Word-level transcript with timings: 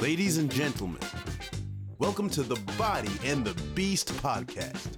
Ladies 0.00 0.38
and 0.38 0.50
gentlemen, 0.50 0.98
welcome 1.98 2.30
to 2.30 2.42
the 2.42 2.58
Body 2.78 3.10
and 3.22 3.44
the 3.44 3.52
Beast 3.74 4.08
podcast. 4.14 4.96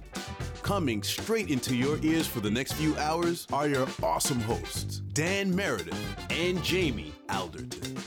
Coming 0.61 1.03
straight 1.03 1.49
into 1.49 1.75
your 1.75 1.97
ears 2.01 2.25
for 2.25 2.39
the 2.39 2.49
next 2.49 2.71
few 2.73 2.95
hours 2.95 3.45
are 3.51 3.67
your 3.67 3.85
awesome 4.01 4.39
hosts, 4.39 4.99
Dan 5.11 5.53
Meredith 5.53 5.99
and 6.29 6.63
Jamie 6.63 7.13
Alderton. 7.29 7.97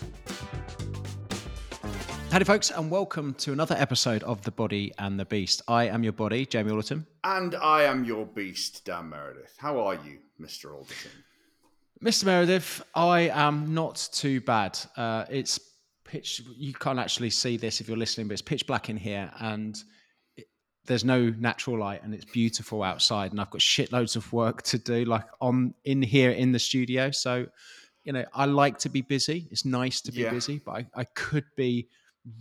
Howdy, 2.30 2.46
folks, 2.46 2.70
and 2.70 2.90
welcome 2.90 3.34
to 3.34 3.52
another 3.52 3.76
episode 3.78 4.22
of 4.22 4.40
The 4.40 4.50
Body 4.50 4.90
and 4.98 5.20
the 5.20 5.26
Beast. 5.26 5.60
I 5.68 5.88
am 5.88 6.02
your 6.02 6.14
body, 6.14 6.46
Jamie 6.46 6.70
Alderton. 6.70 7.06
And 7.24 7.56
I 7.56 7.82
am 7.82 8.06
your 8.06 8.24
beast, 8.24 8.86
Dan 8.86 9.10
Meredith. 9.10 9.52
How 9.58 9.78
are 9.80 9.96
you, 9.96 10.20
Mr. 10.40 10.72
Alderton? 10.74 11.10
Mr. 12.02 12.24
Meredith, 12.24 12.82
I 12.94 13.28
am 13.28 13.72
not 13.72 14.08
too 14.12 14.40
bad. 14.40 14.78
Uh, 14.96 15.24
it's 15.30 15.58
pitch, 16.06 16.42
you 16.56 16.72
can't 16.72 16.98
actually 16.98 17.30
see 17.30 17.56
this 17.56 17.80
if 17.80 17.88
you're 17.88 17.96
listening, 17.96 18.28
but 18.28 18.34
it's 18.34 18.42
pitch 18.42 18.66
black 18.66 18.88
in 18.88 18.96
here, 18.96 19.30
and 19.40 19.76
it, 20.36 20.46
there's 20.86 21.04
no 21.04 21.30
natural 21.30 21.78
light, 21.78 22.02
and 22.02 22.14
it's 22.14 22.24
beautiful 22.24 22.82
outside, 22.82 23.32
and 23.32 23.40
I've 23.40 23.50
got 23.50 23.60
shitloads 23.60 24.16
of 24.16 24.32
work 24.32 24.62
to 24.62 24.78
do, 24.78 25.04
like 25.04 25.26
on 25.40 25.74
in 25.84 26.02
here 26.02 26.30
in 26.30 26.52
the 26.52 26.58
studio. 26.58 27.10
So, 27.10 27.46
you 28.04 28.12
know, 28.12 28.24
I 28.32 28.44
like 28.46 28.78
to 28.78 28.88
be 28.88 29.02
busy. 29.02 29.48
It's 29.50 29.64
nice 29.64 30.00
to 30.02 30.12
be 30.12 30.22
Yeah. 30.22 30.30
busy, 30.30 30.60
but 30.64 30.72
I, 30.72 30.86
I 30.94 31.04
could 31.04 31.44
be 31.56 31.88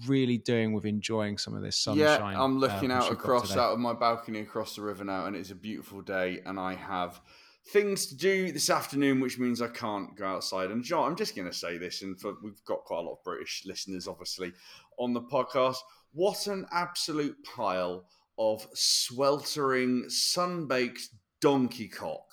really 0.08 0.38
doing 0.38 0.74
with 0.74 0.86
enjoying 0.86 1.38
some 1.38 1.56
of 1.56 1.62
this 1.62 1.78
sunshine. 1.78 2.34
yeah, 2.34 2.44
I'm 2.44 2.58
looking 2.60 2.92
uh, 2.92 2.96
out 2.96 3.02
which 3.04 3.10
we've 3.12 3.20
got 3.20 3.24
across 3.26 3.58
out 3.58 3.74
of 3.74 3.80
my 3.80 3.94
balcony 3.94 4.40
across 4.40 4.76
the 4.76 4.82
river 4.82 5.04
now, 5.04 5.26
and 5.26 5.36
it's 5.36 5.52
a 5.52 5.56
beautiful 5.56 6.02
day, 6.02 6.42
and 6.46 6.60
I 6.60 6.76
have 6.76 7.22
things 7.70 8.06
to 8.08 8.16
do 8.16 8.52
this 8.52 8.70
afternoon, 8.70 9.20
which 9.20 9.40
means 9.40 9.62
I 9.62 9.68
can't 9.68 10.16
go 10.16 10.26
outside. 10.26 10.72
And 10.72 10.84
John, 10.84 11.10
I'm 11.10 11.16
just 11.16 11.36
going 11.36 11.50
to 11.50 11.54
say 11.58 11.78
this, 11.78 12.02
and 12.04 12.20
for, 12.20 12.34
we've 12.44 12.64
got 12.66 12.84
quite 12.84 13.00
a 13.00 13.02
lot 13.02 13.14
of 13.14 13.24
British 13.24 13.64
listeners, 13.66 14.08
obviously, 14.08 14.54
on 15.00 15.14
the 15.14 15.22
podcast. 15.22 15.78
What 16.14 16.48
an 16.48 16.66
absolute 16.72 17.36
pile 17.44 18.06
of 18.38 18.68
sweltering, 18.74 20.06
sun-baked 20.10 21.10
donkey 21.42 21.88
cock 21.88 22.26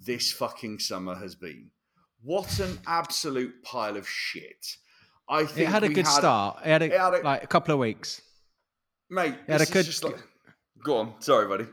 this 0.00 0.30
fucking 0.32 0.78
summer 0.78 1.14
has 1.16 1.34
been. 1.34 1.70
What 2.22 2.58
an 2.60 2.78
absolute 2.86 3.62
pile 3.64 3.96
of 3.96 4.08
shit. 4.08 4.64
I 5.28 5.44
think 5.44 5.68
It 5.68 5.72
had 5.72 5.84
a 5.84 5.88
good 5.88 6.06
start. 6.06 6.58
It 6.64 6.68
had, 6.68 6.82
a, 6.82 6.84
it 6.86 6.92
had 7.00 7.14
a- 7.14 7.22
like 7.22 7.44
a 7.44 7.46
couple 7.46 7.74
of 7.74 7.80
weeks. 7.80 8.20
mate. 9.10 9.34
It 9.46 9.52
had 9.52 9.60
a 9.60 9.66
good- 9.66 10.04
like, 10.04 10.22
go 10.84 10.98
on. 10.98 11.14
Sorry, 11.20 11.46
buddy. 11.48 11.66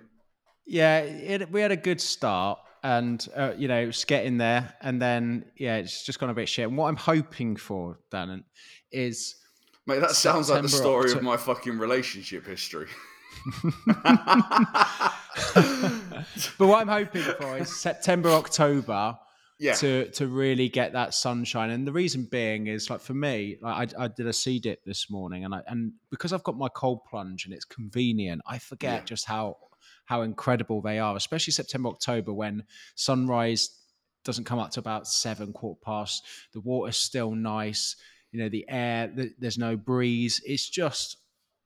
Yeah, 0.66 1.00
it, 1.00 1.52
we 1.52 1.62
had 1.62 1.72
a 1.72 1.78
good 1.78 2.02
start, 2.02 2.60
and 2.86 3.28
uh, 3.36 3.54
you 3.58 3.68
know, 3.68 3.80
it's 3.80 4.06
getting 4.06 4.38
there, 4.38 4.76
and 4.80 5.02
then 5.02 5.46
yeah, 5.58 5.78
it's 5.78 6.06
just 6.06 6.20
gone 6.20 6.30
a 6.30 6.36
bit 6.36 6.48
shit. 6.48 6.68
And 6.68 6.78
what 6.78 6.88
I'm 6.88 6.96
hoping 6.96 7.56
for, 7.56 7.98
Dan, 8.12 8.44
is 8.92 9.36
Mate, 9.88 10.00
that 10.02 10.12
sounds 10.12 10.52
like 10.52 10.62
the 10.62 10.70
story 10.70 11.10
Octo- 11.10 11.18
of 11.18 11.24
my 11.24 11.36
fucking 11.36 11.80
relationship 11.80 12.46
history. 12.46 12.88
but 16.58 16.68
what 16.68 16.82
I'm 16.82 16.88
hoping 16.88 17.22
for 17.24 17.58
is 17.58 17.76
September, 17.76 18.30
October. 18.30 19.18
Yeah. 19.58 19.76
To, 19.76 20.10
to 20.12 20.28
really 20.28 20.68
get 20.68 20.92
that 20.94 21.14
sunshine, 21.14 21.70
and 21.70 21.88
the 21.88 21.94
reason 21.94 22.28
being 22.30 22.68
is 22.68 22.90
like 22.90 23.00
for 23.00 23.14
me, 23.14 23.56
like 23.62 23.96
I, 23.98 24.04
I 24.04 24.08
did 24.10 24.28
a 24.28 24.34
sea 24.34 24.60
dip 24.60 24.84
this 24.84 25.10
morning, 25.10 25.46
and 25.46 25.56
I 25.56 25.62
and 25.68 25.94
because 26.12 26.34
I've 26.34 26.44
got 26.44 26.58
my 26.58 26.68
cold 26.68 27.06
plunge 27.10 27.46
and 27.46 27.54
it's 27.54 27.64
convenient, 27.64 28.42
I 28.46 28.58
forget 28.60 29.00
Yeah. 29.02 29.06
just 29.06 29.26
how 29.26 29.56
how 30.06 30.22
incredible 30.22 30.82
they 30.82 31.00
are, 31.00 31.16
especially 31.16 31.52
September, 31.52 31.90
October 31.90 32.34
when 32.34 32.64
sunrise 32.96 33.70
doesn't 34.24 34.46
come 34.46 34.60
up 34.60 34.72
to 34.72 34.80
about 34.80 35.08
seven, 35.08 35.54
quarter 35.54 35.80
past. 35.84 36.26
The 36.54 36.62
water's 36.62 36.98
still 36.98 37.36
nice. 37.36 37.96
You 38.32 38.42
know, 38.42 38.50
the 38.50 38.66
air, 38.68 39.12
th 39.16 39.34
there's 39.40 39.58
no 39.58 39.78
breeze. 39.78 40.42
It's 40.46 40.70
just 40.70 41.18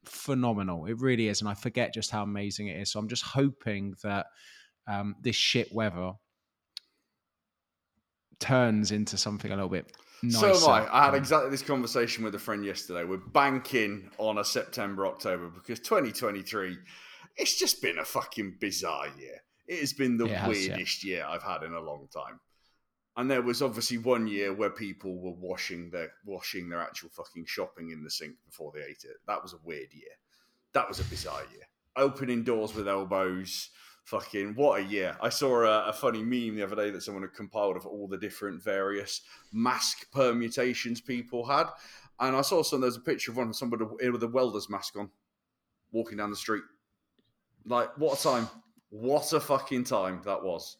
phenomenal. 0.05 0.85
It 0.85 0.99
really 0.99 1.27
is. 1.27 1.41
And 1.41 1.49
I 1.49 1.53
forget 1.53 1.93
just 1.93 2.11
how 2.11 2.23
amazing 2.23 2.67
it 2.67 2.79
is. 2.79 2.91
So 2.91 2.99
I'm 2.99 3.07
just 3.07 3.23
hoping 3.23 3.95
that 4.03 4.27
um, 4.87 5.15
this 5.21 5.35
shit 5.35 5.73
weather 5.73 6.13
turns 8.39 8.91
into 8.91 9.17
something 9.17 9.51
a 9.51 9.55
little 9.55 9.69
bit 9.69 9.91
nicer. 10.23 10.53
So 10.53 10.73
am 10.73 10.85
I. 10.85 10.93
I 10.93 11.05
had 11.05 11.13
Um, 11.13 11.15
exactly 11.15 11.49
this 11.49 11.61
conversation 11.61 12.23
with 12.23 12.35
a 12.35 12.39
friend 12.39 12.65
yesterday. 12.65 13.03
We're 13.03 13.17
banking 13.17 14.09
on 14.17 14.37
a 14.37 14.43
September, 14.43 15.07
October 15.07 15.49
because 15.49 15.79
2023, 15.79 16.77
it's 17.39 17.57
just 17.57 17.81
been 17.81 17.97
a 17.97 18.05
fucking 18.05 18.57
bizarre 18.59 19.07
year. 19.17 19.41
It 19.67 19.79
has 19.79 19.93
been 19.93 20.17
the 20.17 20.27
has, 20.27 20.67
yeah. 20.67 20.73
weirdest 20.75 21.03
year 21.03 21.25
I've 21.27 21.43
had 21.43 21.63
in 21.63 21.73
a 21.73 21.79
long 21.79 22.07
time. 22.13 22.39
And 23.15 23.31
there 23.31 23.41
was 23.41 23.61
obviously 23.61 23.97
one 23.97 24.27
year 24.27 24.53
where 24.53 24.69
people 24.69 25.19
were 25.19 25.35
washing 25.39 25.89
their 25.89 26.11
washing 26.25 26.69
their 26.69 26.81
actual 26.81 27.09
fucking 27.09 27.45
shopping 27.45 27.91
in 27.91 28.03
the 28.03 28.09
sink 28.09 28.35
before 28.45 28.71
they 28.73 28.81
ate 28.81 29.03
it. 29.03 29.17
That 29.27 29.41
was 29.41 29.53
a 29.53 29.59
weird 29.63 29.93
year. 29.93 30.11
That 30.73 30.87
was 30.87 30.99
a 30.99 31.03
bizarre 31.05 31.43
year. 31.51 31.63
Opening 31.95 32.43
doors 32.43 32.75
with 32.75 32.87
elbows. 32.87 33.69
Fucking 34.05 34.55
what 34.55 34.79
a 34.79 34.83
year! 34.83 35.15
I 35.21 35.29
saw 35.29 35.61
a, 35.61 35.89
a 35.89 35.93
funny 35.93 36.23
meme 36.23 36.55
the 36.55 36.63
other 36.63 36.75
day 36.75 36.89
that 36.89 37.03
someone 37.03 37.21
had 37.21 37.33
compiled 37.33 37.77
of 37.77 37.85
all 37.85 38.07
the 38.07 38.17
different 38.17 38.63
various 38.63 39.21
mask 39.53 40.11
permutations 40.11 40.99
people 40.99 41.45
had, 41.45 41.67
and 42.19 42.35
I 42.35 42.41
saw 42.41 42.63
some. 42.63 42.81
There's 42.81 42.95
a 42.95 43.01
picture 43.01 43.29
of 43.29 43.37
one 43.37 43.53
somebody 43.53 43.83
with 43.85 44.23
a 44.23 44.27
welder's 44.27 44.67
mask 44.67 44.95
on, 44.95 45.11
walking 45.91 46.17
down 46.17 46.31
the 46.31 46.35
street. 46.35 46.63
Like 47.69 47.97
what 47.97 48.19
a 48.19 48.23
time! 48.23 48.49
What 48.89 49.31
a 49.31 49.39
fucking 49.39 49.85
time 49.85 50.21
that 50.25 50.43
was. 50.43 50.75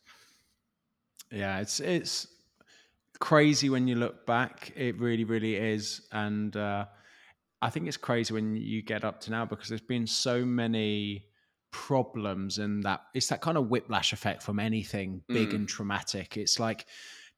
Yeah, 1.32 1.60
it's 1.60 1.80
it's 1.80 2.28
crazy 3.20 3.70
when 3.70 3.88
you 3.88 3.96
look 3.96 4.26
back. 4.26 4.74
It 4.76 5.00
really, 5.00 5.24
really 5.24 5.56
is, 5.56 6.02
and 6.12 6.56
uh, 6.58 6.86
I 7.62 7.70
think 7.70 7.88
it's 7.88 7.98
crazy 7.98 8.34
when 8.34 8.56
you 8.56 8.82
get 8.82 9.04
up 9.04 9.22
to 9.22 9.32
now 9.32 9.46
because 9.46 9.70
there's 9.70 9.82
been 9.82 10.08
so 10.08 10.44
many 10.44 11.26
problems, 11.72 12.58
and 12.58 12.84
that 12.84 13.02
it's 13.14 13.28
that 13.28 13.42
kind 13.42 13.58
of 13.58 13.70
whiplash 13.70 14.12
effect 14.12 14.42
from 14.42 14.60
anything 14.60 15.22
big 15.28 15.50
Mm. 15.50 15.56
and 15.56 15.70
traumatic. 15.70 16.36
It's 16.38 16.60
like 16.60 16.88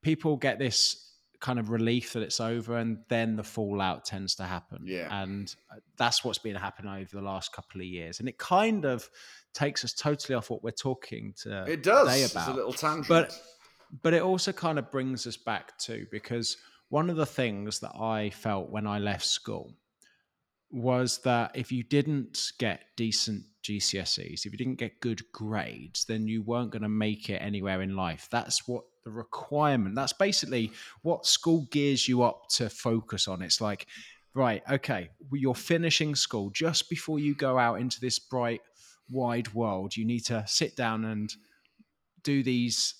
people 0.01 0.37
get 0.37 0.57
this 0.57 1.09
kind 1.41 1.59
of 1.59 1.69
relief 1.71 2.13
that 2.13 2.21
it's 2.21 2.39
over, 2.39 2.77
and 2.77 2.99
then 3.09 3.35
the 3.35 3.43
fallout 3.43 4.05
tends 4.05 4.35
to 4.35 4.43
happen. 4.43 4.83
Yeah. 4.85 5.09
and 5.23 5.53
uh, 5.69 5.77
that's 5.97 6.23
what's 6.23 6.37
been 6.37 6.55
happening 6.55 6.93
over 6.93 7.09
the 7.13 7.21
last 7.21 7.51
couple 7.51 7.81
of 7.81 7.87
years, 7.87 8.19
and 8.21 8.29
it 8.29 8.37
kind 8.37 8.85
of 8.85 9.09
takes 9.53 9.83
us 9.83 9.93
totally 9.93 10.35
off 10.35 10.49
what 10.49 10.63
we're 10.63 10.71
talking 10.71 11.33
to 11.43 11.63
It 11.67 11.83
does. 11.83 12.07
today 12.07 12.23
It's 12.23 12.31
about 12.33 12.49
a 12.49 12.53
little 12.53 12.73
tangent. 12.73 13.07
but 13.07 13.39
but 14.01 14.13
it 14.13 14.21
also 14.21 14.51
kind 14.53 14.79
of 14.79 14.89
brings 14.91 15.27
us 15.27 15.35
back 15.37 15.77
to 15.79 16.05
because 16.11 16.57
one 16.89 17.09
of 17.09 17.17
the 17.17 17.25
things 17.25 17.79
that 17.79 17.93
I 17.95 18.29
felt 18.29 18.69
when 18.69 18.87
I 18.87 18.99
left 18.99 19.25
school 19.25 19.73
was 20.71 21.17
that 21.19 21.51
if 21.55 21.71
you 21.71 21.83
didn't 21.83 22.51
get 22.57 22.83
decent 22.95 23.43
GCSEs, 23.63 24.45
if 24.45 24.51
you 24.51 24.57
didn't 24.57 24.79
get 24.79 25.01
good 25.01 25.21
grades, 25.33 26.05
then 26.05 26.27
you 26.27 26.41
weren't 26.41 26.71
going 26.71 26.81
to 26.83 26.89
make 26.89 27.29
it 27.29 27.41
anywhere 27.41 27.81
in 27.81 27.95
life. 27.95 28.27
That's 28.31 28.67
what 28.67 28.83
the 29.03 29.11
requirement. 29.11 29.95
That's 29.95 30.13
basically 30.13 30.71
what 31.01 31.25
school 31.25 31.67
gears 31.71 32.07
you 32.07 32.23
up 32.23 32.47
to 32.51 32.69
focus 32.69 33.27
on. 33.27 33.41
It's 33.41 33.59
like, 33.59 33.87
right, 34.33 34.63
okay, 34.71 35.09
well, 35.29 35.41
you're 35.41 35.55
finishing 35.55 36.15
school 36.15 36.49
just 36.51 36.89
before 36.89 37.19
you 37.19 37.35
go 37.35 37.57
out 37.57 37.81
into 37.81 37.99
this 37.99 38.19
bright, 38.19 38.61
wide 39.09 39.53
world. 39.53 39.95
You 39.97 40.05
need 40.05 40.25
to 40.25 40.43
sit 40.47 40.75
down 40.75 41.05
and 41.05 41.33
do 42.23 42.43
these 42.43 42.95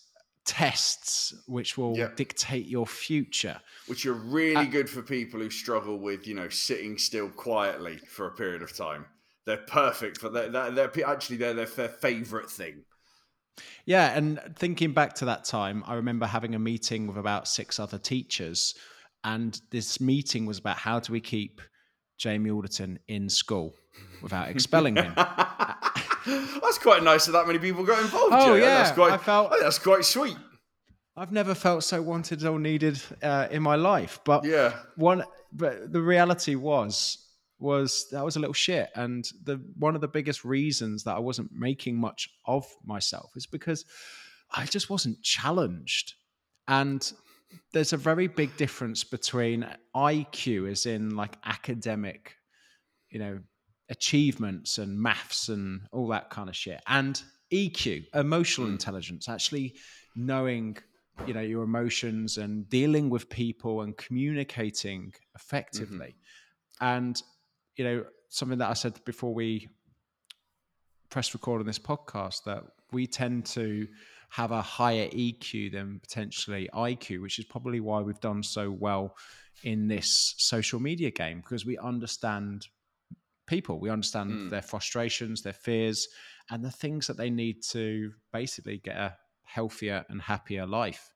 tests 0.46 1.34
which 1.48 1.78
will 1.78 1.96
Yep. 1.96 2.16
dictate 2.18 2.66
your 2.66 2.88
future. 2.88 3.62
which 3.88 4.06
are 4.06 4.14
really 4.14 4.56
Uh, 4.68 4.72
good 4.72 4.90
for 4.90 5.02
people 5.02 5.40
who 5.40 5.50
struggle 5.50 6.00
with 6.00 6.26
you 6.28 6.34
know 6.34 6.50
sitting 6.50 6.98
still 6.98 7.30
quietly 7.30 7.98
for 7.98 8.28
a 8.28 8.32
period 8.32 8.62
of 8.62 8.76
time. 8.76 9.06
They're 9.46 9.58
perfect 9.58 10.20
for 10.20 10.30
that. 10.30 10.52
They're, 10.52 10.72
they're, 10.72 11.08
actually 11.08 11.38
they're 11.38 11.54
their, 11.54 11.66
their 11.66 11.90
favorite 11.90 12.50
thing. 12.50 12.86
Yeah, 13.86 14.16
and 14.18 14.40
thinking 14.56 14.94
back 14.94 15.14
to 15.16 15.26
that 15.26 15.44
time, 15.46 15.84
I 15.86 15.96
remember 15.96 16.26
having 16.26 16.56
a 16.56 16.60
meeting 16.60 17.08
with 17.08 17.18
about 17.18 17.48
six 17.48 17.80
other 17.80 17.98
teachers, 17.98 18.74
and 19.24 19.60
this 19.72 20.00
meeting 20.00 20.46
was 20.46 20.58
about 20.60 20.78
how 20.78 21.00
do 21.00 21.12
we 21.14 21.20
keep 21.22 21.62
Jamie 22.22 22.52
Alderton 22.52 23.00
in 23.08 23.28
school 23.30 23.74
without 24.22 24.48
expelling 24.48 24.96
him. 24.96 25.12
that's 25.18 26.78
quite 26.78 27.02
nice 27.02 27.26
that 27.26 27.32
that 27.32 27.48
many 27.48 27.58
people 27.58 27.84
got 27.84 28.00
involved. 28.00 28.34
Oh, 28.38 28.54
yeah, 28.54 28.84
that's 28.84 28.92
quite. 28.92 29.12
I 29.14 29.18
felt- 29.18 29.52
I 29.52 29.60
that's 29.60 29.80
quite 29.80 30.06
sweet. 30.06 30.38
I've 31.18 31.32
never 31.32 31.56
felt 31.56 31.84
so 31.84 32.00
wanted 32.00 32.46
or 32.46 32.60
needed 32.60 33.02
uh, 33.24 33.48
in 33.50 33.64
my 33.64 33.76
life, 33.76 34.20
but 34.24 34.46
Yeah, 34.46 34.74
one 34.96 35.24
but 35.52 35.92
the 35.92 36.00
reality 36.02 36.54
was 36.56 37.18
was 37.60 38.08
that 38.12 38.24
was 38.24 38.36
a 38.36 38.40
little 38.40 38.54
shit 38.54 38.90
and 38.96 39.28
the 39.44 39.60
one 39.78 39.96
of 39.96 40.02
the 40.02 40.08
biggest 40.08 40.46
reasons 40.46 41.04
that 41.04 41.16
I 41.16 41.20
wasn't 41.20 41.52
making 41.52 41.98
much 41.98 42.30
of 42.46 42.66
myself 42.86 43.32
is 43.36 43.46
because 43.46 43.84
I 44.56 44.66
just 44.66 44.90
wasn't 44.90 45.22
challenged 45.22 46.14
and 46.68 47.12
there's 47.74 47.94
a 47.94 47.98
very 47.98 48.28
big 48.28 48.56
difference 48.58 49.04
between 49.04 49.66
IQ 49.96 50.70
as 50.72 50.86
in 50.86 51.16
like 51.16 51.38
academic 51.46 52.36
you 53.10 53.20
know 53.20 53.40
achievements 53.90 54.78
and 54.78 54.98
maths 55.00 55.50
and 55.50 55.82
all 55.92 56.08
that 56.08 56.30
kind 56.30 56.50
of 56.50 56.56
shit 56.56 56.82
and 56.88 57.22
EQ 57.52 58.06
emotional 58.16 58.68
Mm. 58.68 58.72
intelligence 58.72 59.28
actually 59.28 59.76
knowing 60.16 60.78
you 61.28 61.34
know 61.34 61.42
your 61.42 61.64
emotions 61.64 62.38
and 62.38 62.70
dealing 62.70 63.10
with 63.10 63.30
people 63.30 63.82
and 63.82 63.98
communicating 63.98 65.14
effectively 65.36 66.16
And 66.80 67.22
you 67.76 67.84
know, 67.86 68.06
something 68.30 68.58
that 68.60 68.70
I 68.70 68.74
said 68.74 68.94
before 69.06 69.34
we 69.34 69.70
press 71.10 71.34
record 71.34 71.60
on 71.62 71.68
this 71.68 71.80
podcast 71.80 72.44
that 72.46 72.64
we 72.92 73.08
tend 73.08 73.46
to 73.48 73.88
have 74.32 74.52
a 74.52 74.62
higher 74.62 75.10
EQ 75.10 75.74
than 75.74 76.00
potentially 76.00 76.70
IQ, 76.74 77.22
which 77.22 77.38
is 77.38 77.44
probably 77.44 77.82
why 77.82 78.00
we've 78.00 78.22
done 78.22 78.42
so 78.42 78.72
well 78.72 79.14
in 79.64 79.90
this 79.90 80.36
social 80.38 80.80
media 80.80 81.12
game 81.12 81.42
because 81.42 81.66
we 81.66 81.78
understand 81.78 82.68
people, 83.46 83.78
we 83.78 83.90
understand 83.90 84.32
mm. 84.32 84.50
their 84.50 84.62
frustrations, 84.62 85.42
their 85.42 85.52
fears, 85.52 86.08
and 86.50 86.64
the 86.64 86.72
things 86.72 87.08
that 87.08 87.18
they 87.18 87.30
need 87.30 87.62
to 87.62 88.14
basically 88.32 88.78
get 88.78 88.96
a 88.96 89.18
healthier 89.44 90.06
and 90.08 90.22
happier 90.22 90.66
life. 90.66 91.12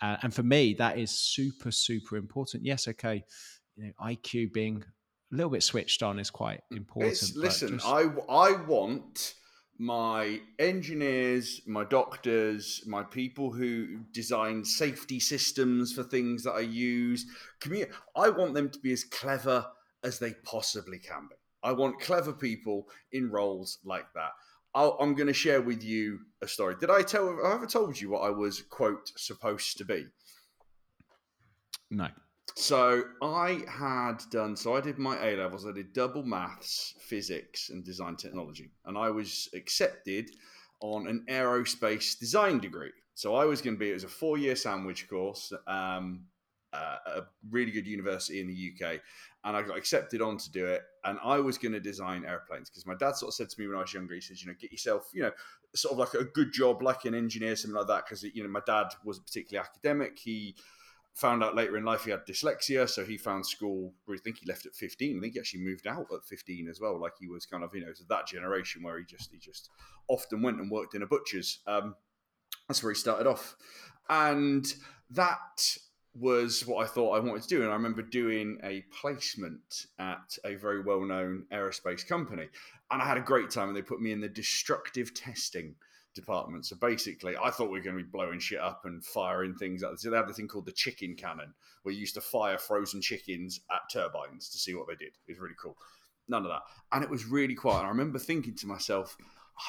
Uh, 0.00 0.16
and 0.22 0.32
for 0.32 0.42
me, 0.42 0.72
that 0.72 0.98
is 0.98 1.10
super, 1.10 1.70
super 1.70 2.16
important. 2.16 2.64
Yes, 2.64 2.88
okay, 2.88 3.22
you 3.76 3.84
know, 3.84 3.92
IQ 4.02 4.54
being 4.54 4.82
a 5.32 5.36
little 5.36 5.50
bit 5.50 5.62
switched 5.62 6.02
on 6.02 6.18
is 6.18 6.30
quite 6.30 6.62
important. 6.70 7.12
It's, 7.12 7.36
listen, 7.36 7.74
just... 7.74 7.86
I 7.86 8.04
I 8.26 8.52
want 8.52 9.34
my 9.78 10.40
engineers, 10.58 11.60
my 11.66 11.84
doctors, 11.84 12.82
my 12.86 13.02
people 13.02 13.52
who 13.52 13.98
design 14.12 14.64
safety 14.64 15.18
systems 15.18 15.92
for 15.92 16.02
things 16.02 16.44
that 16.44 16.52
I 16.52 16.60
use, 16.60 17.26
commu- 17.60 17.90
I 18.16 18.28
want 18.30 18.54
them 18.54 18.70
to 18.70 18.78
be 18.78 18.92
as 18.92 19.04
clever 19.04 19.66
as 20.04 20.18
they 20.18 20.32
possibly 20.44 20.98
can 20.98 21.28
be. 21.28 21.36
I 21.62 21.72
want 21.72 22.00
clever 22.00 22.32
people 22.32 22.88
in 23.12 23.30
roles 23.30 23.78
like 23.84 24.06
that. 24.14 24.30
i 24.74 24.90
am 25.00 25.14
going 25.14 25.26
to 25.26 25.32
share 25.32 25.62
with 25.62 25.82
you 25.82 26.20
a 26.42 26.46
story. 26.46 26.76
Did 26.78 26.90
I 26.90 27.02
tell? 27.02 27.26
Have 27.28 27.38
I 27.44 27.54
ever 27.54 27.66
told 27.66 28.00
you 28.00 28.10
what 28.10 28.22
I 28.22 28.30
was 28.30 28.62
quote 28.62 29.10
supposed 29.16 29.78
to 29.78 29.84
be? 29.84 30.06
No. 31.90 32.08
So 32.56 33.02
I 33.20 33.64
had 33.68 34.18
done. 34.30 34.56
So 34.56 34.76
I 34.76 34.80
did 34.80 34.98
my 34.98 35.16
A 35.26 35.36
levels. 35.36 35.66
I 35.66 35.72
did 35.72 35.92
double 35.92 36.22
maths, 36.22 36.94
physics, 37.00 37.70
and 37.70 37.84
design 37.84 38.16
technology, 38.16 38.70
and 38.84 38.96
I 38.96 39.10
was 39.10 39.48
accepted 39.54 40.30
on 40.80 41.08
an 41.08 41.24
aerospace 41.28 42.18
design 42.18 42.60
degree. 42.60 42.92
So 43.14 43.34
I 43.34 43.44
was 43.44 43.60
going 43.60 43.74
to 43.74 43.78
be. 43.78 43.90
It 43.90 43.94
was 43.94 44.04
a 44.04 44.08
four 44.08 44.38
year 44.38 44.54
sandwich 44.54 45.08
course. 45.08 45.52
Um, 45.66 46.26
uh, 46.72 46.96
a 47.06 47.22
really 47.50 47.70
good 47.70 47.86
university 47.86 48.40
in 48.40 48.48
the 48.48 48.72
UK, 48.72 49.00
and 49.44 49.56
I 49.56 49.62
got 49.62 49.76
accepted 49.76 50.20
on 50.20 50.36
to 50.38 50.50
do 50.50 50.66
it. 50.66 50.82
And 51.04 51.18
I 51.24 51.38
was 51.38 51.56
going 51.56 51.72
to 51.72 51.80
design 51.80 52.24
airplanes 52.24 52.68
because 52.68 52.86
my 52.86 52.96
dad 52.96 53.16
sort 53.16 53.30
of 53.30 53.34
said 53.34 53.48
to 53.50 53.60
me 53.60 53.68
when 53.68 53.76
I 53.76 53.82
was 53.82 53.94
younger, 53.94 54.14
he 54.14 54.20
says, 54.20 54.42
you 54.42 54.48
know, 54.48 54.56
get 54.60 54.72
yourself, 54.72 55.08
you 55.12 55.22
know, 55.22 55.30
sort 55.74 55.92
of 55.92 55.98
like 55.98 56.14
a 56.14 56.24
good 56.24 56.52
job, 56.52 56.82
like 56.82 57.04
an 57.04 57.14
engineer, 57.14 57.54
something 57.54 57.76
like 57.76 57.86
that. 57.86 58.04
Because 58.06 58.22
you 58.24 58.42
know, 58.42 58.48
my 58.48 58.62
dad 58.66 58.88
wasn't 59.04 59.26
particularly 59.26 59.64
academic. 59.64 60.18
He 60.18 60.56
found 61.14 61.44
out 61.44 61.54
later 61.54 61.76
in 61.76 61.84
life 61.84 62.04
he 62.04 62.10
had 62.10 62.26
dyslexia, 62.26 62.88
so 62.88 63.04
he 63.04 63.16
found 63.16 63.46
school. 63.46 63.94
I 64.10 64.16
think 64.16 64.38
he 64.38 64.46
left 64.46 64.66
at 64.66 64.74
fifteen. 64.74 65.18
I 65.18 65.20
think 65.20 65.34
he 65.34 65.40
actually 65.40 65.62
moved 65.62 65.86
out 65.86 66.06
at 66.12 66.24
fifteen 66.24 66.68
as 66.68 66.80
well. 66.80 67.00
Like 67.00 67.12
he 67.18 67.28
was 67.28 67.46
kind 67.46 67.64
of 67.64 67.74
you 67.74 67.80
know 67.80 67.92
that 68.08 68.26
generation 68.26 68.82
where 68.82 68.98
he 68.98 69.04
just 69.04 69.30
he 69.30 69.38
just 69.38 69.70
often 70.08 70.42
went 70.42 70.60
and 70.60 70.70
worked 70.70 70.94
in 70.94 71.02
a 71.02 71.06
butcher's. 71.06 71.60
Um, 71.66 71.94
that's 72.68 72.82
where 72.82 72.92
he 72.92 72.98
started 72.98 73.26
off, 73.26 73.56
and 74.08 74.66
that 75.10 75.78
was 76.14 76.64
what 76.66 76.84
I 76.84 76.86
thought 76.88 77.16
I 77.16 77.20
wanted 77.20 77.42
to 77.42 77.48
do. 77.48 77.62
And 77.62 77.70
I 77.70 77.74
remember 77.74 78.02
doing 78.02 78.58
a 78.62 78.84
placement 79.00 79.86
at 79.98 80.38
a 80.44 80.54
very 80.54 80.80
well 80.80 81.04
known 81.04 81.46
aerospace 81.52 82.06
company. 82.06 82.48
And 82.90 83.02
I 83.02 83.06
had 83.06 83.16
a 83.16 83.22
great 83.22 83.50
time. 83.50 83.68
And 83.68 83.76
they 83.76 83.82
put 83.82 84.00
me 84.00 84.12
in 84.12 84.20
the 84.20 84.28
destructive 84.28 85.12
testing 85.12 85.74
department. 86.14 86.66
So 86.66 86.76
basically, 86.76 87.36
I 87.36 87.50
thought 87.50 87.70
we 87.70 87.78
were 87.78 87.84
going 87.84 87.96
to 87.96 88.02
be 88.02 88.10
blowing 88.10 88.38
shit 88.38 88.60
up 88.60 88.82
and 88.84 89.04
firing 89.04 89.54
things. 89.54 89.82
Up. 89.82 89.98
So 89.98 90.10
they 90.10 90.16
had 90.16 90.28
the 90.28 90.32
thing 90.32 90.48
called 90.48 90.66
the 90.66 90.72
chicken 90.72 91.14
cannon, 91.14 91.54
where 91.82 91.94
you 91.94 92.00
used 92.00 92.14
to 92.14 92.20
fire 92.20 92.58
frozen 92.58 93.00
chickens 93.00 93.60
at 93.70 93.82
turbines 93.92 94.48
to 94.50 94.58
see 94.58 94.74
what 94.74 94.86
they 94.88 94.94
did. 94.94 95.14
It 95.26 95.32
was 95.32 95.38
really 95.38 95.56
cool. 95.60 95.76
None 96.28 96.44
of 96.44 96.50
that. 96.50 96.62
And 96.92 97.04
it 97.04 97.10
was 97.10 97.26
really 97.26 97.54
quiet. 97.54 97.80
And 97.80 97.86
I 97.86 97.90
remember 97.90 98.18
thinking 98.18 98.54
to 98.56 98.66
myself, 98.66 99.16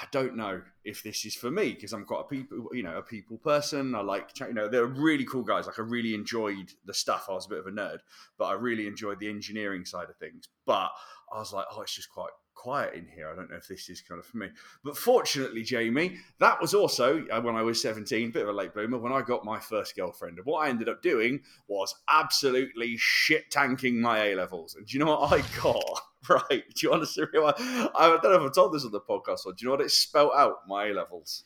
I 0.01 0.05
don't 0.11 0.35
know 0.35 0.61
if 0.83 1.03
this 1.03 1.25
is 1.25 1.35
for 1.35 1.51
me 1.51 1.73
because 1.73 1.93
I'm 1.93 2.05
quite 2.05 2.21
a 2.21 2.23
people, 2.23 2.69
you 2.73 2.81
know, 2.81 2.97
a 2.97 3.03
people 3.03 3.37
person. 3.37 3.93
I 3.93 4.01
like, 4.01 4.39
you 4.39 4.53
know, 4.53 4.67
they're 4.67 4.85
really 4.85 5.25
cool 5.25 5.43
guys. 5.43 5.67
Like 5.67 5.77
I 5.77 5.83
really 5.83 6.15
enjoyed 6.15 6.71
the 6.85 6.93
stuff. 6.93 7.27
I 7.29 7.33
was 7.33 7.45
a 7.45 7.49
bit 7.49 7.59
of 7.59 7.67
a 7.67 7.71
nerd, 7.71 7.99
but 8.37 8.45
I 8.45 8.53
really 8.53 8.87
enjoyed 8.87 9.19
the 9.19 9.29
engineering 9.29 9.85
side 9.85 10.09
of 10.09 10.17
things. 10.17 10.47
But 10.65 10.89
I 11.31 11.37
was 11.37 11.53
like, 11.53 11.65
oh, 11.71 11.81
it's 11.81 11.95
just 11.95 12.09
quite 12.09 12.31
quiet 12.55 12.95
in 12.95 13.07
here. 13.07 13.29
I 13.29 13.35
don't 13.35 13.49
know 13.49 13.57
if 13.57 13.67
this 13.67 13.89
is 13.89 14.01
kind 14.01 14.19
of 14.19 14.25
for 14.25 14.37
me. 14.37 14.47
But 14.83 14.97
fortunately, 14.97 15.61
Jamie, 15.61 16.17
that 16.39 16.59
was 16.59 16.73
also 16.73 17.25
uh, 17.27 17.41
when 17.41 17.55
I 17.55 17.61
was 17.61 17.81
17, 17.81 18.31
bit 18.31 18.43
of 18.43 18.49
a 18.49 18.53
late 18.53 18.73
bloomer, 18.73 18.97
when 18.97 19.11
I 19.11 19.21
got 19.21 19.45
my 19.45 19.59
first 19.59 19.95
girlfriend. 19.95 20.37
And 20.37 20.45
what 20.45 20.65
I 20.65 20.69
ended 20.69 20.89
up 20.89 21.01
doing 21.01 21.41
was 21.67 21.93
absolutely 22.09 22.95
shit 22.97 23.51
tanking 23.51 24.01
my 24.01 24.29
A 24.29 24.35
levels. 24.35 24.75
And 24.75 24.85
do 24.87 24.97
you 24.97 25.03
know 25.03 25.17
what 25.17 25.31
I 25.31 25.43
got? 25.61 26.01
right. 26.29 26.63
Do 26.73 26.81
you 26.81 26.89
want 26.89 27.03
to 27.03 27.07
see 27.07 27.23
what 27.33 27.59
I 27.59 28.17
don't 28.21 28.23
know 28.23 28.33
if 28.33 28.41
I've 28.41 28.55
told 28.55 28.73
this 28.73 28.85
on 28.85 28.91
the 28.91 29.01
podcast 29.01 29.45
or 29.45 29.53
do 29.53 29.57
you 29.59 29.67
know 29.67 29.75
what 29.75 29.81
it 29.81 29.91
spelt 29.91 30.33
out, 30.35 30.67
my 30.67 30.87
A 30.87 30.93
levels? 30.93 31.43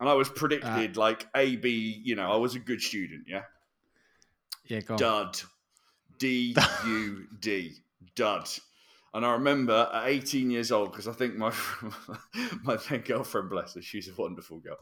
And 0.00 0.08
I 0.08 0.14
was 0.14 0.28
predicted 0.28 0.96
uh, 0.96 1.00
like 1.00 1.26
A, 1.34 1.56
B, 1.56 2.00
you 2.04 2.16
know, 2.16 2.30
I 2.30 2.36
was 2.36 2.54
a 2.54 2.58
good 2.58 2.82
student, 2.82 3.24
yeah? 3.26 3.42
Yeah, 4.66 4.80
go 4.80 4.94
on. 4.94 4.98
Dud. 4.98 5.40
D 6.18 6.54
U 6.86 7.26
D. 7.40 7.72
Dud. 8.14 8.48
And 9.16 9.24
I 9.24 9.32
remember 9.32 9.88
at 9.94 10.08
18 10.08 10.50
years 10.50 10.70
old, 10.70 10.92
because 10.92 11.08
I 11.08 11.12
think 11.12 11.36
my 11.36 11.50
my 12.64 12.76
then 12.76 13.00
girlfriend, 13.00 13.48
bless 13.48 13.74
her, 13.74 13.80
she's 13.80 14.10
a 14.10 14.12
wonderful 14.14 14.58
girl. 14.58 14.76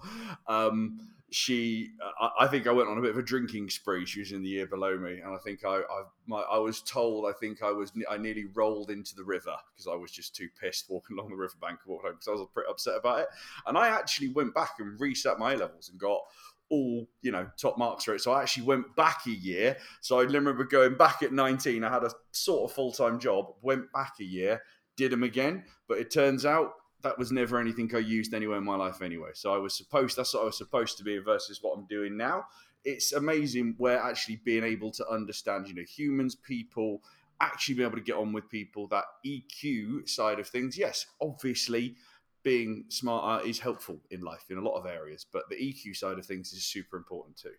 Um, 0.49 0.99
she, 1.31 1.91
I, 2.21 2.31
I, 2.41 2.47
think 2.49 2.67
I 2.67 2.73
went 2.73 2.89
on 2.89 2.99
a 2.99 3.01
bit 3.01 3.13
of 3.13 3.19
a 3.19 3.23
drinking 3.23 3.71
spree. 3.71 4.05
She 4.05 4.19
was 4.19 4.33
in 4.33 4.43
the 4.43 4.49
year 4.49 4.67
below 4.67 4.99
me, 4.99 5.21
and 5.21 5.33
I 5.33 5.39
think 5.39 5.65
I, 5.65 5.77
I, 5.77 6.03
my, 6.27 6.41
I 6.41 6.59
was 6.59 6.83
told 6.83 7.27
I 7.27 7.33
think 7.39 7.63
I 7.63 7.71
was, 7.71 7.93
I 8.11 8.17
nearly 8.17 8.47
rolled 8.47 8.91
into 8.91 9.15
the 9.15 9.23
river 9.23 9.55
because 9.73 9.87
I 9.87 9.95
was 9.95 10.11
just 10.11 10.35
too 10.35 10.49
pissed 10.61 10.87
walking 10.89 11.17
along 11.17 11.31
the 11.31 11.37
riverbank 11.37 11.79
home 11.87 12.01
because 12.03 12.27
I 12.27 12.33
was 12.33 12.49
pretty 12.53 12.69
upset 12.69 12.97
about 12.99 13.21
it. 13.21 13.29
And 13.69 13.79
I 13.79 13.87
actually 13.87 14.31
went 14.31 14.53
back 14.53 14.81
and 14.81 14.99
reset 14.99 15.39
my 15.39 15.55
levels 15.55 15.91
and 15.91 16.01
got 16.01 16.23
all 16.71 17.07
you 17.23 17.31
know 17.31 17.47
top 17.57 17.79
marks 17.79 18.05
for 18.05 18.15
it. 18.15 18.21
So 18.21 18.33
I 18.33 18.43
actually 18.43 18.65
went 18.65 18.97
back 18.97 19.27
a 19.27 19.31
year. 19.31 19.77
So 20.01 20.21
I 20.21 20.23
remember 20.23 20.65
going 20.65 20.97
back 20.97 21.23
at 21.23 21.33
19. 21.33 21.85
I 21.85 21.91
had 21.91 22.05
a 22.05 22.11
sort 22.33 22.71
of 22.71 22.75
full 22.75 22.93
time 22.93 23.19
job. 23.19 23.55
Went 23.63 23.93
back 23.93 24.15
a 24.21 24.25
year, 24.25 24.63
did 24.97 25.13
them 25.13 25.23
again. 25.23 25.65
But 25.89 25.99
it 25.99 26.11
turns 26.11 26.45
out 26.45 26.73
that 27.03 27.19
was 27.19 27.31
never 27.31 27.61
anything 27.61 27.91
I 27.95 27.99
used 27.99 28.35
anywhere 28.35 28.59
in 28.59 28.65
my 28.65 28.77
life 28.77 29.03
anyway. 29.03 29.31
So 29.35 29.55
I 29.55 29.59
was 29.59 29.75
supposed 29.75 30.17
that's 30.17 30.35
what 30.35 30.43
I 30.43 30.47
was 30.47 30.59
supposed 30.59 30.99
to 30.99 31.05
be 31.05 31.19
versus 31.19 31.59
what 31.63 31.77
I'm 31.77 31.87
doing 31.87 32.17
now. 32.17 32.47
It's 32.85 33.13
amazing 33.13 33.75
where 33.79 33.99
actually 33.99 34.41
being 34.45 34.65
able 34.65 34.91
to 34.93 35.09
understand, 35.09 35.69
you 35.69 35.75
know, 35.75 35.83
humans, 35.83 36.35
people, 36.35 37.03
actually 37.41 37.77
be 37.77 37.83
able 37.83 37.97
to 37.97 38.03
get 38.03 38.17
on 38.17 38.33
with 38.33 38.49
people. 38.49 38.89
That 38.89 39.05
EQ 39.25 40.09
side 40.09 40.39
of 40.39 40.49
things, 40.49 40.77
yes, 40.77 41.07
obviously 41.21 41.97
being 42.45 42.85
smarter 42.91 43.45
is 43.47 43.59
helpful 43.59 43.99
in 44.11 44.21
life 44.21 44.45
in 44.51 44.59
a 44.59 44.61
lot 44.61 44.79
of 44.79 44.87
areas, 44.87 45.27
but 45.33 45.49
the 45.49 45.57
EQ 45.57 45.97
side 45.97 46.19
of 46.19 46.27
things 46.27 46.53
is 46.53 46.65
super 46.65 46.97
important 46.97 47.37
too. 47.37 47.55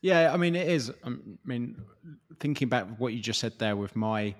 Yeah, 0.00 0.32
I 0.32 0.36
mean, 0.36 0.56
it 0.56 0.68
is. 0.68 0.90
I 1.04 1.10
mean, 1.44 1.76
thinking 2.40 2.68
back 2.68 2.86
what 2.98 3.12
you 3.12 3.20
just 3.20 3.40
said 3.40 3.58
there 3.58 3.76
with 3.76 3.94
my 3.94 4.34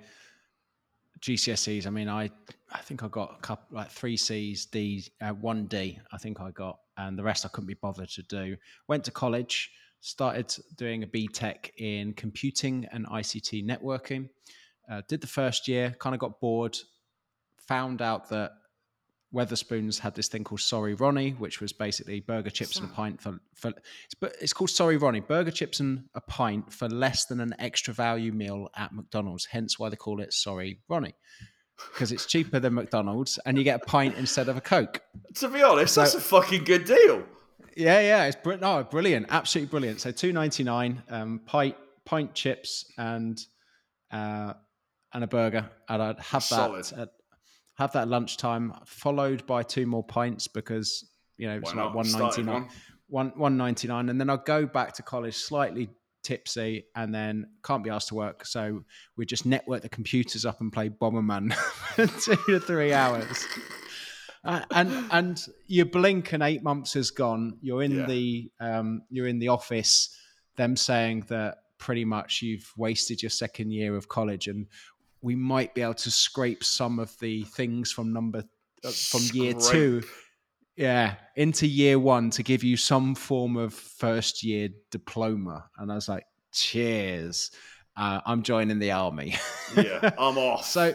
GCSEs, 1.21 1.87
I 1.87 1.91
mean, 1.91 2.09
I 2.09 2.31
I 2.73 2.79
think 2.79 3.03
I 3.03 3.09
got 3.09 3.37
a 3.38 3.41
couple 3.41 3.77
like 3.77 3.91
three 3.91 4.17
C's, 4.17 4.67
D, 4.67 5.05
uh, 5.21 5.31
one 5.31 5.67
D. 5.67 5.99
I 6.12 6.19
think 6.19 6.41
I 6.41 6.50
got, 6.50 6.79
and 6.97 7.19
the 7.19 7.23
rest 7.23 7.45
I 7.45 7.49
couldn't 7.49 7.69
be 7.69 7.75
bothered 7.75 8.09
to 8.11 8.23
do. 8.23 8.57
Went 8.88 9.05
to 9.05 9.11
college, 9.11 9.71
started 10.00 10.55
doing 10.77 11.03
a 11.03 11.07
BTEC 11.07 11.71
in 11.77 12.15
computing 12.15 12.87
and 12.93 13.07
ICT 13.07 13.65
networking. 13.67 14.29
Uh, 14.91 15.03
did 15.09 15.21
the 15.21 15.27
first 15.27 15.69
year, 15.69 15.95
kind 15.99 16.15
of 16.15 16.21
got 16.21 16.41
bored. 16.41 16.77
Found 17.69 18.00
out 18.00 18.29
that 18.31 18.53
Wetherspoons 19.35 19.99
had 19.99 20.14
this 20.14 20.28
thing 20.28 20.42
called 20.42 20.61
Sorry 20.61 20.94
Ronnie, 20.94 21.32
which 21.32 21.61
was 21.61 21.73
basically 21.73 22.20
burger 22.20 22.50
chips 22.50 22.78
and 22.78 22.90
a 22.90 22.92
pint 22.92 23.20
for 23.20 23.38
for 23.54 23.68
it's, 23.70 24.14
it's 24.40 24.52
called 24.52 24.70
Sorry 24.70 24.97
Ronnie, 24.97 25.20
burger 25.20 25.50
chips 25.50 25.80
and 25.80 26.04
a 26.14 26.20
pint 26.20 26.73
for 26.73 26.88
less 26.88 27.26
than 27.26 27.40
an 27.40 27.54
extra 27.58 27.92
value 27.92 28.32
meal 28.32 28.68
at 28.76 28.92
McDonald's. 28.94 29.44
Hence 29.44 29.78
why 29.78 29.90
they 29.90 29.97
call 29.97 30.20
it 30.20 30.32
Sorry 30.32 30.80
Ronnie. 30.88 31.14
Because 31.92 32.11
it's 32.11 32.26
cheaper 32.26 32.58
than 32.58 32.75
McDonald's 32.75 33.38
and 33.44 33.56
you 33.58 33.64
get 33.64 33.82
a 33.82 33.87
pint 33.87 34.16
instead 34.16 34.49
of 34.49 34.56
a 34.56 34.61
Coke. 34.61 35.02
To 35.35 35.49
be 35.49 35.62
honest, 35.62 35.94
so, 35.94 36.00
that's 36.00 36.14
a 36.14 36.20
fucking 36.20 36.64
good 36.64 36.85
deal. 36.85 37.23
Yeah, 37.76 38.00
yeah, 38.00 38.25
it's 38.25 38.37
br- 38.37 38.54
no, 38.54 38.82
brilliant, 38.82 39.26
absolutely 39.28 39.70
brilliant. 39.70 40.00
So 40.00 40.11
two 40.11 40.32
ninety 40.32 40.64
nine, 40.64 41.02
um, 41.11 41.40
pint 41.44 41.76
pint 42.06 42.35
chips 42.35 42.87
and 42.97 43.38
uh, 44.11 44.54
and 45.12 45.23
a 45.23 45.26
burger, 45.26 45.70
and 45.88 46.02
I'd 46.02 46.18
have 46.18 46.42
Solid. 46.42 46.85
that 46.87 46.99
at 46.99 47.08
have 47.78 47.92
that 47.92 48.08
lunchtime, 48.08 48.73
followed 48.85 49.47
by 49.47 49.62
two 49.62 49.87
more 49.87 50.02
pints 50.02 50.49
because 50.49 51.08
you 51.37 51.47
know 51.47 51.56
it's 51.56 51.75
like 51.75 51.94
one 51.94 52.11
ninety 52.11 52.42
nine, 52.42 52.68
one 53.08 53.32
one 53.37 53.56
ninety 53.56 53.87
nine, 53.87 54.08
and 54.08 54.20
then 54.20 54.28
I'll 54.28 54.37
go 54.37 54.66
back 54.66 54.92
to 54.94 55.02
college 55.02 55.37
slightly 55.37 55.88
tipsy, 56.25 56.87
and 56.97 57.14
then 57.14 57.47
can't 57.62 57.85
be 57.85 57.90
asked 57.90 58.08
to 58.08 58.16
work, 58.16 58.44
so 58.44 58.82
we 59.16 59.25
just 59.25 59.47
network 59.47 59.82
the 59.82 59.88
computers 59.88 60.44
up 60.44 60.61
and 60.61 60.73
play 60.73 60.88
Bomberman 60.88 61.54
for 61.94 62.06
two 62.06 62.37
to 62.49 62.61
three 62.61 62.92
hours. 62.92 63.47
Uh, 64.44 64.62
and 64.73 64.90
and 65.12 65.47
you 65.66 65.85
blink 65.85 66.32
and 66.32 66.42
eight 66.42 66.64
months 66.64 66.94
has 66.94 67.12
gone. 67.12 67.58
You're 67.61 67.82
in 67.85 67.92
yeah. 67.92 68.06
the 68.06 68.50
um, 68.61 69.02
you're 69.08 69.28
in 69.28 69.38
the 69.38 69.49
office. 69.49 70.16
Them 70.56 70.75
saying 70.75 71.26
that 71.28 71.58
pretty 71.78 72.04
much 72.04 72.42
you've 72.42 72.73
wasted 72.76 73.23
your 73.23 73.30
second 73.30 73.70
year 73.70 73.94
of 73.94 74.08
college, 74.08 74.49
and 74.49 74.66
we 75.20 75.34
might 75.34 75.75
be 75.75 75.82
able 75.82 75.94
to 75.94 76.10
scrape 76.10 76.64
some 76.64 76.98
of 76.98 77.16
the 77.20 77.42
things 77.44 77.90
from 77.90 78.12
number 78.12 78.44
uh, 78.84 78.90
from 78.90 79.22
year 79.32 79.54
two. 79.54 80.02
Yeah 80.76 81.16
into 81.34 81.66
year 81.66 81.98
one 81.98 82.30
to 82.30 82.42
give 82.42 82.62
you 82.62 82.76
some 82.76 83.14
form 83.14 83.56
of 83.56 83.75
first 83.75 84.44
year 84.44 84.68
diploma. 84.90 85.64
And 85.78 85.90
i 85.90 85.94
was 85.94 86.08
like 86.08 86.25
cheers. 86.52 87.50
Uh, 87.96 88.20
i'm 88.26 88.42
joining 88.42 88.78
the 88.78 88.92
army. 88.92 89.34
Yeah 89.76 90.10
i'm 90.18 90.38
off. 90.38 90.64
So 90.64 90.94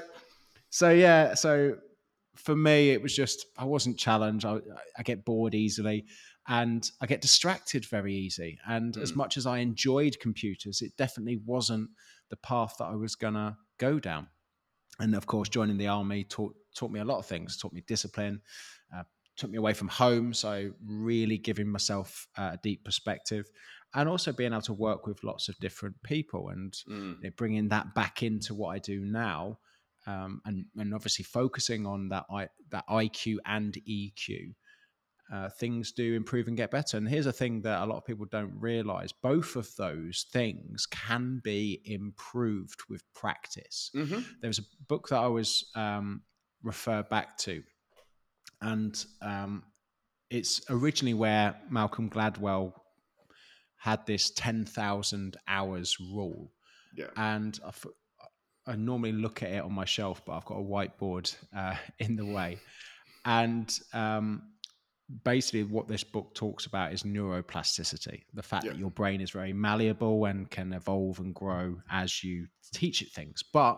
so 0.69 0.89
yeah 0.89 1.33
so 1.33 1.75
for 2.35 2.55
me 2.55 2.91
it 2.91 3.01
was 3.01 3.15
just 3.15 3.45
i 3.57 3.65
wasn't 3.65 3.97
challenged. 3.97 4.45
I, 4.45 4.59
I 4.97 5.03
get 5.03 5.25
bored 5.25 5.53
easily 5.53 6.05
and 6.47 6.89
i 7.01 7.05
get 7.05 7.21
distracted 7.21 7.85
very 7.85 8.13
easy. 8.13 8.59
And 8.65 8.93
mm. 8.93 9.01
as 9.01 9.15
much 9.15 9.35
as 9.35 9.45
i 9.45 9.57
enjoyed 9.57 10.17
computers 10.21 10.81
it 10.81 10.95
definitely 10.97 11.41
wasn't 11.45 11.89
the 12.29 12.37
path 12.37 12.75
that 12.79 12.85
i 12.85 12.95
was 12.95 13.15
gonna 13.15 13.57
go 13.77 13.99
down. 13.99 14.27
And 14.99 15.15
of 15.15 15.25
course 15.25 15.49
joining 15.49 15.77
the 15.77 15.87
army 15.87 16.23
taught 16.23 16.55
taught 16.75 16.91
me 16.91 16.99
a 16.99 17.05
lot 17.05 17.19
of 17.19 17.25
things 17.25 17.57
taught 17.57 17.73
me 17.73 17.83
discipline 17.87 18.41
uh, 18.95 19.03
took 19.37 19.49
me 19.49 19.57
away 19.57 19.73
from 19.73 19.87
home. 19.87 20.33
So 20.33 20.71
really 20.85 21.37
giving 21.37 21.67
myself 21.67 22.27
a 22.37 22.57
deep 22.61 22.83
perspective 22.83 23.49
and 23.95 24.09
also 24.09 24.31
being 24.31 24.53
able 24.53 24.61
to 24.63 24.73
work 24.73 25.05
with 25.05 25.23
lots 25.23 25.49
of 25.49 25.57
different 25.59 25.95
people 26.03 26.49
and 26.49 26.73
mm. 26.89 27.15
you 27.17 27.23
know, 27.23 27.29
bringing 27.37 27.69
that 27.69 27.93
back 27.93 28.23
into 28.23 28.53
what 28.53 28.69
i 28.69 28.79
do 28.79 29.01
now 29.01 29.57
um, 30.05 30.41
and 30.45 30.65
and 30.77 30.93
obviously 30.93 31.23
focusing 31.23 31.85
on 31.85 32.09
that 32.09 32.25
I, 32.31 32.49
that 32.71 32.85
iq 32.89 33.37
and 33.45 33.73
eq 33.87 34.53
uh, 35.31 35.49
things 35.49 35.91
do 35.91 36.13
improve 36.15 36.47
and 36.47 36.57
get 36.57 36.71
better. 36.71 36.97
And 36.97 37.07
here's 37.07 37.25
a 37.25 37.33
thing 37.33 37.61
that 37.61 37.81
a 37.81 37.85
lot 37.85 37.97
of 37.97 38.05
people 38.05 38.25
don't 38.25 38.53
realize 38.59 39.11
both 39.11 39.55
of 39.55 39.73
those 39.77 40.25
things 40.31 40.85
can 40.85 41.41
be 41.43 41.81
improved 41.85 42.81
with 42.89 43.03
practice. 43.13 43.89
Mm-hmm. 43.95 44.19
There 44.41 44.49
was 44.49 44.59
a 44.59 44.63
book 44.87 45.07
that 45.09 45.19
I 45.19 45.27
was 45.27 45.65
um, 45.75 46.21
refer 46.61 47.03
back 47.03 47.37
to, 47.39 47.63
and 48.61 49.03
um, 49.21 49.63
it's 50.29 50.61
originally 50.69 51.13
where 51.13 51.55
Malcolm 51.69 52.09
Gladwell 52.09 52.73
had 53.77 54.05
this 54.05 54.31
10,000 54.31 55.37
hours 55.47 55.97
rule. 55.99 56.51
Yeah. 56.95 57.07
And 57.17 57.59
I, 57.65 58.71
I, 58.71 58.75
normally 58.77 59.11
look 59.11 59.43
at 59.43 59.51
it 59.51 59.61
on 59.61 59.73
my 59.73 59.83
shelf, 59.83 60.23
but 60.25 60.33
I've 60.33 60.45
got 60.45 60.55
a 60.55 60.63
whiteboard 60.63 61.35
uh, 61.55 61.75
in 61.99 62.15
the 62.15 62.25
way. 62.25 62.59
And 63.25 63.77
um, 63.93 64.52
basically 65.23 65.63
what 65.63 65.87
this 65.87 66.03
book 66.03 66.33
talks 66.33 66.65
about 66.65 66.93
is 66.93 67.03
neuroplasticity 67.03 68.21
the 68.33 68.43
fact 68.43 68.65
yeah. 68.65 68.71
that 68.71 68.79
your 68.79 68.89
brain 68.91 69.21
is 69.21 69.31
very 69.31 69.53
malleable 69.53 70.25
and 70.25 70.49
can 70.49 70.73
evolve 70.73 71.19
and 71.19 71.35
grow 71.35 71.75
as 71.91 72.23
you 72.23 72.47
teach 72.73 73.01
it 73.01 73.11
things 73.11 73.43
but 73.53 73.77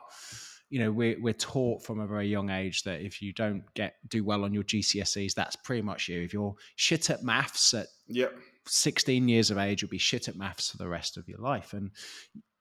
you 0.70 0.80
know 0.80 0.92
we're, 0.92 1.20
we're 1.20 1.34
taught 1.34 1.84
from 1.84 2.00
a 2.00 2.08
very 2.08 2.28
young 2.28 2.50
age 2.50 2.84
that 2.84 3.02
if 3.02 3.22
you 3.22 3.34
don't 3.34 3.64
get 3.74 3.96
do 4.10 4.24
well 4.24 4.44
on 4.44 4.54
your 4.54 4.64
gcse's 4.64 5.34
that's 5.34 5.56
pretty 5.56 5.82
much 5.82 6.08
you 6.08 6.22
if 6.22 6.34
you're 6.34 6.56
shit 6.76 7.10
at 7.10 7.24
maths 7.24 7.74
at 7.74 7.88
yep. 8.08 8.34
16 8.68 9.28
years 9.28 9.52
of 9.52 9.58
age 9.58 9.82
you'll 9.82 9.90
be 9.90 9.98
shit 9.98 10.28
at 10.28 10.36
maths 10.36 10.70
for 10.70 10.78
the 10.78 10.88
rest 10.88 11.18
of 11.18 11.28
your 11.28 11.40
life 11.40 11.74
and 11.74 11.92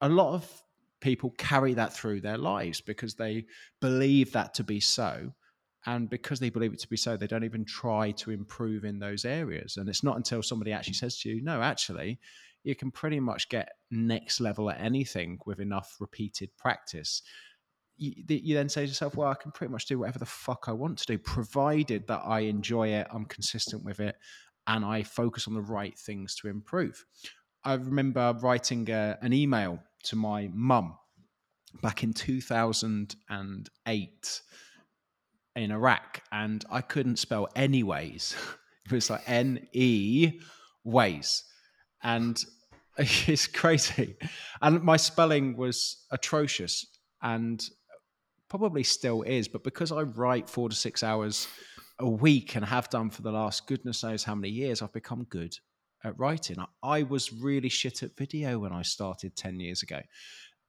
a 0.01 0.09
lot 0.09 0.33
of 0.33 0.61
people 1.01 1.31
carry 1.37 1.73
that 1.73 1.93
through 1.93 2.21
their 2.21 2.37
lives 2.37 2.81
because 2.81 3.13
they 3.15 3.45
believe 3.79 4.31
that 4.31 4.53
to 4.55 4.63
be 4.63 4.79
so 4.79 5.31
and 5.85 6.09
because 6.09 6.39
they 6.39 6.49
believe 6.49 6.73
it 6.73 6.79
to 6.79 6.89
be 6.89 6.97
so 6.97 7.15
they 7.15 7.27
don't 7.27 7.43
even 7.43 7.65
try 7.65 8.11
to 8.11 8.31
improve 8.31 8.85
in 8.85 8.99
those 8.99 9.25
areas. 9.25 9.77
And 9.77 9.87
it's 9.87 10.03
not 10.03 10.17
until 10.17 10.41
somebody 10.41 10.71
actually 10.71 10.93
says 10.93 11.19
to 11.19 11.29
you 11.29 11.41
no 11.41 11.61
actually 11.61 12.19
you 12.63 12.75
can 12.75 12.89
pretty 12.89 13.19
much 13.19 13.47
get 13.49 13.73
next 13.91 14.41
level 14.41 14.71
at 14.71 14.81
anything 14.81 15.37
with 15.45 15.59
enough 15.59 15.97
repeated 15.99 16.49
practice 16.57 17.21
you, 17.97 18.11
you, 18.27 18.55
then 18.55 18.67
say 18.67 18.81
to 18.81 18.87
yourself 18.87 19.15
well 19.15 19.29
i 19.29 19.35
can 19.35 19.51
pretty 19.51 19.71
much 19.71 19.85
do 19.85 19.99
whatever 19.99 20.19
the 20.19 20.25
fuck 20.25 20.65
i 20.67 20.71
want 20.71 20.97
to 20.97 21.05
do 21.05 21.17
provided 21.17 22.05
that 22.07 22.21
i 22.25 22.41
enjoy 22.41 22.89
it 22.89 23.07
i'm 23.11 23.25
consistent 23.25 23.85
with 23.85 23.99
it 23.99 24.17
and 24.67 24.83
i 24.83 25.03
focus 25.03 25.47
on 25.47 25.53
the 25.53 25.61
right 25.61 25.97
things 25.97 26.35
to 26.35 26.47
improve. 26.47 27.05
I 27.63 27.73
remember 27.73 28.35
writing 28.41 28.89
a, 28.89 29.17
an 29.21 29.33
email 29.33 29.79
to 30.03 30.15
my 30.15 30.49
mum 30.53 30.97
back 31.81 32.03
in 32.03 32.13
2008 32.13 34.41
in 35.55 35.71
Iraq, 35.71 36.21
and 36.31 36.63
I 36.69 36.81
couldn't 36.81 37.17
spell 37.17 37.47
anyways. 37.55 38.35
it 38.85 38.91
was 38.91 39.09
like 39.09 39.23
N 39.27 39.67
E 39.73 40.39
ways, 40.83 41.43
and 42.03 42.43
it's 42.97 43.47
crazy. 43.47 44.17
And 44.61 44.83
my 44.83 44.97
spelling 44.97 45.57
was 45.57 46.05
atrocious, 46.11 46.85
and 47.21 47.63
probably 48.49 48.83
still 48.83 49.21
is. 49.23 49.47
But 49.47 49.63
because 49.63 49.91
I 49.91 50.01
write 50.01 50.49
four 50.49 50.69
to 50.69 50.75
six 50.75 51.03
hours 51.03 51.47
a 51.99 52.09
week 52.09 52.55
and 52.55 52.65
have 52.65 52.89
done 52.89 53.09
for 53.09 53.21
the 53.21 53.31
last 53.31 53.67
goodness 53.67 54.03
knows 54.03 54.23
how 54.23 54.35
many 54.35 54.49
years, 54.49 54.81
I've 54.81 54.93
become 54.93 55.23
good 55.29 55.57
at 56.03 56.17
writing. 56.19 56.57
I 56.83 57.03
was 57.03 57.33
really 57.33 57.69
shit 57.69 58.03
at 58.03 58.17
video 58.17 58.59
when 58.59 58.71
I 58.71 58.81
started 58.81 59.35
10 59.35 59.59
years 59.59 59.81
ago. 59.81 60.01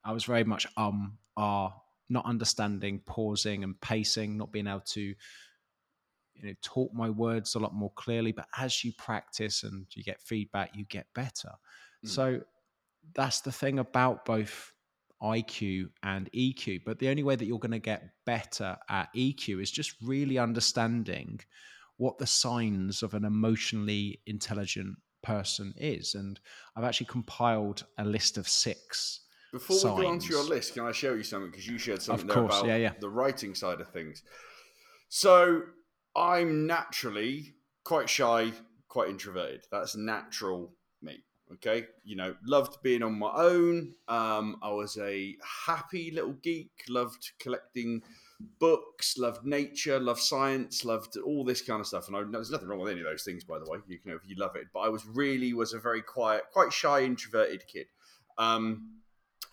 I 0.03 0.11
was 0.13 0.23
very 0.23 0.43
much 0.43 0.65
um, 0.77 1.17
ah, 1.35 1.73
not 2.09 2.25
understanding 2.25 3.01
pausing 3.05 3.63
and 3.63 3.79
pacing, 3.81 4.37
not 4.37 4.51
being 4.51 4.67
able 4.67 4.81
to 4.81 5.01
you 5.01 6.43
know 6.43 6.53
talk 6.61 6.93
my 6.93 7.09
words 7.09 7.55
a 7.55 7.59
lot 7.59 7.73
more 7.73 7.91
clearly. 7.95 8.31
But 8.31 8.47
as 8.57 8.83
you 8.83 8.93
practice 8.97 9.63
and 9.63 9.85
you 9.93 10.03
get 10.03 10.21
feedback, 10.21 10.71
you 10.75 10.85
get 10.85 11.07
better. 11.13 11.51
Mm. 12.05 12.09
So 12.09 12.41
that's 13.15 13.41
the 13.41 13.51
thing 13.51 13.79
about 13.79 14.25
both 14.25 14.73
IQ 15.21 15.89
and 16.03 16.29
EQ. 16.31 16.81
But 16.85 16.99
the 16.99 17.09
only 17.09 17.23
way 17.23 17.35
that 17.35 17.45
you're 17.45 17.59
going 17.59 17.71
to 17.71 17.79
get 17.79 18.09
better 18.25 18.77
at 18.89 19.09
EQ 19.15 19.61
is 19.61 19.71
just 19.71 19.95
really 20.01 20.37
understanding 20.37 21.39
what 21.97 22.17
the 22.17 22.27
signs 22.27 23.01
of 23.01 23.13
an 23.15 23.25
emotionally 23.25 24.21
intelligent 24.27 24.95
person 25.23 25.73
is. 25.77 26.13
And 26.13 26.39
I've 26.75 26.83
actually 26.83 27.07
compiled 27.07 27.85
a 27.97 28.05
list 28.05 28.37
of 28.37 28.47
six 28.47 29.21
before 29.57 29.77
signs. 29.77 29.97
we 29.97 30.03
go 30.03 30.09
on 30.09 30.19
to 30.19 30.27
your 30.29 30.43
list, 30.43 30.73
can 30.73 30.83
I 30.83 30.91
show 30.91 31.13
you 31.13 31.23
something? 31.23 31.49
Because 31.49 31.67
you 31.67 31.77
shared 31.77 32.01
something 32.01 32.27
there 32.27 32.43
about 32.43 32.65
yeah, 32.65 32.75
yeah. 32.75 32.93
the 32.99 33.09
writing 33.09 33.55
side 33.55 33.81
of 33.81 33.89
things. 33.89 34.23
So 35.09 35.61
I'm 36.15 36.67
naturally 36.67 37.53
quite 37.83 38.09
shy, 38.09 38.51
quite 38.87 39.09
introverted. 39.09 39.65
That's 39.71 39.95
natural 39.95 40.73
me. 41.01 41.23
Okay, 41.53 41.85
you 42.03 42.17
know, 42.17 42.35
loved 42.45 42.77
being 42.83 43.01
on 43.01 43.17
my 43.17 43.31
own. 43.33 43.93
Um, 44.07 44.57
I 44.61 44.71
was 44.71 44.97
a 44.97 45.35
happy 45.65 46.11
little 46.11 46.33
geek. 46.33 46.71
Loved 46.89 47.31
collecting 47.39 48.01
books. 48.59 49.17
Loved 49.17 49.45
nature. 49.45 49.97
Loved 49.97 50.19
science. 50.19 50.83
Loved 50.83 51.17
all 51.17 51.45
this 51.45 51.61
kind 51.61 51.79
of 51.79 51.87
stuff. 51.87 52.09
And 52.09 52.17
I, 52.17 52.23
there's 52.29 52.51
nothing 52.51 52.67
wrong 52.67 52.79
with 52.79 52.91
any 52.91 52.99
of 52.99 53.07
those 53.07 53.23
things, 53.23 53.45
by 53.45 53.59
the 53.59 53.71
way. 53.71 53.77
You 53.87 53.97
can, 53.97 54.11
if 54.11 54.27
you 54.27 54.35
love 54.37 54.57
it. 54.57 54.67
But 54.73 54.81
I 54.81 54.89
was 54.89 55.05
really 55.05 55.53
was 55.53 55.73
a 55.73 55.79
very 55.79 56.01
quiet, 56.01 56.43
quite 56.51 56.73
shy, 56.73 57.03
introverted 57.03 57.63
kid. 57.65 57.87
Um, 58.37 58.97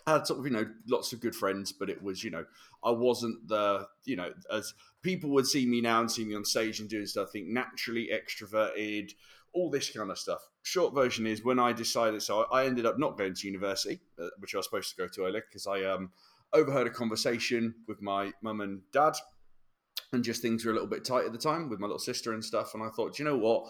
I 0.06 0.14
had 0.14 0.26
sort 0.26 0.40
of, 0.40 0.46
you 0.46 0.52
know, 0.52 0.66
lots 0.86 1.12
of 1.12 1.20
good 1.20 1.34
friends, 1.34 1.72
but 1.72 1.88
it 1.88 2.02
was, 2.02 2.22
you 2.22 2.30
know, 2.30 2.44
I 2.84 2.90
wasn't 2.90 3.48
the, 3.48 3.86
you 4.04 4.16
know, 4.16 4.32
as 4.52 4.74
people 5.02 5.30
would 5.30 5.46
see 5.46 5.64
me 5.66 5.80
now 5.80 6.00
and 6.00 6.10
see 6.10 6.24
me 6.24 6.34
on 6.34 6.44
stage 6.44 6.80
and 6.80 6.88
doing 6.88 7.06
stuff, 7.06 7.28
I 7.28 7.32
think 7.32 7.48
naturally 7.48 8.10
extroverted, 8.12 9.12
all 9.54 9.70
this 9.70 9.90
kind 9.90 10.10
of 10.10 10.18
stuff. 10.18 10.40
Short 10.62 10.94
version 10.94 11.26
is 11.26 11.44
when 11.44 11.58
I 11.58 11.72
decided, 11.72 12.22
so 12.22 12.46
I 12.52 12.66
ended 12.66 12.86
up 12.86 12.98
not 12.98 13.16
going 13.16 13.34
to 13.34 13.46
university, 13.46 14.00
uh, 14.20 14.28
which 14.38 14.54
I 14.54 14.58
was 14.58 14.66
supposed 14.66 14.90
to 14.90 15.02
go 15.02 15.08
to 15.08 15.24
earlier, 15.24 15.44
because 15.48 15.66
I 15.66 15.84
um, 15.84 16.10
overheard 16.52 16.86
a 16.86 16.90
conversation 16.90 17.74
with 17.88 18.02
my 18.02 18.32
mum 18.42 18.60
and 18.60 18.82
dad, 18.92 19.14
and 20.12 20.22
just 20.22 20.42
things 20.42 20.64
were 20.64 20.70
a 20.70 20.74
little 20.74 20.88
bit 20.88 21.04
tight 21.04 21.24
at 21.24 21.32
the 21.32 21.38
time 21.38 21.68
with 21.68 21.80
my 21.80 21.86
little 21.86 21.98
sister 21.98 22.32
and 22.32 22.44
stuff. 22.44 22.74
And 22.74 22.82
I 22.82 22.88
thought, 22.88 23.18
you 23.18 23.24
know 23.24 23.36
what? 23.36 23.66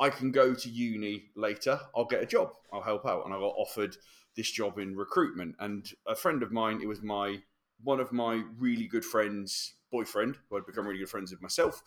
I 0.00 0.10
can 0.10 0.32
go 0.32 0.54
to 0.54 0.68
uni 0.68 1.30
later. 1.36 1.78
I'll 1.94 2.06
get 2.06 2.22
a 2.22 2.26
job. 2.26 2.52
I'll 2.72 2.82
help 2.82 3.06
out. 3.06 3.24
And 3.24 3.34
I 3.34 3.38
got 3.38 3.54
offered 3.56 3.96
this 4.36 4.50
job 4.50 4.78
in 4.78 4.96
recruitment. 4.96 5.56
And 5.58 5.90
a 6.06 6.14
friend 6.14 6.42
of 6.42 6.52
mine, 6.52 6.80
it 6.82 6.86
was 6.86 7.02
my 7.02 7.42
one 7.82 8.00
of 8.00 8.12
my 8.12 8.42
really 8.58 8.86
good 8.86 9.04
friends' 9.04 9.74
boyfriend, 9.90 10.36
who 10.48 10.56
I'd 10.56 10.66
become 10.66 10.86
really 10.86 11.00
good 11.00 11.08
friends 11.08 11.32
with 11.32 11.42
myself. 11.42 11.82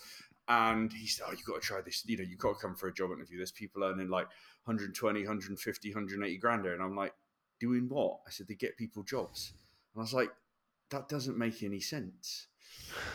And 0.48 0.92
he 0.94 1.08
said, 1.08 1.26
Oh, 1.28 1.32
you've 1.32 1.46
got 1.46 1.62
to 1.62 1.68
try 1.68 1.82
this. 1.82 2.04
You 2.06 2.18
know, 2.18 2.24
you've 2.24 2.40
got 2.40 2.60
to 2.60 2.60
come 2.62 2.76
for 2.76 2.88
a 2.88 2.94
job 2.94 3.12
interview. 3.12 3.38
There's 3.38 3.52
people 3.52 3.84
earning 3.84 4.10
like 4.10 4.28
120, 4.66 5.20
150, 5.22 5.90
180 5.90 6.38
grand 6.38 6.66
there. 6.66 6.74
And 6.74 6.84
I'm 6.84 6.96
like, 6.96 7.14
Doing 7.60 7.88
what? 7.90 8.20
I 8.28 8.32
said, 8.32 8.48
They 8.48 8.56
get 8.56 8.78
people 8.78 9.04
jobs. 9.04 9.54
And 9.94 10.02
I 10.02 10.04
was 10.04 10.14
like, 10.14 10.30
That 10.92 11.10
doesn't 11.10 11.38
make 11.38 11.64
any 11.64 11.80
sense. 11.80 12.48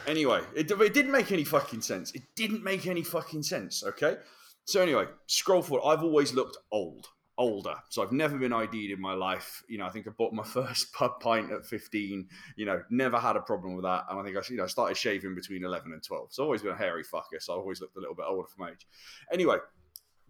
Anyway, 0.07 0.41
it, 0.57 0.71
it 0.71 0.95
didn't 0.95 1.13
make 1.13 1.31
any 1.31 1.45
fucking 1.45 1.83
sense. 1.83 2.11
It 2.13 2.23
didn't 2.35 2.65
make 2.65 2.87
any 2.87 3.03
fucking 3.03 3.43
sense. 3.43 3.85
Okay. 3.85 4.17
So, 4.65 4.81
anyway, 4.81 5.07
scroll 5.27 5.63
forward. 5.63 5.87
I've 5.87 6.03
always 6.03 6.33
looked 6.33 6.57
old 6.73 7.09
older. 7.40 7.75
So 7.88 8.02
I've 8.02 8.12
never 8.12 8.37
been 8.37 8.52
ID'd 8.52 8.90
in 8.90 9.00
my 9.00 9.14
life. 9.14 9.62
You 9.66 9.78
know, 9.78 9.87
I 9.87 9.90
think 9.90 10.06
I 10.06 10.11
bought 10.11 10.35
my 10.35 10.44
first 10.59 10.92
pub 10.92 11.20
pint 11.20 11.50
at 11.50 11.64
15. 11.64 12.28
You 12.56 12.66
know, 12.66 12.82
never 12.90 13.18
had 13.18 13.37
a 13.37 13.40
problem 13.40 13.75
with 13.75 13.85
that. 13.85 14.04
And 14.11 14.20
I 14.20 14.23
think 14.23 14.37
I, 14.37 14.40
you 14.49 14.59
know, 14.59 14.66
started 14.66 14.97
shaving 14.97 15.35
between 15.35 15.64
11 15.64 15.92
and 15.92 16.02
12. 16.02 16.28
So 16.30 16.42
I've 16.42 16.47
always 16.47 16.62
been 16.62 16.73
a 16.73 16.76
hairy 16.76 17.02
fucker. 17.02 17.40
So 17.40 17.54
I've 17.54 17.61
always 17.61 17.80
looked 17.80 17.97
a 17.97 18.00
little 18.00 18.14
bit 18.14 18.26
older 18.28 18.47
for 18.47 18.61
my 18.61 18.70
age. 18.70 18.87
Anyway, 19.32 19.56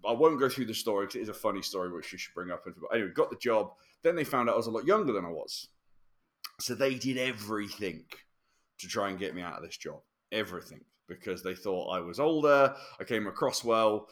I 0.08 0.12
won't 0.12 0.38
go 0.38 0.48
through 0.48 0.66
the 0.66 0.74
story 0.74 1.06
because 1.06 1.16
it 1.16 1.22
is 1.22 1.28
a 1.28 1.34
funny 1.34 1.62
story 1.62 1.92
which 1.92 2.12
you 2.12 2.18
should 2.18 2.32
bring 2.32 2.50
up. 2.50 2.64
Anyway, 2.94 3.10
got 3.12 3.30
the 3.30 3.36
job. 3.36 3.72
Then 4.02 4.14
they 4.14 4.24
found 4.24 4.48
out 4.48 4.54
I 4.54 4.58
was 4.58 4.68
a 4.68 4.70
lot 4.70 4.86
younger 4.86 5.12
than 5.12 5.24
I 5.24 5.30
was. 5.30 5.68
So 6.60 6.74
they 6.74 6.94
did 6.94 7.18
everything 7.18 8.04
to 8.78 8.86
try 8.86 9.10
and 9.10 9.18
get 9.18 9.34
me 9.34 9.42
out 9.42 9.56
of 9.56 9.62
this 9.62 9.76
job. 9.76 10.00
Everything. 10.30 10.80
Because 11.08 11.42
they 11.42 11.56
thought 11.56 11.90
I 11.90 12.00
was 12.00 12.20
older, 12.20 12.72
I 13.00 13.04
came 13.04 13.26
across 13.26 13.64
well. 13.64 14.06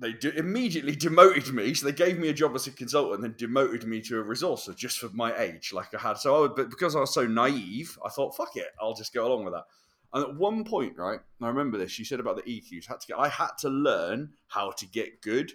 They 0.00 0.14
immediately 0.36 0.94
demoted 0.94 1.52
me. 1.52 1.74
So 1.74 1.86
they 1.86 1.92
gave 1.92 2.18
me 2.18 2.28
a 2.28 2.32
job 2.32 2.54
as 2.54 2.68
a 2.68 2.70
consultant 2.70 3.16
and 3.16 3.24
then 3.24 3.34
demoted 3.36 3.84
me 3.84 4.00
to 4.02 4.20
a 4.20 4.24
resourcer 4.24 4.76
just 4.76 4.98
for 4.98 5.08
my 5.12 5.36
age. 5.36 5.72
Like 5.72 5.92
I 5.92 5.98
had. 5.98 6.18
So 6.18 6.36
I 6.36 6.40
would, 6.40 6.54
but 6.54 6.70
because 6.70 6.94
I 6.94 7.00
was 7.00 7.12
so 7.12 7.26
naive, 7.26 7.98
I 8.04 8.08
thought, 8.08 8.36
fuck 8.36 8.56
it, 8.56 8.68
I'll 8.80 8.94
just 8.94 9.12
go 9.12 9.26
along 9.26 9.44
with 9.44 9.54
that. 9.54 9.64
And 10.12 10.24
at 10.24 10.36
one 10.36 10.64
point, 10.64 10.96
right, 10.96 11.20
I 11.42 11.48
remember 11.48 11.78
this. 11.78 11.98
You 11.98 12.04
said 12.04 12.20
about 12.20 12.36
the 12.36 12.42
EQs. 12.42 12.86
Had 12.86 13.00
to 13.00 13.06
get. 13.08 13.18
I 13.18 13.28
had 13.28 13.50
to 13.58 13.68
learn 13.68 14.30
how 14.46 14.70
to 14.70 14.86
get 14.86 15.20
good, 15.20 15.52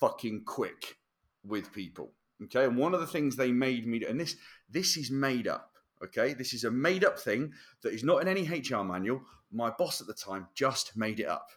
fucking 0.00 0.42
quick, 0.44 0.96
with 1.44 1.72
people. 1.72 2.12
Okay, 2.44 2.64
and 2.64 2.76
one 2.76 2.94
of 2.94 3.00
the 3.00 3.06
things 3.06 3.36
they 3.36 3.52
made 3.52 3.86
me, 3.86 4.04
and 4.04 4.20
this 4.20 4.36
this 4.68 4.96
is 4.96 5.10
made 5.10 5.46
up. 5.46 5.72
Okay, 6.02 6.32
this 6.32 6.54
is 6.54 6.64
a 6.64 6.70
made 6.70 7.04
up 7.04 7.18
thing 7.18 7.52
that 7.82 7.92
is 7.92 8.04
not 8.04 8.22
in 8.22 8.28
any 8.28 8.46
HR 8.46 8.82
manual. 8.82 9.22
My 9.52 9.70
boss 9.70 10.00
at 10.00 10.06
the 10.06 10.14
time 10.14 10.48
just 10.54 10.96
made 10.96 11.20
it 11.20 11.26
up. 11.26 11.50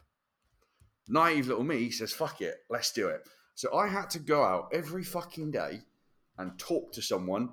Naive 1.08 1.48
little 1.48 1.64
me 1.64 1.90
says, 1.90 2.12
"Fuck 2.12 2.40
it, 2.40 2.64
let's 2.70 2.92
do 2.92 3.08
it." 3.08 3.28
So 3.54 3.74
I 3.74 3.88
had 3.88 4.10
to 4.10 4.18
go 4.18 4.42
out 4.42 4.70
every 4.72 5.04
fucking 5.04 5.50
day 5.50 5.82
and 6.38 6.58
talk 6.58 6.92
to 6.92 7.02
someone. 7.02 7.50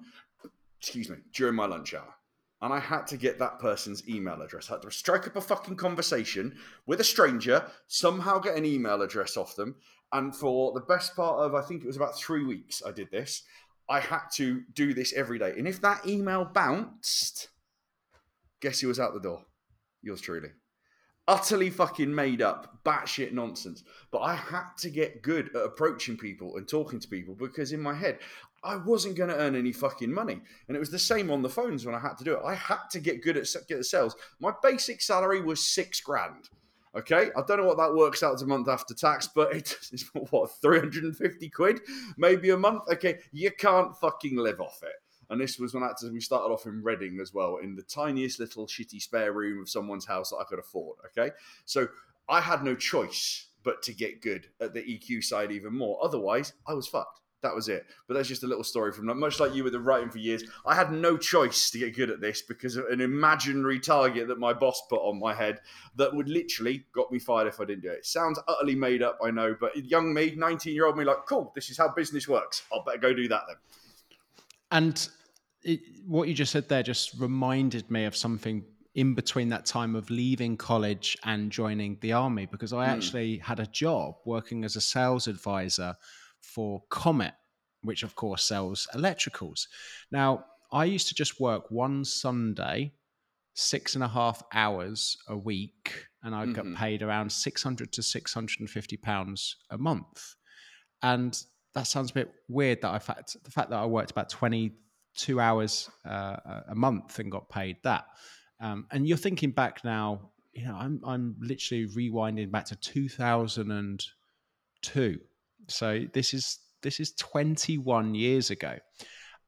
Excuse 0.79 1.09
me, 1.09 1.17
during 1.33 1.55
my 1.55 1.67
lunch 1.67 1.93
hour 1.93 2.15
and 2.61 2.71
I 2.71 2.79
had 2.79 3.07
to 3.07 3.17
get 3.17 3.39
that 3.39 3.59
person's 3.59 4.07
email 4.07 4.41
address. 4.41 4.69
I 4.69 4.73
had 4.73 4.83
to 4.83 4.91
strike 4.91 5.27
up 5.27 5.35
a 5.35 5.41
fucking 5.41 5.77
conversation 5.77 6.57
with 6.85 7.01
a 7.01 7.03
stranger, 7.03 7.65
somehow 7.87 8.37
get 8.37 8.55
an 8.55 8.65
email 8.65 9.01
address 9.01 9.35
off 9.35 9.55
them. 9.55 9.75
And 10.13 10.35
for 10.35 10.71
the 10.73 10.81
best 10.81 11.15
part 11.15 11.39
of, 11.39 11.55
I 11.55 11.61
think 11.61 11.83
it 11.83 11.87
was 11.87 11.95
about 11.95 12.17
three 12.17 12.43
weeks, 12.43 12.83
I 12.85 12.91
did 12.91 13.09
this. 13.11 13.43
I 13.89 13.99
had 13.99 14.27
to 14.35 14.61
do 14.73 14.93
this 14.93 15.11
every 15.13 15.39
day. 15.39 15.53
And 15.57 15.67
if 15.67 15.81
that 15.81 16.05
email 16.07 16.45
bounced, 16.45 17.49
guess 18.61 18.79
who 18.79 18.89
was 18.89 18.99
out 18.99 19.13
the 19.13 19.19
door? 19.19 19.43
Yours 20.03 20.21
truly. 20.21 20.49
Utterly 21.27 21.69
fucking 21.69 22.13
made 22.13 22.41
up, 22.41 22.83
batshit 22.83 23.31
nonsense. 23.31 23.83
But 24.11 24.19
I 24.19 24.35
had 24.35 24.69
to 24.79 24.89
get 24.89 25.21
good 25.21 25.55
at 25.55 25.63
approaching 25.63 26.17
people 26.17 26.57
and 26.57 26.67
talking 26.67 26.99
to 26.99 27.07
people 27.07 27.35
because 27.35 27.71
in 27.71 27.81
my 27.81 27.93
head, 27.93 28.19
I 28.63 28.75
wasn't 28.75 29.15
going 29.15 29.29
to 29.29 29.37
earn 29.37 29.55
any 29.55 29.71
fucking 29.71 30.11
money. 30.11 30.39
And 30.67 30.75
it 30.75 30.79
was 30.79 30.91
the 30.91 30.99
same 30.99 31.31
on 31.31 31.41
the 31.41 31.49
phones 31.49 31.85
when 31.85 31.95
I 31.95 31.99
had 31.99 32.17
to 32.17 32.23
do 32.23 32.33
it. 32.33 32.41
I 32.45 32.53
had 32.53 32.89
to 32.91 32.99
get 32.99 33.23
good 33.23 33.37
at 33.37 33.47
get 33.67 33.77
the 33.77 33.83
sales. 33.83 34.15
My 34.39 34.53
basic 34.61 35.01
salary 35.01 35.41
was 35.41 35.65
six 35.65 35.99
grand. 36.01 36.49
Okay, 36.93 37.29
I 37.37 37.41
don't 37.47 37.57
know 37.57 37.65
what 37.65 37.77
that 37.77 37.95
works 37.95 38.21
out 38.21 38.37
to 38.39 38.45
month 38.45 38.67
after 38.67 38.93
tax, 38.93 39.29
but 39.33 39.55
it's 39.55 40.09
what 40.13 40.51
350 40.61 41.49
quid, 41.49 41.79
maybe 42.17 42.49
a 42.49 42.57
month. 42.57 42.83
Okay, 42.91 43.19
you 43.31 43.51
can't 43.51 43.95
fucking 43.95 44.35
live 44.35 44.59
off 44.59 44.81
it. 44.83 44.95
And 45.31 45.41
this 45.41 45.57
was 45.57 45.73
when 45.73 45.81
I 45.81 45.91
to, 45.99 46.11
we 46.11 46.19
started 46.19 46.53
off 46.53 46.67
in 46.67 46.83
Reading 46.83 47.19
as 47.19 47.33
well, 47.33 47.57
in 47.57 47.75
the 47.75 47.81
tiniest 47.81 48.39
little 48.39 48.67
shitty 48.67 49.01
spare 49.01 49.33
room 49.33 49.61
of 49.61 49.69
someone's 49.69 50.05
house 50.05 50.29
that 50.29 50.37
I 50.37 50.43
could 50.43 50.59
afford. 50.59 50.97
Okay, 51.07 51.33
so 51.65 51.87
I 52.29 52.41
had 52.41 52.63
no 52.63 52.75
choice 52.75 53.47
but 53.63 53.81
to 53.83 53.93
get 53.93 54.21
good 54.21 54.47
at 54.59 54.73
the 54.73 54.81
EQ 54.81 55.23
side 55.23 55.51
even 55.51 55.75
more. 55.75 55.99
Otherwise, 56.03 56.53
I 56.67 56.73
was 56.73 56.87
fucked 56.87 57.21
that 57.41 57.55
was 57.55 57.69
it. 57.69 57.85
But 58.07 58.15
that's 58.15 58.27
just 58.27 58.43
a 58.43 58.47
little 58.47 58.63
story 58.63 58.91
from 58.91 59.05
much 59.19 59.39
like 59.39 59.53
you 59.53 59.63
with 59.63 59.73
the 59.73 59.79
writing 59.79 60.09
for 60.09 60.19
years. 60.19 60.43
I 60.65 60.75
had 60.75 60.91
no 60.91 61.17
choice 61.17 61.69
to 61.71 61.79
get 61.79 61.95
good 61.95 62.09
at 62.09 62.21
this 62.21 62.41
because 62.41 62.75
of 62.75 62.85
an 62.85 63.01
imaginary 63.01 63.79
target 63.79 64.27
that 64.27 64.39
my 64.39 64.53
boss 64.53 64.81
put 64.89 65.01
on 65.01 65.19
my 65.19 65.33
head 65.33 65.59
that 65.95 66.13
would 66.13 66.29
literally 66.29 66.85
got 66.93 67.11
me 67.11 67.19
fired 67.19 67.47
if 67.47 67.59
I 67.59 67.65
didn't 67.65 67.83
do 67.83 67.89
it. 67.89 67.99
it 67.99 68.05
sounds 68.05 68.39
utterly 68.47 68.75
made 68.75 69.01
up, 69.01 69.17
I 69.23 69.31
know, 69.31 69.55
but 69.59 69.75
young 69.75 70.13
me, 70.13 70.33
19 70.35 70.73
year 70.73 70.85
old 70.85 70.97
me, 70.97 71.03
like, 71.03 71.25
cool, 71.27 71.51
this 71.55 71.69
is 71.69 71.77
how 71.77 71.89
business 71.89 72.27
works. 72.27 72.63
I'll 72.71 72.83
better 72.83 72.97
go 72.97 73.13
do 73.13 73.27
that 73.27 73.43
then. 73.47 73.57
And 74.71 75.09
it, 75.63 75.81
what 76.05 76.27
you 76.27 76.33
just 76.33 76.51
said 76.51 76.67
there 76.69 76.83
just 76.83 77.19
reminded 77.19 77.89
me 77.91 78.05
of 78.05 78.15
something 78.15 78.63
in 78.95 79.13
between 79.13 79.49
that 79.49 79.65
time 79.65 79.95
of 79.95 80.09
leaving 80.09 80.57
college 80.57 81.17
and 81.23 81.51
joining 81.51 81.97
the 82.01 82.11
army 82.11 82.45
because 82.45 82.73
I 82.73 82.87
mm. 82.87 82.89
actually 82.89 83.37
had 83.37 83.59
a 83.59 83.65
job 83.67 84.15
working 84.25 84.65
as 84.65 84.75
a 84.75 84.81
sales 84.81 85.27
advisor 85.27 85.95
for 86.41 86.83
Comet, 86.89 87.33
which 87.83 88.03
of 88.03 88.15
course 88.15 88.43
sells 88.43 88.87
electricals. 88.93 89.67
Now, 90.11 90.45
I 90.73 90.85
used 90.85 91.07
to 91.09 91.15
just 91.15 91.39
work 91.39 91.69
one 91.69 92.03
Sunday, 92.03 92.93
six 93.53 93.95
and 93.95 94.03
a 94.03 94.07
half 94.07 94.43
hours 94.53 95.17
a 95.27 95.37
week, 95.37 96.07
and 96.23 96.35
I 96.35 96.45
mm-hmm. 96.45 96.53
got 96.53 96.77
paid 96.77 97.01
around 97.01 97.31
600 97.31 97.91
to 97.93 98.03
650 98.03 98.97
pounds 98.97 99.57
a 99.69 99.77
month. 99.77 100.35
And 101.01 101.41
that 101.73 101.87
sounds 101.87 102.11
a 102.11 102.13
bit 102.13 102.31
weird 102.47 102.81
that 102.81 102.93
I 102.93 102.99
fact 102.99 103.37
the 103.43 103.51
fact 103.51 103.69
that 103.69 103.79
I 103.79 103.85
worked 103.85 104.11
about 104.11 104.29
22 105.15 105.39
hours 105.39 105.89
uh, 106.05 106.35
a 106.69 106.75
month 106.75 107.17
and 107.19 107.31
got 107.31 107.49
paid 107.49 107.77
that. 107.83 108.05
Um, 108.59 108.85
and 108.91 109.07
you're 109.07 109.17
thinking 109.17 109.51
back 109.51 109.83
now, 109.83 110.29
you 110.53 110.65
know, 110.65 110.75
I'm 110.75 111.01
I'm 111.05 111.35
literally 111.39 111.87
rewinding 111.87 112.51
back 112.51 112.65
to 112.65 112.75
2002 112.75 115.19
so 115.67 116.05
this 116.13 116.33
is 116.33 116.59
this 116.81 116.99
is 116.99 117.13
21 117.13 118.15
years 118.15 118.49
ago, 118.49 118.77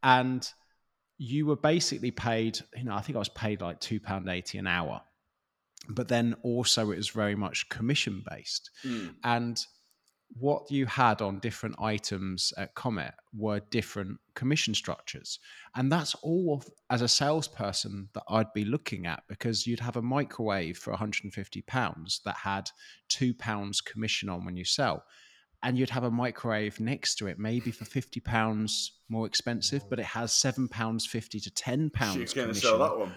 and 0.01 0.47
you 1.17 1.45
were 1.45 1.55
basically 1.55 2.11
paid. 2.11 2.59
You 2.75 2.85
know, 2.85 2.95
I 2.95 3.01
think 3.01 3.15
I 3.15 3.19
was 3.19 3.29
paid 3.29 3.61
like 3.61 3.79
two 3.79 3.99
pound 3.99 4.29
eighty 4.29 4.57
an 4.57 4.67
hour, 4.67 5.01
but 5.89 6.07
then 6.07 6.35
also 6.43 6.91
it 6.91 6.97
was 6.97 7.09
very 7.09 7.35
much 7.35 7.69
commission 7.69 8.23
based, 8.29 8.69
mm. 8.85 9.13
and 9.23 9.59
what 10.39 10.69
you 10.71 10.85
had 10.85 11.21
on 11.21 11.39
different 11.39 11.75
items 11.79 12.53
at 12.57 12.73
Comet 12.75 13.13
were 13.35 13.61
different 13.69 14.19
commission 14.33 14.73
structures. 14.73 15.39
And 15.75 15.91
that's 15.91 16.15
all 16.15 16.55
of, 16.55 16.69
as 16.89 17.01
a 17.01 17.07
salesperson 17.07 18.09
that 18.13 18.23
I'd 18.29 18.51
be 18.53 18.65
looking 18.65 19.05
at 19.05 19.23
because 19.27 19.67
you'd 19.67 19.79
have 19.79 19.95
a 19.95 20.01
microwave 20.01 20.77
for 20.77 20.91
150 20.91 21.61
pounds 21.63 22.21
that 22.25 22.35
had 22.35 22.69
two 23.09 23.33
pounds 23.33 23.79
commission 23.81 24.29
on 24.29 24.43
when 24.43 24.55
you 24.55 24.65
sell 24.65 25.03
and 25.63 25.77
you'd 25.77 25.89
have 25.89 26.03
a 26.03 26.11
microwave 26.11 26.79
next 26.79 27.15
to 27.15 27.27
it, 27.27 27.39
maybe 27.39 27.71
for 27.71 27.85
fifty 27.85 28.19
pounds 28.19 28.99
more 29.07 29.25
expensive, 29.25 29.89
but 29.89 29.97
it 29.97 30.05
has 30.05 30.33
seven 30.33 30.67
pounds 30.67 31.05
fifty 31.05 31.39
to 31.39 31.49
ten 31.51 31.89
pounds. 31.89 32.15
She's 32.15 32.33
going 32.33 32.49
to 32.49 32.53
sell 32.53 32.77
that 32.79 32.97
one 32.97 33.13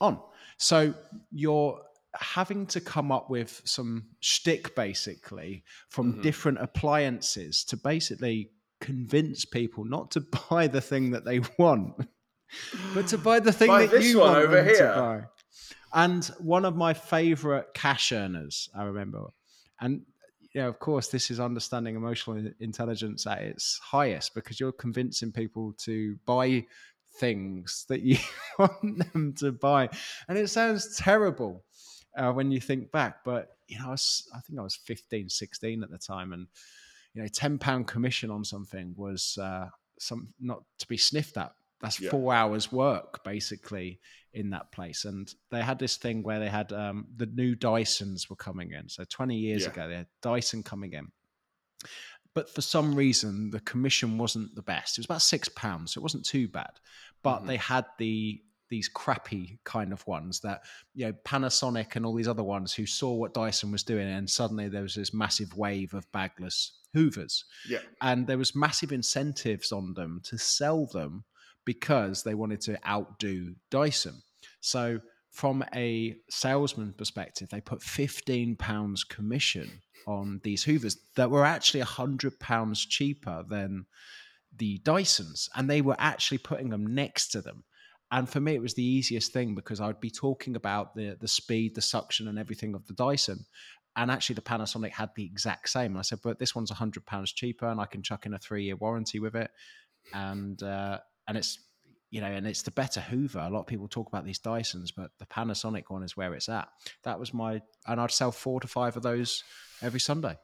on. 0.00 0.20
So 0.58 0.94
you're 1.32 1.80
having 2.14 2.66
to 2.66 2.80
come 2.80 3.10
up 3.10 3.30
with 3.30 3.62
some 3.64 4.04
shtick 4.20 4.74
basically 4.74 5.64
from 5.88 6.12
mm-hmm. 6.12 6.22
different 6.22 6.58
appliances 6.60 7.64
to 7.64 7.76
basically 7.76 8.50
convince 8.80 9.44
people 9.44 9.84
not 9.84 10.10
to 10.10 10.20
buy 10.50 10.66
the 10.66 10.80
thing 10.80 11.10
that 11.12 11.24
they 11.24 11.40
want, 11.58 11.94
but 12.94 13.06
to 13.08 13.18
buy 13.18 13.40
the 13.40 13.52
thing 13.52 13.68
buy 13.68 13.86
that 13.86 14.02
you 14.02 14.20
want 14.20 14.36
over 14.36 14.62
here. 14.62 14.76
to 14.76 15.00
buy. 15.00 15.22
And 15.94 16.24
one 16.38 16.64
of 16.64 16.74
my 16.74 16.94
favorite 16.94 17.74
cash 17.74 18.12
earners, 18.12 18.68
I 18.74 18.84
remember, 18.84 19.26
and 19.80 20.02
yeah, 20.54 20.66
of 20.66 20.78
course, 20.78 21.08
this 21.08 21.30
is 21.30 21.40
understanding 21.40 21.96
emotional 21.96 22.52
intelligence 22.60 23.26
at 23.26 23.40
its 23.40 23.80
highest 23.82 24.34
because 24.34 24.60
you're 24.60 24.72
convincing 24.72 25.32
people 25.32 25.74
to 25.78 26.16
buy 26.26 26.66
things 27.18 27.84
that 27.88 28.02
you 28.02 28.18
want 28.58 29.12
them 29.12 29.34
to 29.38 29.52
buy. 29.52 29.88
And 30.28 30.38
it 30.38 30.48
sounds 30.48 30.96
terrible 30.96 31.64
uh, 32.16 32.32
when 32.32 32.50
you 32.50 32.60
think 32.60 32.92
back, 32.92 33.24
but 33.24 33.56
you 33.68 33.78
know, 33.78 33.88
I, 33.88 33.90
was, 33.90 34.28
I, 34.34 34.40
think 34.40 34.58
I 34.58 34.62
was 34.62 34.76
15, 34.76 35.28
16 35.28 35.82
at 35.82 35.90
the 35.90 35.98
time, 35.98 36.32
and 36.32 36.46
you 37.14 37.22
know, 37.22 37.28
10 37.28 37.58
pound 37.58 37.86
commission 37.86 38.30
on 38.30 38.44
something 38.44 38.94
was 38.96 39.38
uh, 39.40 39.68
some 39.98 40.32
not 40.40 40.62
to 40.78 40.88
be 40.88 40.96
sniffed 40.96 41.36
at. 41.36 41.52
That's 41.80 42.00
yeah. 42.00 42.10
four 42.10 42.32
hours 42.32 42.70
work 42.70 43.24
basically 43.24 43.98
in 44.34 44.50
that 44.50 44.70
place. 44.72 45.04
And 45.04 45.32
they 45.50 45.62
had 45.62 45.78
this 45.78 45.96
thing 45.96 46.22
where 46.22 46.38
they 46.38 46.48
had 46.48 46.72
um, 46.72 47.06
the 47.16 47.26
new 47.26 47.54
Dysons 47.56 48.30
were 48.30 48.36
coming 48.36 48.72
in. 48.72 48.88
So 48.88 49.04
20 49.04 49.36
years 49.36 49.62
yeah. 49.62 49.70
ago, 49.70 49.88
they 49.88 49.96
had 49.96 50.06
Dyson 50.22 50.62
coming 50.62 50.92
in. 50.92 51.10
But 52.34 52.48
for 52.48 52.62
some 52.62 52.94
reason, 52.94 53.50
the 53.50 53.60
commission 53.60 54.16
wasn't 54.16 54.54
the 54.54 54.62
best. 54.62 54.96
It 54.96 55.00
was 55.00 55.06
about 55.06 55.22
six 55.22 55.48
pounds, 55.50 55.92
so 55.92 55.98
it 55.98 56.02
wasn't 56.02 56.24
too 56.24 56.48
bad. 56.48 56.70
But 57.22 57.38
mm-hmm. 57.38 57.48
they 57.48 57.56
had 57.58 57.84
the 57.98 58.40
these 58.72 58.88
crappy 58.88 59.58
kind 59.64 59.92
of 59.92 60.04
ones 60.06 60.40
that 60.40 60.62
you 60.94 61.04
know 61.04 61.12
Panasonic 61.26 61.94
and 61.94 62.06
all 62.06 62.14
these 62.14 62.26
other 62.26 62.42
ones 62.42 62.72
who 62.72 62.86
saw 62.86 63.12
what 63.12 63.34
Dyson 63.34 63.70
was 63.70 63.82
doing, 63.82 64.08
and 64.08 64.28
suddenly 64.28 64.68
there 64.68 64.82
was 64.82 64.94
this 64.94 65.12
massive 65.12 65.54
wave 65.54 65.92
of 65.92 66.10
bagless 66.10 66.80
Hoovers. 66.94 67.44
Yeah, 67.68 67.80
and 68.00 68.26
there 68.26 68.38
was 68.38 68.56
massive 68.56 68.90
incentives 68.90 69.72
on 69.72 69.92
them 69.92 70.22
to 70.24 70.38
sell 70.38 70.86
them 70.86 71.24
because 71.66 72.22
they 72.22 72.34
wanted 72.34 72.62
to 72.62 72.78
outdo 72.88 73.54
Dyson. 73.68 74.22
So, 74.60 75.00
from 75.30 75.62
a 75.74 76.16
salesman 76.30 76.94
perspective, 76.94 77.50
they 77.50 77.60
put 77.60 77.80
£15 77.80 79.08
commission 79.10 79.82
on 80.06 80.40
these 80.44 80.64
Hoovers 80.64 80.96
that 81.16 81.30
were 81.30 81.44
actually 81.44 81.82
£100 81.82 82.88
cheaper 82.88 83.44
than 83.46 83.84
the 84.56 84.78
Dysons. 84.78 85.48
And 85.54 85.68
they 85.68 85.82
were 85.82 85.96
actually 85.98 86.38
putting 86.38 86.70
them 86.70 86.94
next 86.94 87.28
to 87.28 87.42
them. 87.42 87.64
And 88.12 88.28
for 88.28 88.40
me, 88.40 88.54
it 88.54 88.62
was 88.62 88.74
the 88.74 88.84
easiest 88.84 89.32
thing 89.32 89.54
because 89.54 89.80
I'd 89.80 90.00
be 90.00 90.10
talking 90.10 90.54
about 90.54 90.94
the, 90.94 91.16
the 91.18 91.26
speed, 91.26 91.74
the 91.74 91.80
suction, 91.80 92.28
and 92.28 92.38
everything 92.38 92.74
of 92.74 92.86
the 92.86 92.92
Dyson. 92.92 93.46
And 93.96 94.10
actually, 94.10 94.34
the 94.34 94.42
Panasonic 94.42 94.90
had 94.90 95.10
the 95.16 95.24
exact 95.24 95.70
same. 95.70 95.92
And 95.92 95.98
I 95.98 96.02
said, 96.02 96.20
but 96.22 96.38
this 96.38 96.54
one's 96.54 96.70
£100 96.70 97.34
cheaper 97.34 97.66
and 97.66 97.80
I 97.80 97.86
can 97.86 98.02
chuck 98.02 98.26
in 98.26 98.34
a 98.34 98.38
three 98.38 98.64
year 98.64 98.76
warranty 98.76 99.18
with 99.18 99.34
it. 99.34 99.50
And 100.12 100.62
uh, 100.62 100.98
and 101.26 101.36
it's 101.36 101.58
you 102.10 102.20
know, 102.20 102.26
and 102.26 102.46
it's 102.46 102.60
the 102.60 102.70
better 102.70 103.00
Hoover. 103.00 103.38
A 103.38 103.48
lot 103.48 103.60
of 103.60 103.66
people 103.66 103.88
talk 103.88 104.06
about 104.06 104.26
these 104.26 104.38
Dysons, 104.38 104.92
but 104.94 105.12
the 105.18 105.24
Panasonic 105.24 105.84
one 105.88 106.02
is 106.02 106.14
where 106.14 106.34
it's 106.34 106.50
at. 106.50 106.68
That 107.04 107.18
was 107.18 107.32
my, 107.32 107.62
and 107.86 107.98
I'd 107.98 108.10
sell 108.10 108.30
four 108.30 108.60
to 108.60 108.68
five 108.68 108.98
of 108.98 109.02
those 109.02 109.42
every 109.80 109.98
Sunday. 109.98 110.36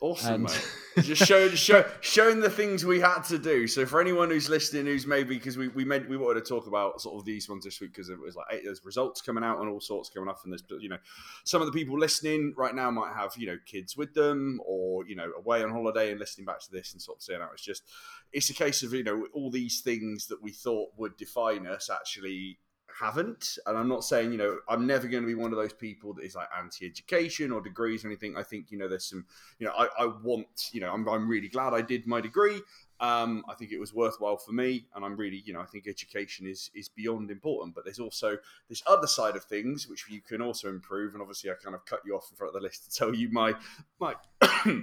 Awesome, 0.00 0.34
And- 0.34 0.44
mate. 0.44 0.66
Just 1.04 1.24
showing, 1.24 1.54
show, 1.54 1.84
showing 2.00 2.40
the 2.40 2.50
things 2.50 2.84
we 2.84 2.98
had 2.98 3.22
to 3.22 3.38
do. 3.38 3.68
So 3.68 3.86
for 3.86 4.00
anyone 4.00 4.28
who's 4.28 4.48
listening, 4.48 4.86
who's 4.86 5.06
maybe 5.06 5.36
because 5.36 5.56
we 5.56 5.68
we 5.68 5.84
made 5.84 6.08
we 6.08 6.16
wanted 6.16 6.44
to 6.44 6.48
talk 6.48 6.66
about 6.66 7.00
sort 7.00 7.14
of 7.16 7.24
these 7.24 7.48
ones 7.48 7.64
this 7.64 7.80
week 7.80 7.92
because 7.92 8.08
it 8.08 8.18
was 8.18 8.34
like 8.34 8.46
hey, 8.50 8.60
there's 8.64 8.84
results 8.84 9.20
coming 9.22 9.44
out 9.44 9.60
and 9.60 9.68
all 9.70 9.80
sorts 9.80 10.10
coming 10.10 10.28
up, 10.28 10.40
and 10.42 10.52
there's 10.52 10.64
you 10.80 10.88
know 10.88 10.98
some 11.44 11.62
of 11.62 11.66
the 11.66 11.72
people 11.72 11.96
listening 11.96 12.54
right 12.56 12.74
now 12.74 12.90
might 12.90 13.14
have 13.14 13.34
you 13.36 13.46
know 13.46 13.56
kids 13.66 13.96
with 13.96 14.12
them 14.14 14.60
or 14.66 15.06
you 15.06 15.14
know 15.14 15.30
away 15.38 15.62
on 15.62 15.70
holiday 15.70 16.10
and 16.10 16.18
listening 16.18 16.44
back 16.44 16.60
to 16.60 16.72
this 16.72 16.92
and 16.92 17.00
sort 17.00 17.18
of 17.18 17.22
saying 17.22 17.40
out 17.40 17.50
it's 17.52 17.64
just 17.64 17.84
it's 18.32 18.50
a 18.50 18.54
case 18.54 18.82
of 18.82 18.92
you 18.92 19.04
know 19.04 19.26
all 19.32 19.50
these 19.50 19.80
things 19.80 20.26
that 20.26 20.42
we 20.42 20.50
thought 20.50 20.88
would 20.96 21.16
define 21.16 21.68
us 21.68 21.88
actually 21.88 22.58
haven't 23.00 23.58
and 23.66 23.78
i'm 23.78 23.88
not 23.88 24.04
saying 24.04 24.30
you 24.30 24.38
know 24.38 24.58
i'm 24.68 24.86
never 24.86 25.08
going 25.08 25.22
to 25.22 25.26
be 25.26 25.34
one 25.34 25.52
of 25.52 25.58
those 25.58 25.72
people 25.72 26.12
that 26.12 26.24
is 26.24 26.34
like 26.34 26.48
anti-education 26.58 27.50
or 27.50 27.60
degrees 27.60 28.04
or 28.04 28.08
anything 28.08 28.36
i 28.36 28.42
think 28.42 28.70
you 28.70 28.78
know 28.78 28.88
there's 28.88 29.06
some 29.06 29.24
you 29.58 29.66
know 29.66 29.72
i, 29.78 29.88
I 29.98 30.06
want 30.22 30.70
you 30.72 30.80
know 30.80 30.92
I'm, 30.92 31.08
I'm 31.08 31.28
really 31.28 31.48
glad 31.48 31.72
i 31.72 31.80
did 31.80 32.06
my 32.06 32.20
degree 32.20 32.60
um, 33.00 33.44
I 33.48 33.54
think 33.54 33.72
it 33.72 33.80
was 33.80 33.94
worthwhile 33.94 34.36
for 34.36 34.52
me, 34.52 34.84
and 34.94 35.06
I'm 35.06 35.16
really, 35.16 35.42
you 35.46 35.54
know, 35.54 35.62
I 35.62 35.64
think 35.64 35.88
education 35.88 36.46
is 36.46 36.70
is 36.74 36.90
beyond 36.90 37.30
important. 37.30 37.74
But 37.74 37.84
there's 37.84 37.98
also 37.98 38.36
this 38.68 38.82
other 38.86 39.06
side 39.06 39.36
of 39.36 39.44
things 39.44 39.88
which 39.88 40.04
you 40.10 40.20
can 40.20 40.42
also 40.42 40.68
improve. 40.68 41.14
And 41.14 41.22
obviously, 41.22 41.50
I 41.50 41.54
kind 41.54 41.74
of 41.74 41.86
cut 41.86 42.00
you 42.04 42.14
off 42.14 42.28
in 42.30 42.36
front 42.36 42.54
of 42.54 42.60
the 42.60 42.66
list 42.66 42.84
to 42.84 42.90
tell 42.98 43.14
you 43.14 43.30
my 43.32 43.54
my 44.00 44.16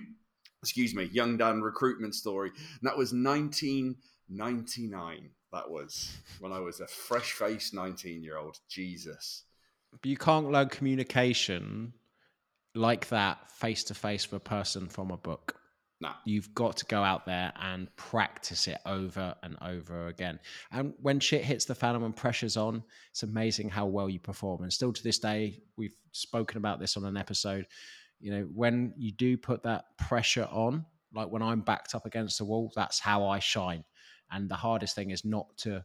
excuse 0.64 0.96
me, 0.96 1.04
young 1.06 1.38
Dan 1.38 1.62
recruitment 1.62 2.16
story. 2.16 2.50
And 2.50 2.90
that 2.90 2.98
was 2.98 3.14
1999. 3.14 5.30
That 5.54 5.70
was 5.70 6.18
when 6.40 6.52
I 6.52 6.60
was 6.60 6.80
a 6.82 6.88
fresh 6.88 7.32
faced 7.32 7.74
19 7.74 8.24
year 8.24 8.38
old. 8.38 8.60
Jesus. 8.70 9.44
But 9.92 10.06
you 10.06 10.18
can't 10.18 10.52
learn 10.52 10.70
communication 10.70 11.94
like 12.76 13.08
that 13.10 13.52
face 13.52 13.84
to 13.86 13.94
face 13.94 14.30
with 14.32 14.42
a 14.42 14.44
person 14.44 14.88
from 14.88 15.12
a 15.12 15.18
book. 15.18 15.56
Nah. 16.00 16.14
You've 16.26 16.54
got 16.54 16.78
to 16.78 16.86
go 16.86 17.02
out 17.02 17.26
there 17.26 17.52
and 17.60 17.94
practice 17.96 18.68
it 18.68 18.78
over 18.86 19.34
and 19.42 19.58
over 19.62 20.08
again. 20.08 20.40
And 20.72 20.94
when 21.02 21.20
shit 21.20 21.44
hits 21.44 21.66
the 21.66 21.74
fan 21.74 21.96
and 21.96 22.04
when 22.04 22.14
pressure's 22.14 22.56
on, 22.56 22.84
it's 23.10 23.24
amazing 23.24 23.70
how 23.70 23.88
well 23.88 24.08
you 24.08 24.20
perform. 24.20 24.62
And 24.62 24.72
still 24.72 24.94
to 24.94 25.04
this 25.04 25.18
day, 25.18 25.64
we've 25.76 25.96
spoken 26.12 26.58
about 26.58 26.80
this 26.80 26.98
on 26.98 27.06
an 27.06 27.18
episode. 27.18 27.66
You 28.20 28.32
know, 28.32 28.42
when 28.54 28.94
you 28.96 29.12
do 29.12 29.38
put 29.38 29.64
that 29.64 29.86
pressure 29.98 30.48
on, 30.52 30.86
like 31.14 31.32
when 31.32 31.42
I'm 31.42 31.62
backed 31.62 31.96
up 31.96 32.06
against 32.06 32.38
the 32.38 32.46
wall, 32.46 32.72
that's 32.76 33.00
how 33.00 33.26
I 33.26 33.40
shine. 33.40 33.84
And 34.32 34.50
the 34.50 34.56
hardest 34.56 34.96
thing 34.96 35.12
is 35.12 35.24
not 35.26 35.56
to 35.60 35.84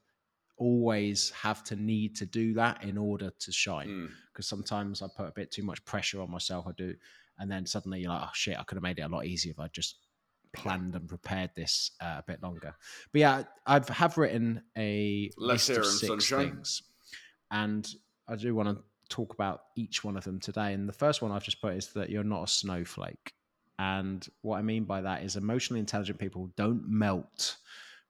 always 0.57 1.31
have 1.31 1.64
to 1.64 1.76
need 1.76 2.14
to 2.16 2.26
do 2.26 2.55
that 2.55 2.83
in 2.85 2.96
order 2.98 3.31
to 3.38 3.52
shine 3.52 3.88
Mm. 3.88 4.11
because 4.28 4.46
sometimes 4.46 5.02
I 5.02 5.09
put 5.09 5.26
a 5.26 5.33
bit 5.33 5.50
too 5.50 5.62
much 5.62 5.85
pressure 5.85 6.20
on 6.20 6.31
myself. 6.31 6.66
I 6.68 6.72
do, 6.72 6.94
and 7.38 7.50
then 7.50 7.66
suddenly 7.66 8.00
you're 8.00 8.11
like, 8.11 8.22
oh 8.24 8.31
shit, 8.35 8.59
I 8.59 8.62
could 8.62 8.76
have 8.76 8.83
made 8.83 8.98
it 8.98 9.02
a 9.02 9.09
lot 9.09 9.26
easier 9.26 9.52
if 9.52 9.59
I 9.59 9.68
just 9.68 9.96
planned 10.52 10.94
and 10.94 11.09
prepared 11.09 11.50
this 11.57 11.92
uh, 12.00 12.16
a 12.18 12.24
bit 12.26 12.42
longer. 12.42 12.74
But 13.12 13.18
yeah, 13.20 13.44
I've 13.66 13.88
have 13.88 14.18
written 14.18 14.62
a 14.76 15.31
Let's 15.37 15.68
list 15.68 15.78
of 15.78 15.87
six 15.87 16.28
things, 16.28 16.83
and 17.50 17.88
I 18.28 18.37
do 18.37 18.55
want 18.55 18.68
to 18.76 18.85
talk 19.09 19.35
about 19.35 19.62
each 19.76 20.05
one 20.05 20.16
of 20.16 20.24
them 20.24 20.38
today. 20.40 20.74
And 20.74 20.88
the 20.88 20.92
first 20.92 21.22
one 21.22 21.33
I've 21.33 21.44
just 21.44 21.61
put 21.61 21.74
is 21.74 21.88
that 21.94 22.11
you're 22.11 22.24
not 22.24 22.44
a 22.44 22.48
snowflake. 22.48 23.33
And 23.78 24.26
what 24.42 24.59
I 24.59 24.62
mean 24.62 24.85
by 24.85 25.00
that 25.00 25.22
is 25.22 25.37
emotionally 25.37 25.81
intelligent 25.81 26.18
people 26.18 26.50
don't 26.57 26.87
melt 26.88 27.57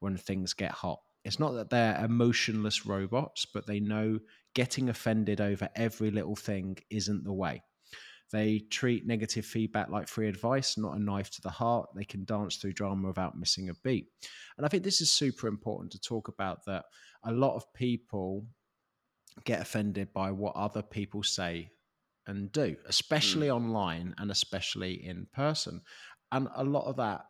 when 0.02 0.16
things 0.16 0.52
get 0.52 0.72
hot. 0.72 1.00
It's 1.24 1.38
not 1.38 1.52
that 1.52 1.70
they're 1.70 2.04
emotionless 2.04 2.84
robots, 2.84 3.46
but 3.46 3.66
they 3.66 3.80
know 3.80 4.18
getting 4.54 4.88
offended 4.88 5.40
over 5.40 5.68
every 5.76 6.10
little 6.10 6.36
thing 6.36 6.76
isn't 6.90 7.24
the 7.24 7.32
way. 7.32 7.62
They 8.32 8.60
treat 8.70 9.06
negative 9.06 9.44
feedback 9.44 9.90
like 9.90 10.08
free 10.08 10.26
advice, 10.26 10.78
not 10.78 10.96
a 10.96 11.02
knife 11.02 11.30
to 11.32 11.42
the 11.42 11.50
heart. 11.50 11.90
They 11.94 12.04
can 12.04 12.24
dance 12.24 12.56
through 12.56 12.72
drama 12.72 13.08
without 13.08 13.38
missing 13.38 13.68
a 13.68 13.74
beat. 13.84 14.08
And 14.56 14.64
I 14.64 14.68
think 14.68 14.82
this 14.82 15.00
is 15.00 15.12
super 15.12 15.46
important 15.46 15.92
to 15.92 16.00
talk 16.00 16.28
about 16.28 16.64
that 16.66 16.86
a 17.24 17.32
lot 17.32 17.54
of 17.56 17.72
people 17.74 18.46
get 19.44 19.60
offended 19.60 20.12
by 20.12 20.30
what 20.30 20.56
other 20.56 20.82
people 20.82 21.22
say 21.22 21.70
and 22.26 22.50
do, 22.52 22.76
especially 22.86 23.48
hmm. 23.48 23.54
online 23.54 24.14
and 24.18 24.30
especially 24.30 25.06
in 25.06 25.26
person. 25.34 25.82
And 26.30 26.48
a 26.54 26.64
lot 26.64 26.86
of 26.86 26.96
that 26.96 27.26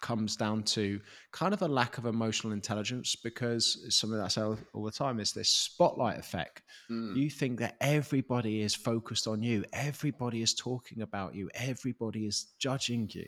comes 0.00 0.36
down 0.36 0.62
to 0.62 1.00
kind 1.32 1.54
of 1.54 1.62
a 1.62 1.68
lack 1.68 1.98
of 1.98 2.06
emotional 2.06 2.52
intelligence 2.52 3.16
because 3.16 3.82
it's 3.86 3.96
something 3.96 4.18
that 4.18 4.24
I 4.24 4.28
say 4.28 4.42
all 4.42 4.58
all 4.72 4.84
the 4.84 4.90
time 4.90 5.20
is 5.20 5.32
this 5.32 5.48
spotlight 5.48 6.18
effect. 6.18 6.62
Mm. 6.90 7.16
You 7.16 7.30
think 7.30 7.60
that 7.60 7.76
everybody 7.80 8.62
is 8.62 8.74
focused 8.74 9.26
on 9.26 9.42
you, 9.42 9.64
everybody 9.72 10.42
is 10.42 10.54
talking 10.54 11.02
about 11.02 11.34
you, 11.34 11.50
everybody 11.54 12.26
is 12.26 12.52
judging 12.58 13.08
you. 13.12 13.26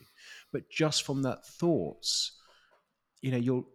But 0.53 0.69
just 0.71 1.05
from 1.05 1.23
that 1.23 1.47
thoughts, 1.47 2.33
you 3.23 3.31
know, 3.31 3.39
you'll 3.39 3.69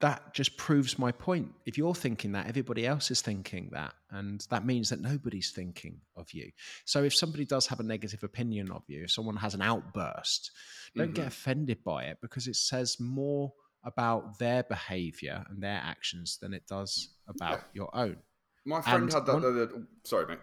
that 0.00 0.32
just 0.32 0.56
proves 0.56 0.98
my 0.98 1.12
point. 1.12 1.52
If 1.66 1.76
you're 1.76 1.94
thinking 1.94 2.32
that, 2.32 2.46
everybody 2.46 2.86
else 2.86 3.10
is 3.10 3.20
thinking 3.20 3.68
that. 3.72 3.92
And 4.10 4.44
that 4.50 4.64
means 4.64 4.88
that 4.88 5.00
nobody's 5.00 5.50
thinking 5.50 6.00
of 6.16 6.32
you. 6.32 6.50
So 6.86 7.04
if 7.04 7.14
somebody 7.14 7.44
does 7.44 7.66
have 7.66 7.80
a 7.80 7.84
negative 7.84 8.24
opinion 8.24 8.70
of 8.70 8.82
you, 8.86 9.04
if 9.04 9.10
someone 9.10 9.36
has 9.36 9.54
an 9.54 9.60
outburst, 9.60 10.52
don't 10.96 11.12
get 11.12 11.22
mm-hmm. 11.22 11.28
offended 11.28 11.84
by 11.84 12.04
it 12.04 12.18
because 12.22 12.48
it 12.48 12.56
says 12.56 12.98
more 12.98 13.52
about 13.84 14.38
their 14.38 14.62
behavior 14.62 15.44
and 15.50 15.62
their 15.62 15.80
actions 15.84 16.38
than 16.40 16.54
it 16.54 16.66
does 16.66 17.10
about 17.28 17.60
your 17.74 17.94
own. 17.94 18.16
My 18.64 18.80
friend 18.80 19.04
And 19.04 19.12
had 19.12 19.26
that. 19.26 19.32
one- 19.32 19.42
the 19.42 19.62
other- 19.62 19.86
sorry, 20.04 20.26
mate. 20.26 20.38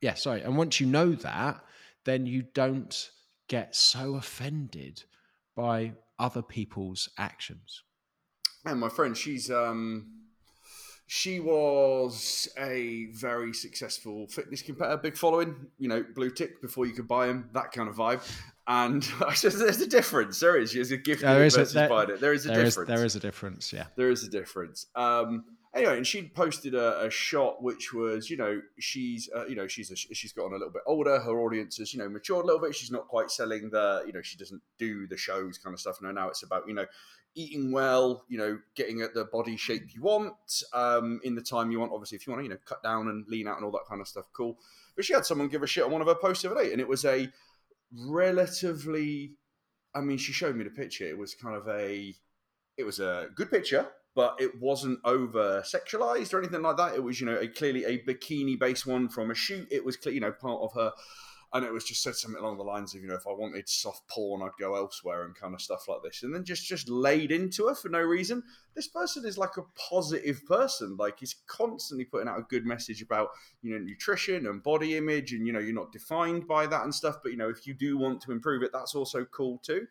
Yeah, 0.00 0.14
sorry. 0.14 0.42
And 0.42 0.58
once 0.58 0.80
you 0.80 0.86
know 0.86 1.12
that, 1.12 1.64
then 2.04 2.26
you 2.26 2.42
don't 2.42 3.10
get 3.48 3.74
so 3.74 4.16
offended 4.16 5.04
by 5.54 5.94
other 6.18 6.42
people's 6.42 7.08
actions. 7.16 7.82
And 8.64 8.80
my 8.80 8.88
friend, 8.88 9.16
she's 9.16 9.50
um, 9.50 10.06
she 11.06 11.38
was 11.40 12.48
a 12.58 13.06
very 13.12 13.52
successful 13.52 14.26
fitness 14.28 14.62
competitor, 14.62 14.96
big 14.96 15.16
following. 15.16 15.54
You 15.78 15.88
know, 15.88 16.04
blue 16.14 16.30
tick 16.30 16.60
before 16.62 16.86
you 16.86 16.92
could 16.92 17.08
buy 17.08 17.26
them, 17.26 17.50
that 17.52 17.72
kind 17.72 17.88
of 17.88 17.96
vibe. 17.96 18.22
And 18.66 19.06
I 19.26 19.34
said, 19.34 19.52
"There's 19.52 19.80
a 19.80 19.86
difference. 19.86 20.40
There 20.40 20.58
is. 20.58 20.72
There's 20.72 20.90
a 20.92 20.96
gift 20.96 21.22
There 21.22 21.44
is 21.44 21.56
a- 21.56 21.64
there- 21.66 21.88
buying 21.88 22.10
it. 22.10 22.20
There 22.20 22.32
is 22.32 22.46
a 22.46 22.48
There 22.48 22.64
is, 22.64 22.74
difference. 22.74 22.88
there 22.88 23.04
is 23.04 23.16
a 23.16 23.20
difference, 23.20 23.72
yeah. 23.72 23.86
there 23.96 24.08
is 24.10 24.24
a 24.24 24.30
difference. 24.30 24.86
Um, 24.96 25.44
anyway, 25.74 25.98
and 25.98 26.06
she'd 26.06 26.34
posted 26.34 26.74
a, 26.74 27.02
a 27.04 27.10
shot 27.10 27.62
which 27.62 27.92
was, 27.92 28.30
you 28.30 28.38
know, 28.38 28.62
she's, 28.78 29.28
uh, 29.36 29.44
you 29.46 29.56
know, 29.56 29.66
she's 29.66 29.90
a, 29.90 29.96
she's 29.96 30.32
gotten 30.32 30.52
a 30.52 30.56
little 30.56 30.72
bit 30.72 30.82
older. 30.86 31.20
Her 31.20 31.38
audience 31.40 31.76
has, 31.76 31.92
you 31.92 31.98
know, 32.00 32.08
matured 32.08 32.44
a 32.44 32.46
little 32.46 32.62
bit. 32.62 32.74
She's 32.74 32.90
not 32.90 33.06
quite 33.08 33.30
selling 33.30 33.68
the, 33.68 34.02
you 34.06 34.14
know, 34.14 34.22
she 34.22 34.38
doesn't 34.38 34.62
do 34.78 35.06
the 35.06 35.18
shows 35.18 35.58
kind 35.58 35.74
of 35.74 35.80
stuff. 35.80 35.98
No, 36.00 36.10
now 36.12 36.30
it's 36.30 36.42
about, 36.42 36.66
you 36.66 36.72
know, 36.74 36.86
eating 37.34 37.72
well, 37.72 38.24
you 38.28 38.38
know, 38.38 38.58
getting 38.74 39.00
at 39.00 39.14
the 39.14 39.24
body 39.24 39.56
shape 39.56 39.94
you 39.94 40.02
want 40.02 40.62
um, 40.72 41.20
in 41.24 41.34
the 41.34 41.42
time 41.42 41.70
you 41.70 41.80
want. 41.80 41.92
Obviously, 41.92 42.16
if 42.16 42.26
you 42.26 42.32
want 42.32 42.40
to, 42.40 42.44
you 42.44 42.50
know, 42.50 42.60
cut 42.64 42.82
down 42.82 43.08
and 43.08 43.26
lean 43.28 43.48
out 43.48 43.56
and 43.56 43.64
all 43.64 43.72
that 43.72 43.86
kind 43.88 44.00
of 44.00 44.08
stuff, 44.08 44.26
cool. 44.32 44.58
But 44.96 45.04
she 45.04 45.12
had 45.12 45.26
someone 45.26 45.48
give 45.48 45.62
a 45.62 45.66
shit 45.66 45.84
on 45.84 45.90
one 45.90 46.00
of 46.00 46.06
her 46.06 46.14
posts 46.14 46.42
the 46.42 46.50
other 46.50 46.62
day, 46.62 46.72
and 46.72 46.80
it 46.80 46.88
was 46.88 47.04
a 47.04 47.28
relatively. 47.92 49.32
I 49.94 50.00
mean, 50.00 50.18
she 50.18 50.32
showed 50.32 50.56
me 50.56 50.64
the 50.64 50.70
picture. 50.70 51.06
It 51.06 51.18
was 51.18 51.34
kind 51.34 51.56
of 51.56 51.68
a 51.68 52.14
it 52.76 52.84
was 52.84 53.00
a 53.00 53.28
good 53.34 53.50
picture, 53.50 53.88
but 54.14 54.36
it 54.40 54.60
wasn't 54.60 54.98
over 55.04 55.62
sexualized 55.62 56.32
or 56.32 56.38
anything 56.38 56.62
like 56.62 56.76
that. 56.76 56.94
It 56.94 57.02
was, 57.02 57.20
you 57.20 57.26
know, 57.26 57.36
a 57.36 57.48
clearly 57.48 57.84
a 57.84 57.98
bikini 57.98 58.58
based 58.58 58.86
one 58.86 59.08
from 59.08 59.30
a 59.30 59.34
shoot. 59.34 59.68
It 59.70 59.84
was, 59.84 59.98
you 60.06 60.20
know, 60.20 60.32
part 60.32 60.60
of 60.62 60.72
her, 60.74 60.92
and 61.54 61.64
it 61.64 61.72
was 61.72 61.84
just 61.84 62.02
said 62.02 62.16
something 62.16 62.42
along 62.42 62.58
the 62.58 62.64
lines 62.64 62.94
of, 62.94 63.02
you 63.02 63.06
know, 63.06 63.14
if 63.14 63.28
I 63.28 63.32
wanted 63.32 63.68
soft 63.68 64.08
porn, 64.08 64.42
I'd 64.42 64.58
go 64.58 64.74
elsewhere 64.74 65.24
and 65.24 65.36
kind 65.36 65.54
of 65.54 65.62
stuff 65.62 65.86
like 65.86 66.02
this, 66.02 66.24
and 66.24 66.34
then 66.34 66.44
just 66.44 66.66
just 66.66 66.88
laid 66.88 67.30
into 67.30 67.68
her 67.68 67.76
for 67.76 67.88
no 67.88 68.00
reason. 68.00 68.42
This 68.74 68.88
person 68.88 69.24
is 69.24 69.38
like 69.38 69.56
a 69.56 69.62
positive 69.90 70.44
person, 70.46 70.96
like 70.98 71.20
he's 71.20 71.36
constantly 71.46 72.06
putting 72.06 72.26
out 72.26 72.40
a 72.40 72.42
good 72.42 72.66
message 72.66 73.02
about, 73.02 73.28
you 73.62 73.72
know, 73.72 73.78
nutrition 73.78 74.48
and 74.48 74.64
body 74.64 74.96
image, 74.96 75.32
and 75.32 75.46
you 75.46 75.52
know, 75.52 75.60
you're 75.60 75.72
not 75.72 75.92
defined 75.92 76.48
by 76.48 76.66
that 76.66 76.82
and 76.82 76.92
stuff. 76.92 77.18
But 77.22 77.30
you 77.30 77.38
know, 77.38 77.50
if 77.50 77.68
you 77.68 77.74
do 77.74 77.96
want 77.98 78.20
to 78.22 78.32
improve 78.32 78.64
it, 78.64 78.72
that's 78.72 78.96
also 78.96 79.24
cool 79.24 79.58
too. 79.58 79.86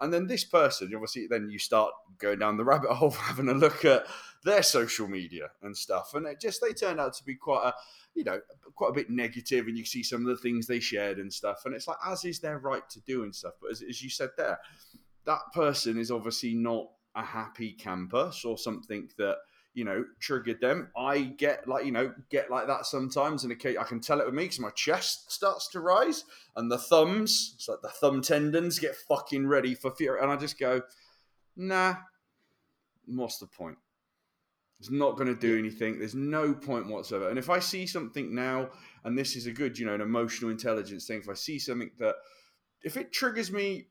And 0.00 0.12
then 0.12 0.26
this 0.26 0.42
person, 0.42 0.90
obviously, 0.92 1.28
then 1.28 1.48
you 1.48 1.60
start 1.60 1.92
going 2.18 2.40
down 2.40 2.56
the 2.56 2.64
rabbit 2.64 2.90
hole, 2.90 3.12
having 3.12 3.48
a 3.48 3.54
look 3.54 3.84
at 3.84 4.04
their 4.42 4.64
social 4.64 5.06
media 5.06 5.50
and 5.62 5.76
stuff, 5.76 6.14
and 6.14 6.26
it 6.26 6.40
just 6.40 6.60
they 6.60 6.72
turned 6.72 6.98
out 6.98 7.14
to 7.14 7.24
be 7.24 7.36
quite 7.36 7.68
a, 7.68 7.74
you 8.14 8.24
know, 8.24 8.40
quite 8.74 8.90
a 8.90 8.94
bit 8.94 9.10
negative, 9.10 9.66
and 9.66 9.76
you 9.76 9.84
see 9.84 10.02
some 10.02 10.22
of 10.22 10.28
the 10.28 10.42
things 10.42 10.66
they 10.66 10.80
shared 10.80 11.18
and 11.18 11.32
stuff, 11.32 11.62
and 11.64 11.74
it's 11.74 11.88
like 11.88 11.98
as 12.06 12.24
is 12.24 12.40
their 12.40 12.58
right 12.58 12.88
to 12.90 13.00
do 13.00 13.22
and 13.22 13.34
stuff. 13.34 13.54
But 13.60 13.72
as, 13.72 13.82
as 13.82 14.02
you 14.02 14.10
said 14.10 14.30
there, 14.36 14.58
that 15.24 15.40
person 15.52 15.98
is 15.98 16.10
obviously 16.10 16.54
not 16.54 16.86
a 17.14 17.22
happy 17.22 17.72
camper 17.72 18.32
or 18.44 18.58
something 18.58 19.08
that 19.18 19.36
you 19.74 19.84
know 19.84 20.04
triggered 20.20 20.60
them. 20.60 20.90
I 20.96 21.22
get 21.22 21.66
like 21.68 21.84
you 21.84 21.92
know 21.92 22.12
get 22.30 22.50
like 22.50 22.66
that 22.66 22.86
sometimes, 22.86 23.44
and 23.44 23.52
okay, 23.54 23.76
I 23.76 23.84
can 23.84 24.00
tell 24.00 24.20
it 24.20 24.26
with 24.26 24.34
me 24.34 24.44
because 24.44 24.60
my 24.60 24.70
chest 24.70 25.32
starts 25.32 25.68
to 25.68 25.80
rise 25.80 26.24
and 26.56 26.70
the 26.70 26.78
thumbs, 26.78 27.54
it's 27.56 27.68
like 27.68 27.82
the 27.82 27.88
thumb 27.88 28.22
tendons 28.22 28.78
get 28.78 28.96
fucking 28.96 29.46
ready 29.46 29.74
for 29.74 29.90
fear, 29.90 30.16
and 30.16 30.30
I 30.30 30.36
just 30.36 30.58
go, 30.58 30.82
nah. 31.56 31.96
What's 33.06 33.38
the 33.38 33.46
point? 33.46 33.76
It's 34.84 34.90
not 34.90 35.16
going 35.16 35.34
to 35.34 35.40
do 35.40 35.58
anything. 35.58 35.98
There's 35.98 36.14
no 36.14 36.52
point 36.52 36.86
whatsoever. 36.88 37.30
And 37.30 37.38
if 37.38 37.48
I 37.48 37.58
see 37.58 37.86
something 37.86 38.34
now, 38.34 38.68
and 39.04 39.16
this 39.16 39.34
is 39.34 39.46
a 39.46 39.50
good, 39.50 39.78
you 39.78 39.86
know, 39.86 39.94
an 39.94 40.02
emotional 40.02 40.50
intelligence 40.50 41.06
thing, 41.06 41.20
if 41.20 41.28
I 41.30 41.32
see 41.32 41.58
something 41.58 41.90
that, 41.98 42.16
if 42.82 42.98
it 42.98 43.10
triggers 43.10 43.50
me 43.50 43.86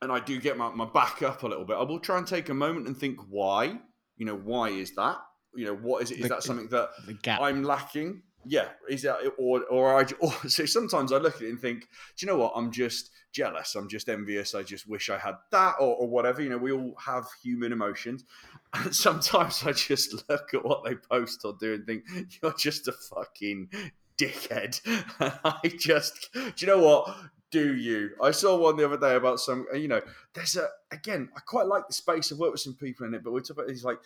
and 0.00 0.12
I 0.12 0.20
do 0.20 0.38
get 0.40 0.56
my, 0.56 0.70
my 0.70 0.84
back 0.84 1.22
up 1.24 1.42
a 1.42 1.48
little 1.48 1.64
bit, 1.64 1.76
I 1.76 1.82
will 1.82 1.98
try 1.98 2.16
and 2.16 2.24
take 2.24 2.48
a 2.48 2.54
moment 2.54 2.86
and 2.86 2.96
think 2.96 3.18
why. 3.28 3.80
You 4.16 4.26
know, 4.26 4.36
why 4.36 4.68
is 4.68 4.94
that? 4.94 5.16
You 5.56 5.64
know, 5.64 5.74
what 5.74 6.04
is 6.04 6.12
it? 6.12 6.18
Is 6.18 6.22
The- 6.22 6.28
that 6.28 6.42
something 6.44 6.68
that 6.68 6.90
The 7.04 7.14
gap. 7.14 7.40
I'm 7.40 7.64
lacking? 7.64 8.22
Yeah, 8.44 8.68
is 8.88 9.02
that 9.02 9.18
or 9.36 9.64
or 9.64 10.00
I 10.00 10.06
or, 10.20 10.32
so 10.48 10.64
sometimes 10.64 11.12
I 11.12 11.18
look 11.18 11.36
at 11.36 11.42
it 11.42 11.50
and 11.50 11.60
think, 11.60 11.82
do 12.16 12.26
you 12.26 12.28
know 12.28 12.38
what? 12.38 12.52
I'm 12.54 12.70
just 12.70 13.10
jealous. 13.32 13.74
I'm 13.74 13.88
just 13.88 14.08
envious. 14.08 14.54
I 14.54 14.62
just 14.62 14.88
wish 14.88 15.10
I 15.10 15.18
had 15.18 15.34
that 15.50 15.74
or, 15.80 15.96
or 15.96 16.08
whatever. 16.08 16.42
You 16.42 16.50
know, 16.50 16.58
we 16.58 16.72
all 16.72 16.94
have 17.04 17.26
human 17.42 17.72
emotions, 17.72 18.24
and 18.74 18.94
sometimes 18.94 19.64
I 19.64 19.72
just 19.72 20.28
look 20.28 20.54
at 20.54 20.64
what 20.64 20.84
they 20.84 20.94
post 20.94 21.44
or 21.44 21.56
do 21.58 21.74
and 21.74 21.86
think, 21.86 22.04
you're 22.42 22.54
just 22.54 22.88
a 22.88 22.92
fucking 22.92 23.68
dickhead. 24.16 24.80
And 25.20 25.32
I 25.44 25.68
just, 25.78 26.32
do 26.32 26.52
you 26.58 26.66
know 26.66 26.78
what? 26.78 27.16
Do 27.50 27.74
you? 27.74 28.10
I 28.22 28.30
saw 28.30 28.58
one 28.58 28.76
the 28.76 28.84
other 28.84 28.98
day 28.98 29.16
about 29.16 29.40
some. 29.40 29.66
You 29.74 29.88
know, 29.88 30.02
there's 30.34 30.56
a 30.56 30.68
again. 30.90 31.30
I 31.34 31.40
quite 31.40 31.66
like 31.66 31.86
the 31.86 31.94
space. 31.94 32.30
I've 32.30 32.38
worked 32.38 32.52
with 32.52 32.60
some 32.60 32.74
people 32.74 33.06
in 33.06 33.14
it, 33.14 33.24
but 33.24 33.32
we're 33.32 33.40
talking 33.40 33.56
about 33.56 33.68
these 33.68 33.84
like 33.84 33.98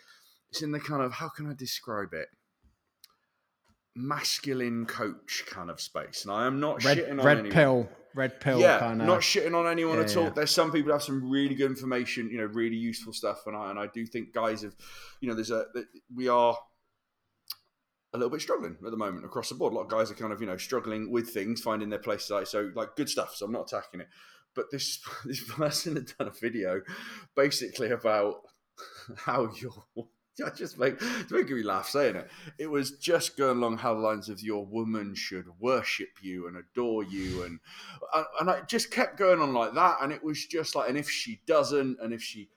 it's 0.51 0.63
in 0.63 0.71
the 0.71 0.79
kind 0.79 1.03
of 1.03 1.13
how 1.13 1.29
can 1.29 1.51
I 1.51 1.55
describe 1.55 2.13
it? 2.13 2.29
Masculine 3.95 4.87
coach 4.87 5.45
kind 5.49 5.71
of 5.71 5.81
space, 5.81 6.25
and 6.25 6.33
I 6.33 6.47
am 6.47 6.61
not 6.61 6.83
red 6.85 6.99
shitting 6.99 7.11
on 7.11 7.25
red 7.27 7.39
anyone. 7.39 7.53
pill, 7.55 7.89
red 8.15 8.41
pill 8.41 8.59
yeah, 8.61 8.79
kind 8.79 9.01
of. 9.01 9.07
not 9.07 9.21
shitting 9.21 9.55
on 9.55 9.67
anyone 9.67 9.99
Yeah, 9.99 10.05
at 10.05 10.17
all. 10.17 10.25
yeah. 10.25 10.31
There's 10.31 10.51
some 10.51 10.73
people 10.73 10.93
have 10.93 11.03
some 11.03 11.29
really 11.31 11.55
good 11.55 11.71
information, 11.71 12.31
you 12.31 12.39
know, 12.39 12.47
really 12.47 12.77
useful 12.77 13.13
stuff, 13.13 13.43
and 13.47 13.55
I 13.57 13.71
and 13.71 13.79
I 13.79 13.89
do 13.89 14.07
think 14.07 14.33
guys 14.33 14.63
have, 14.63 14.75
you 15.21 15.29
know, 15.29 15.35
there's 15.35 15.51
a 15.51 15.67
we 16.15 16.29
are 16.29 16.57
a 18.15 18.19
little 18.19 18.31
bit 18.31 18.41
struggling 18.43 18.77
at 18.85 18.91
the 18.91 18.97
moment 18.97 19.25
across 19.25 19.49
the 19.49 19.55
board. 19.55 19.73
A 19.73 19.77
lot 19.77 19.83
of 19.85 19.89
guys 19.91 20.11
are 20.11 20.15
kind 20.15 20.33
of 20.33 20.41
you 20.41 20.47
know 20.47 20.57
struggling 20.57 21.11
with 21.11 21.31
things, 21.31 21.61
finding 21.61 21.91
their 21.91 21.99
place. 21.99 22.31
Like 22.31 22.47
so, 22.47 22.71
like 22.75 22.97
good 22.97 23.09
stuff. 23.09 23.35
So 23.35 23.45
I'm 23.47 23.53
not 23.53 23.71
attacking 23.73 24.01
it, 24.01 24.09
but 24.55 24.67
this 24.71 25.01
this 25.25 25.43
person 25.45 25.97
had 25.97 26.07
done 26.19 26.29
a 26.29 26.31
video 26.41 26.81
basically 27.37 27.91
about 27.91 28.37
how 29.17 29.51
you're. 29.61 29.85
Just 30.57 30.79
make 30.79 30.95
it's 31.01 31.31
making 31.31 31.57
me 31.57 31.63
laugh 31.63 31.89
saying 31.89 32.17
it. 32.17 32.31
It 32.59 32.71
was 32.71 32.93
just 32.93 33.37
going 33.37 33.59
along 33.59 33.79
how 33.79 33.95
the 33.95 34.01
lines 34.01 34.31
of 34.31 34.41
your 34.41 34.65
woman 34.65 35.15
should 35.15 35.45
worship 35.61 36.09
you 36.23 36.47
and 36.47 36.57
adore 36.57 37.05
you, 37.05 37.43
and 37.43 37.61
and, 38.15 38.27
and 38.41 38.51
I 38.51 38.63
just 38.63 38.91
kept 38.91 39.19
going 39.19 39.41
on 39.41 39.53
like 39.53 39.75
that. 39.75 39.99
And 40.01 40.11
it 40.11 40.25
was 40.25 40.47
just 40.47 40.75
like, 40.75 40.89
and 40.89 40.97
if 40.97 41.11
she 41.11 41.43
doesn't, 41.47 41.99
and 42.01 42.15
if 42.15 42.23
she 42.23 42.49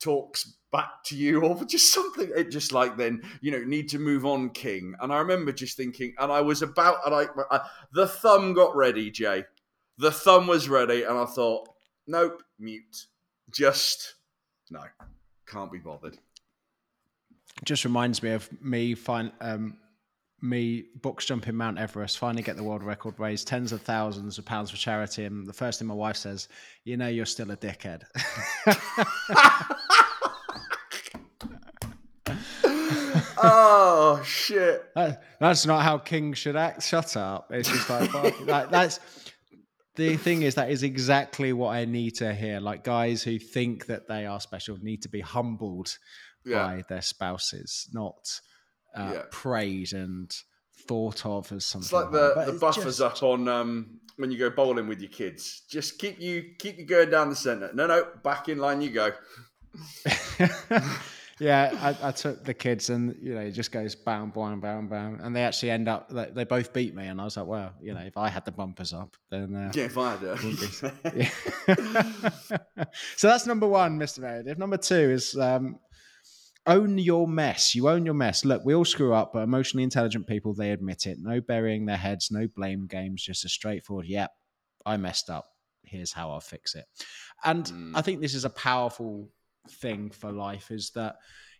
talks 0.00 0.56
back 0.72 1.04
to 1.04 1.16
you 1.16 1.42
or 1.42 1.64
just 1.68 1.92
something 1.92 2.30
it 2.34 2.50
just 2.50 2.72
like 2.72 2.96
then 2.96 3.22
you 3.40 3.52
know 3.52 3.62
need 3.64 3.88
to 3.88 3.98
move 3.98 4.26
on 4.26 4.50
king 4.50 4.94
and 5.00 5.12
i 5.12 5.18
remember 5.18 5.52
just 5.52 5.76
thinking 5.76 6.12
and 6.18 6.32
i 6.32 6.40
was 6.40 6.62
about 6.62 6.96
and 7.06 7.14
i, 7.14 7.26
I 7.50 7.60
the 7.92 8.08
thumb 8.08 8.54
got 8.54 8.74
ready 8.74 9.10
jay 9.10 9.44
the 9.98 10.10
thumb 10.10 10.48
was 10.48 10.68
ready 10.68 11.04
and 11.04 11.16
i 11.16 11.24
thought 11.24 11.68
nope 12.08 12.42
mute 12.58 13.06
just 13.50 14.16
no 14.70 14.82
can't 15.46 15.70
be 15.70 15.78
bothered 15.78 16.18
just 17.62 17.84
reminds 17.84 18.22
me 18.22 18.30
of 18.30 18.48
me 18.60 18.94
find 18.94 19.30
um 19.40 19.76
me 20.42 20.84
box 21.00 21.24
jumping 21.24 21.54
Mount 21.54 21.78
Everest, 21.78 22.18
finally 22.18 22.42
get 22.42 22.56
the 22.56 22.62
world 22.64 22.82
record, 22.82 23.14
raise 23.18 23.44
tens 23.44 23.72
of 23.72 23.80
thousands 23.80 24.36
of 24.38 24.44
pounds 24.44 24.70
for 24.70 24.76
charity, 24.76 25.24
and 25.24 25.46
the 25.46 25.52
first 25.54 25.78
thing 25.78 25.88
my 25.88 25.94
wife 25.94 26.16
says, 26.16 26.48
"You 26.84 26.96
know, 26.98 27.08
you're 27.08 27.24
still 27.24 27.50
a 27.50 27.56
dickhead." 27.56 28.02
oh 33.38 34.22
shit 34.24 34.84
That- 34.94 35.22
that's 35.40 35.66
not 35.66 35.82
how 35.82 35.98
kings 35.98 36.38
should 36.38 36.56
act. 36.56 36.82
Shut 36.82 37.16
up. 37.16 37.48
It's 37.50 37.68
just 37.68 37.90
like, 37.90 38.40
like 38.46 38.70
that's 38.70 39.00
the 39.96 40.16
thing 40.16 40.42
is 40.42 40.54
that 40.54 40.70
is 40.70 40.82
exactly 40.82 41.52
what 41.52 41.70
I 41.74 41.84
need 41.84 42.12
to 42.16 42.32
hear. 42.32 42.60
Like 42.60 42.82
guys 42.82 43.22
who 43.22 43.38
think 43.38 43.86
that 43.86 44.08
they 44.08 44.24
are 44.26 44.40
special 44.40 44.78
need 44.80 45.02
to 45.02 45.08
be 45.08 45.20
humbled 45.20 45.98
yeah 46.44 46.66
by 46.66 46.84
their 46.88 47.02
spouses, 47.02 47.88
not 47.92 48.40
uh, 48.96 49.10
Yeah. 49.14 49.22
praised 49.30 49.92
and 49.94 50.34
thought 50.86 51.24
of 51.24 51.50
as 51.52 51.64
something. 51.64 51.84
it's 51.86 51.92
like 51.92 52.10
the, 52.12 52.32
But 52.34 52.46
the 52.46 52.52
buffers 52.52 52.98
just- 52.98 53.00
up 53.00 53.22
on 53.22 53.48
um 53.48 54.00
when 54.16 54.30
you 54.30 54.38
go 54.38 54.48
bowling 54.50 54.86
with 54.86 55.00
your 55.00 55.10
kids 55.10 55.62
just 55.68 55.98
keep 55.98 56.20
you 56.20 56.50
keep 56.58 56.78
you 56.78 56.84
going 56.84 57.10
down 57.10 57.28
the 57.30 57.34
center 57.34 57.70
no 57.74 57.86
no 57.86 58.06
back 58.22 58.48
in 58.48 58.58
line 58.58 58.80
you 58.80 58.90
go 58.90 59.10
yeah, 61.40 61.96
I, 62.02 62.08
I 62.08 62.12
took 62.12 62.44
the 62.44 62.54
kids, 62.54 62.90
and 62.90 63.16
you 63.20 63.34
know, 63.34 63.40
it 63.40 63.50
just 63.50 63.72
goes 63.72 63.96
bam, 63.96 64.30
bam, 64.30 64.60
bam, 64.60 64.86
bam, 64.88 65.18
and 65.20 65.34
they 65.34 65.42
actually 65.42 65.70
end 65.70 65.88
up. 65.88 66.08
They, 66.08 66.30
they 66.32 66.44
both 66.44 66.72
beat 66.72 66.94
me, 66.94 67.06
and 67.08 67.20
I 67.20 67.24
was 67.24 67.36
like, 67.36 67.46
well, 67.46 67.72
you 67.82 67.92
know, 67.92 68.00
if 68.02 68.16
I 68.16 68.28
had 68.28 68.44
the 68.44 68.52
bumpers 68.52 68.92
up, 68.92 69.16
then 69.30 69.54
uh, 69.54 69.72
yeah 69.74 69.84
if 69.84 69.98
i 69.98 70.12
had 70.12 70.20
it 70.22 71.30
Yeah. 71.66 72.84
so 73.16 73.28
that's 73.28 73.46
number 73.46 73.66
one, 73.66 73.98
Mr. 73.98 74.20
Meredith. 74.20 74.58
Number 74.58 74.76
two 74.76 74.94
is 74.94 75.36
um, 75.36 75.80
own 76.66 76.98
your 76.98 77.28
mess. 77.28 77.74
You 77.74 77.88
own 77.88 78.04
your 78.04 78.14
mess. 78.14 78.44
Look, 78.44 78.64
we 78.64 78.74
all 78.74 78.84
screw 78.84 79.12
up, 79.12 79.32
but 79.32 79.42
emotionally 79.42 79.84
intelligent 79.84 80.26
people, 80.26 80.54
they 80.54 80.70
admit 80.70 81.06
it. 81.06 81.18
No 81.20 81.40
burying 81.40 81.86
their 81.86 81.96
heads, 81.96 82.30
no 82.30 82.48
blame 82.48 82.86
games, 82.86 83.22
just 83.22 83.44
a 83.44 83.48
straightforward, 83.48 84.06
yep, 84.06 84.30
I 84.86 84.96
messed 84.96 85.30
up. 85.30 85.46
Here's 85.82 86.12
how 86.12 86.30
I'll 86.30 86.40
fix 86.40 86.74
it. 86.74 86.86
And 87.44 87.66
Mm. 87.66 87.92
I 87.94 88.02
think 88.02 88.20
this 88.20 88.34
is 88.34 88.44
a 88.44 88.50
powerful 88.50 89.30
thing 89.68 90.10
for 90.10 90.32
life 90.32 90.70
is 90.70 90.90
that 90.90 91.16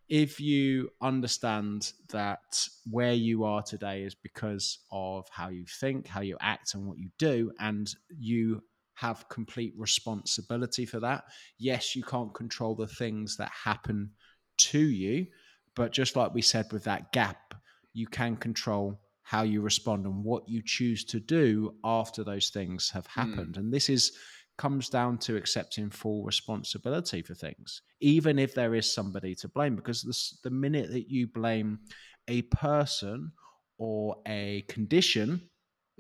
if 0.09 0.38
you 0.38 0.90
understand 1.01 1.93
that 2.11 2.69
where 2.90 3.14
you 3.14 3.45
are 3.45 3.62
today 3.62 4.03
is 4.03 4.14
because 4.14 4.79
of 4.90 5.27
how 5.31 5.49
you 5.49 5.64
think, 5.81 6.07
how 6.07 6.21
you 6.21 6.37
act, 6.40 6.75
and 6.75 6.87
what 6.87 6.99
you 6.99 7.11
do, 7.19 7.53
and 7.59 7.95
you 8.09 8.62
have 8.95 9.29
complete 9.29 9.75
responsibility 9.77 10.87
for 10.87 11.01
that. 11.01 11.25
Yes, 11.59 11.97
you 11.97 12.03
can't 12.03 12.33
control 12.35 12.75
the 12.75 12.87
things 12.87 13.37
that 13.38 13.51
happen 13.51 14.11
to 14.57 14.79
you, 14.79 15.27
but 15.75 15.93
just 15.93 16.17
like 16.17 16.33
we 16.35 16.43
said 16.43 16.73
with 16.73 16.85
that 16.85 17.12
gap, 17.12 17.55
you 17.93 18.07
can 18.07 18.37
control 18.37 19.01
how 19.23 19.43
you 19.43 19.61
respond 19.62 20.05
and 20.07 20.23
what 20.23 20.49
you 20.49 20.62
choose 20.64 21.05
to 21.05 21.19
do 21.21 21.75
after 21.85 22.23
those 22.23 22.51
things 22.51 22.90
have 22.90 23.07
happened. 23.07 23.57
And 23.57 23.73
this 23.73 23.88
is 23.88 24.12
comes 24.57 24.88
down 24.88 25.19
to 25.19 25.37
accepting 25.37 25.90
full 25.90 26.23
responsibility 26.23 27.23
for 27.23 27.35
things, 27.35 27.83
even 28.01 28.38
if 28.38 28.55
there 28.55 28.75
is 28.75 28.93
somebody 28.93 29.35
to 29.35 29.49
blame. 29.49 29.75
Because 29.75 30.03
the, 30.03 30.49
the 30.49 30.55
minute 30.55 30.90
that 30.93 31.11
you 31.11 31.27
blame 31.27 31.81
a 32.29 32.43
person 32.43 33.33
or 33.79 34.17
a 34.27 34.62
condition, 34.69 35.49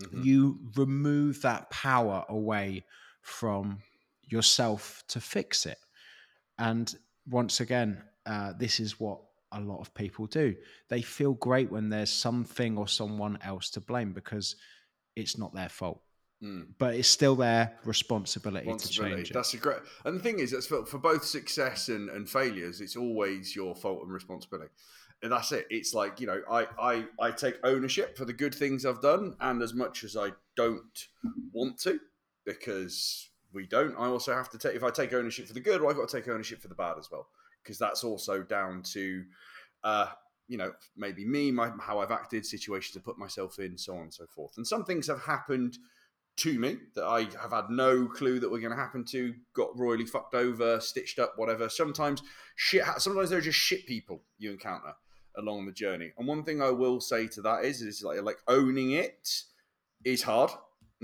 Mhm. 0.00 0.24
you 0.24 0.58
remove 0.76 1.40
that 1.42 1.70
power 1.70 2.24
away 2.28 2.84
from 3.22 3.78
yourself 4.22 5.04
to 5.08 5.20
fix 5.20 5.66
it. 5.66 5.78
And 6.58 6.92
once 7.26 7.60
again, 7.60 8.02
uh, 8.26 8.52
this 8.58 8.80
is 8.80 8.98
what 8.98 9.20
a 9.52 9.60
lot 9.60 9.80
of 9.80 9.94
people 9.94 10.26
do. 10.26 10.54
They 10.88 11.02
feel 11.02 11.34
great 11.34 11.70
when 11.70 11.88
there's 11.88 12.10
something 12.10 12.76
or 12.76 12.88
someone 12.88 13.38
else 13.42 13.70
to 13.70 13.80
blame 13.80 14.12
because 14.12 14.56
it's 15.16 15.38
not 15.38 15.54
their 15.54 15.68
fault, 15.68 16.00
Mm. 16.42 16.66
but 16.78 16.94
it's 16.94 17.08
still 17.08 17.36
their 17.36 17.78
responsibility, 17.84 18.70
to 18.70 18.88
change 18.88 19.30
it. 19.30 19.32
That's 19.32 19.54
a 19.54 19.56
great. 19.56 19.78
And 20.04 20.18
the 20.18 20.22
thing 20.22 20.40
is, 20.40 20.50
that's 20.50 20.66
for, 20.66 20.84
for 20.84 20.98
both 20.98 21.24
success 21.24 21.88
and, 21.88 22.10
and 22.10 22.28
failures. 22.28 22.80
It's 22.80 22.96
always 22.96 23.56
your 23.56 23.74
fault 23.74 24.02
and 24.02 24.12
responsibility. 24.12 24.70
And 25.22 25.32
that's 25.32 25.52
it. 25.52 25.66
It's 25.70 25.94
like 25.94 26.20
you 26.20 26.26
know, 26.26 26.42
I, 26.50 26.66
I 26.78 27.04
I 27.18 27.30
take 27.30 27.56
ownership 27.64 28.16
for 28.18 28.26
the 28.26 28.32
good 28.32 28.54
things 28.54 28.84
I've 28.84 29.00
done, 29.00 29.36
and 29.40 29.62
as 29.62 29.72
much 29.72 30.04
as 30.04 30.16
I 30.16 30.32
don't 30.54 31.06
want 31.52 31.78
to, 31.82 31.98
because 32.44 33.30
we 33.52 33.66
don't, 33.66 33.94
I 33.96 34.06
also 34.06 34.34
have 34.34 34.50
to 34.50 34.58
take. 34.58 34.74
If 34.74 34.82
I 34.82 34.90
take 34.90 35.14
ownership 35.14 35.46
for 35.46 35.54
the 35.54 35.60
good, 35.60 35.80
well, 35.80 35.90
I've 35.90 35.96
got 35.96 36.08
to 36.08 36.16
take 36.20 36.28
ownership 36.28 36.60
for 36.60 36.68
the 36.68 36.74
bad 36.74 36.98
as 36.98 37.10
well, 37.10 37.28
because 37.64 37.78
that's 37.78 38.04
also 38.04 38.42
down 38.42 38.82
to. 38.92 39.24
Uh, 39.82 40.06
you 40.46 40.58
know, 40.58 40.72
maybe 40.94 41.24
me, 41.24 41.50
my, 41.50 41.70
how 41.80 42.00
I've 42.00 42.10
acted, 42.10 42.44
situations 42.44 42.94
I've 42.94 43.04
put 43.04 43.18
myself 43.18 43.58
in, 43.58 43.78
so 43.78 43.94
on 43.94 44.02
and 44.02 44.12
so 44.12 44.26
forth. 44.26 44.52
And 44.58 44.66
some 44.66 44.84
things 44.84 45.06
have 45.06 45.22
happened 45.22 45.78
to 46.36 46.58
me 46.58 46.76
that 46.94 47.04
I 47.04 47.20
have 47.40 47.52
had 47.52 47.70
no 47.70 48.06
clue 48.06 48.40
that 48.40 48.50
were 48.50 48.58
going 48.58 48.72
to 48.72 48.76
happen 48.76 49.04
to, 49.06 49.34
got 49.54 49.78
royally 49.78 50.04
fucked 50.04 50.34
over, 50.34 50.80
stitched 50.80 51.18
up, 51.18 51.34
whatever. 51.36 51.68
Sometimes 51.68 52.22
shit. 52.56 52.84
Sometimes 52.98 53.30
there 53.30 53.38
are 53.38 53.42
just 53.42 53.58
shit 53.58 53.86
people 53.86 54.22
you 54.38 54.50
encounter 54.50 54.94
along 55.36 55.66
the 55.66 55.72
journey. 55.72 56.12
And 56.18 56.26
one 56.26 56.44
thing 56.44 56.60
I 56.60 56.70
will 56.70 57.00
say 57.00 57.26
to 57.28 57.42
that 57.42 57.64
is, 57.64 57.82
is 57.82 58.02
like 58.02 58.22
like 58.22 58.38
owning 58.48 58.92
it 58.92 59.28
is 60.04 60.22
hard. 60.22 60.50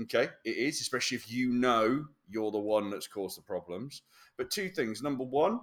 Okay, 0.01 0.29
it 0.43 0.57
is, 0.57 0.81
especially 0.81 1.15
if 1.15 1.31
you 1.31 1.51
know 1.51 2.05
you're 2.27 2.51
the 2.51 2.59
one 2.59 2.89
that's 2.89 3.07
caused 3.07 3.37
the 3.37 3.43
problems. 3.43 4.01
But 4.37 4.51
two 4.51 4.69
things. 4.69 5.01
Number 5.01 5.23
one, 5.23 5.59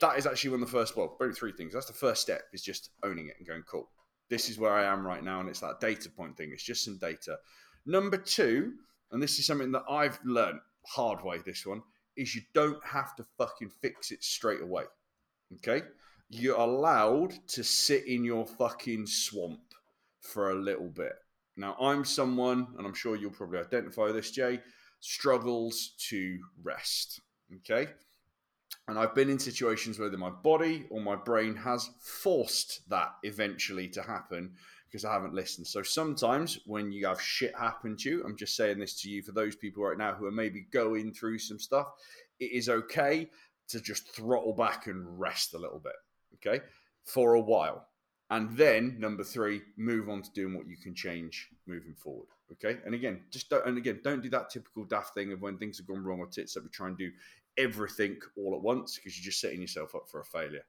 that 0.00 0.18
is 0.18 0.26
actually 0.26 0.50
one 0.50 0.62
of 0.62 0.70
the 0.70 0.76
first. 0.76 0.96
Well, 0.96 1.16
maybe 1.20 1.34
three 1.34 1.52
things. 1.52 1.72
That's 1.72 1.86
the 1.86 1.92
first 1.92 2.22
step. 2.22 2.42
Is 2.52 2.62
just 2.62 2.90
owning 3.02 3.28
it 3.28 3.36
and 3.38 3.46
going 3.46 3.62
cool. 3.62 3.88
This 4.30 4.48
is 4.48 4.58
where 4.58 4.72
I 4.72 4.84
am 4.84 5.06
right 5.06 5.22
now, 5.22 5.40
and 5.40 5.48
it's 5.48 5.60
that 5.60 5.80
data 5.80 6.08
point 6.10 6.36
thing. 6.36 6.50
It's 6.52 6.62
just 6.62 6.84
some 6.84 6.98
data. 6.98 7.38
Number 7.86 8.16
two, 8.16 8.72
and 9.12 9.22
this 9.22 9.38
is 9.38 9.46
something 9.46 9.72
that 9.72 9.84
I've 9.88 10.18
learned 10.24 10.60
hard 10.86 11.22
way. 11.22 11.38
This 11.44 11.64
one 11.66 11.82
is 12.16 12.34
you 12.34 12.42
don't 12.54 12.84
have 12.84 13.14
to 13.16 13.24
fucking 13.38 13.70
fix 13.82 14.10
it 14.10 14.24
straight 14.24 14.62
away. 14.62 14.84
Okay, 15.56 15.82
you're 16.30 16.58
allowed 16.58 17.34
to 17.48 17.62
sit 17.62 18.06
in 18.06 18.24
your 18.24 18.46
fucking 18.46 19.06
swamp 19.06 19.60
for 20.20 20.50
a 20.50 20.54
little 20.54 20.88
bit. 20.88 21.12
Now, 21.56 21.76
I'm 21.80 22.04
someone, 22.04 22.66
and 22.76 22.86
I'm 22.86 22.94
sure 22.94 23.14
you'll 23.14 23.30
probably 23.30 23.60
identify 23.60 24.10
this, 24.10 24.32
Jay, 24.32 24.60
struggles 25.00 25.94
to 26.08 26.38
rest. 26.62 27.20
Okay. 27.56 27.88
And 28.86 28.98
I've 28.98 29.14
been 29.14 29.30
in 29.30 29.38
situations 29.38 29.98
where 29.98 30.10
my 30.10 30.30
body 30.30 30.86
or 30.90 31.00
my 31.00 31.16
brain 31.16 31.56
has 31.56 31.90
forced 32.00 32.88
that 32.90 33.14
eventually 33.22 33.88
to 33.88 34.02
happen 34.02 34.52
because 34.86 35.04
I 35.04 35.12
haven't 35.12 35.34
listened. 35.34 35.66
So 35.66 35.82
sometimes 35.82 36.60
when 36.66 36.92
you 36.92 37.06
have 37.06 37.20
shit 37.20 37.56
happen 37.58 37.96
to 37.96 38.10
you, 38.10 38.24
I'm 38.24 38.36
just 38.36 38.56
saying 38.56 38.78
this 38.78 39.00
to 39.02 39.10
you 39.10 39.22
for 39.22 39.32
those 39.32 39.56
people 39.56 39.82
right 39.82 39.98
now 39.98 40.14
who 40.14 40.26
are 40.26 40.32
maybe 40.32 40.66
going 40.70 41.12
through 41.12 41.38
some 41.38 41.58
stuff, 41.58 41.88
it 42.38 42.52
is 42.52 42.68
okay 42.68 43.28
to 43.68 43.80
just 43.80 44.14
throttle 44.14 44.52
back 44.52 44.86
and 44.86 45.18
rest 45.18 45.54
a 45.54 45.58
little 45.58 45.80
bit, 45.80 45.94
okay, 46.34 46.62
for 47.04 47.34
a 47.34 47.40
while. 47.40 47.88
And 48.30 48.56
then 48.56 48.96
number 48.98 49.24
three, 49.24 49.62
move 49.76 50.08
on 50.08 50.22
to 50.22 50.30
doing 50.32 50.54
what 50.54 50.66
you 50.68 50.76
can 50.76 50.94
change 50.94 51.48
moving 51.66 51.94
forward. 51.94 52.28
Okay. 52.52 52.78
And 52.84 52.94
again, 52.94 53.22
just 53.30 53.48
don't, 53.50 53.66
and 53.66 53.78
again, 53.78 54.00
don't 54.04 54.22
do 54.22 54.30
that 54.30 54.50
typical 54.50 54.84
daft 54.84 55.14
thing 55.14 55.32
of 55.32 55.40
when 55.40 55.58
things 55.58 55.78
have 55.78 55.86
gone 55.86 56.04
wrong 56.04 56.20
or 56.20 56.26
tits 56.26 56.54
that 56.54 56.62
we 56.62 56.68
try 56.68 56.88
and 56.88 56.98
do 56.98 57.10
everything 57.58 58.18
all 58.36 58.54
at 58.54 58.62
once 58.62 58.96
because 58.96 59.16
you're 59.16 59.24
just 59.24 59.40
setting 59.40 59.60
yourself 59.60 59.94
up 59.94 60.08
for 60.10 60.20
a 60.20 60.24
failure. 60.24 60.64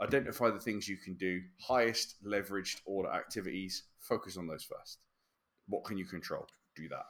Identify 0.00 0.50
the 0.50 0.60
things 0.60 0.88
you 0.88 0.96
can 0.96 1.14
do, 1.14 1.40
highest 1.60 2.22
leveraged 2.24 2.80
order 2.84 3.10
activities, 3.10 3.84
focus 3.98 4.36
on 4.36 4.46
those 4.46 4.64
first. 4.64 4.98
What 5.66 5.84
can 5.84 5.98
you 5.98 6.04
control? 6.04 6.46
Do 6.76 6.88
that. 6.88 7.06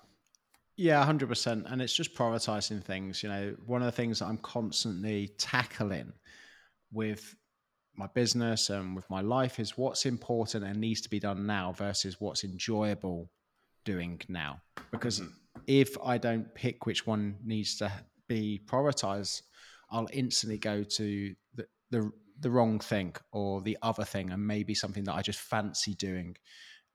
Yeah, 0.77 1.05
100%. 1.05 1.71
And 1.71 1.83
it's 1.83 1.93
just 1.93 2.15
prioritizing 2.15 2.83
things. 2.83 3.23
You 3.23 3.29
know, 3.29 3.57
one 3.67 3.83
of 3.83 3.87
the 3.87 3.93
things 3.93 4.21
that 4.21 4.27
I'm 4.27 4.39
constantly 4.39 5.33
tackling 5.37 6.13
with 6.93 7.35
my 7.97 8.07
business 8.15 8.71
and 8.71 8.95
with 8.95 9.09
my 9.11 9.21
life 9.21 9.59
is 9.59 9.77
what's 9.77 10.07
important 10.07 10.65
and 10.65 10.81
needs 10.81 11.01
to 11.01 11.11
be 11.11 11.19
done 11.19 11.47
now 11.47 11.73
versus 11.73 12.21
what's 12.21 12.45
enjoyable 12.45 13.29
doing 13.85 14.21
now. 14.29 14.61
Because 14.93 15.21
mm-hmm. 15.21 15.33
if 15.67 15.97
I 16.03 16.17
don't 16.17 16.55
pick 16.55 16.87
which 16.87 17.07
one 17.07 17.37
needs 17.45 17.77
to 17.79 17.93
be 18.29 18.61
prioritized, 18.67 19.43
I'll 19.91 20.09
instantly 20.13 20.59
go 20.59 20.83
to 20.83 21.35
the, 21.55 21.67
the 21.91 22.13
the 22.41 22.51
wrong 22.51 22.79
thing 22.79 23.17
or 23.33 23.61
the 23.63 23.77
other 23.83 24.05
thing, 24.05 24.31
and 24.31 24.47
maybe 24.47 24.75
something 24.75 25.05
that 25.05 25.15
I 25.15 25.23
just 25.23 25.41
fancy 25.41 25.95
doing 25.95 26.37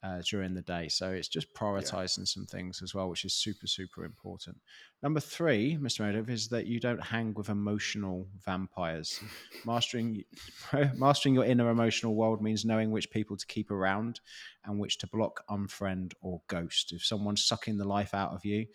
uh, 0.03 0.21
during 0.29 0.53
the 0.53 0.61
day. 0.61 0.89
So 0.89 1.11
it's 1.11 1.29
just 1.29 1.53
prioritizing 1.53 2.19
yeah. 2.19 2.25
some 2.25 2.45
things 2.45 2.81
as 2.81 2.93
well, 2.93 3.09
which 3.09 3.23
is 3.23 3.33
super, 3.33 3.67
super 3.67 4.03
important. 4.03 4.57
Number 5.01 5.21
three, 5.21 5.77
Mr. 5.77 6.01
Meredith, 6.01 6.29
is 6.29 6.49
that 6.49 6.67
you 6.67 6.79
don't 6.79 7.01
hang 7.01 7.33
with 7.33 7.49
emotional 7.49 8.27
vampires. 8.45 9.21
mastering, 9.65 10.23
mastering 10.95 11.35
your 11.35 11.45
inner 11.45 11.69
emotional 11.69 12.15
world 12.15 12.41
means 12.41 12.65
knowing 12.65 12.91
which 12.91 13.11
people 13.11 13.37
to 13.37 13.47
keep 13.47 13.71
around 13.71 14.19
and 14.65 14.77
which 14.77 14.97
to 14.99 15.07
block, 15.07 15.41
unfriend, 15.49 16.11
or 16.21 16.41
ghost. 16.47 16.91
If 16.91 17.05
someone's 17.05 17.45
sucking 17.45 17.77
the 17.77 17.87
life 17.87 18.13
out 18.13 18.33
of 18.33 18.43
you, 18.43 18.65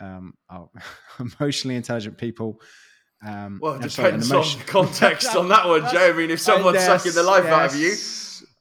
um, 0.00 0.34
oh, 0.50 0.70
emotionally 1.40 1.76
intelligent 1.76 2.18
people 2.18 2.60
um, 3.24 3.60
well, 3.62 3.74
it 3.74 3.82
depends 3.82 4.28
sorry, 4.28 4.42
on 4.42 4.58
the 4.58 4.64
context 4.66 5.36
on 5.36 5.48
that 5.48 5.68
one, 5.68 5.88
Jay. 5.92 6.08
I 6.08 6.12
mean, 6.12 6.30
if 6.30 6.40
someone's 6.40 6.76
yes, 6.76 6.86
sucking 6.86 7.12
the 7.12 7.22
life 7.22 7.44
yes. 7.44 7.52
out 7.52 7.72
of 7.72 7.80
you, 7.80 7.94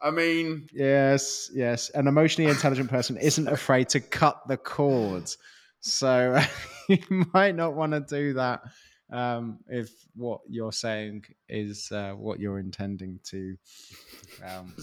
I 0.01 0.11
mean, 0.11 0.67
yes, 0.71 1.49
yes, 1.53 1.89
an 1.91 2.07
emotionally 2.07 2.49
intelligent 2.49 2.89
person 2.89 3.17
isn't 3.17 3.47
afraid 3.47 3.89
to 3.89 3.99
cut 3.99 4.47
the 4.47 4.57
cords. 4.57 5.37
So 5.79 6.39
you 6.87 7.25
might 7.33 7.55
not 7.55 7.73
want 7.73 7.93
to 7.93 8.01
do 8.01 8.33
that 8.33 8.61
um, 9.11 9.59
if 9.67 9.89
what 10.15 10.41
you're 10.47 10.71
saying 10.71 11.23
is 11.49 11.91
uh, 11.91 12.11
what 12.11 12.39
you're 12.39 12.59
intending 12.59 13.19
to 13.25 13.57
um, 14.45 14.75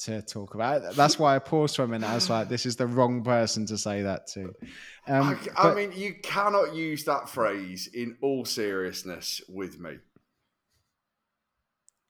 to 0.00 0.22
talk 0.22 0.54
about. 0.54 0.94
That's 0.94 1.18
why 1.18 1.36
I 1.36 1.38
paused 1.38 1.76
for 1.76 1.82
a 1.82 1.88
minute. 1.88 2.08
I 2.08 2.14
was 2.14 2.28
like, 2.28 2.48
this 2.48 2.66
is 2.66 2.76
the 2.76 2.86
wrong 2.86 3.22
person 3.22 3.66
to 3.66 3.78
say 3.78 4.02
that 4.02 4.26
to. 4.28 4.54
Um, 5.06 5.38
I, 5.56 5.70
I 5.70 5.74
mean, 5.74 5.92
you 5.94 6.14
cannot 6.22 6.74
use 6.74 7.04
that 7.04 7.28
phrase 7.28 7.88
in 7.92 8.16
all 8.20 8.44
seriousness 8.44 9.40
with 9.48 9.78
me. 9.78 9.98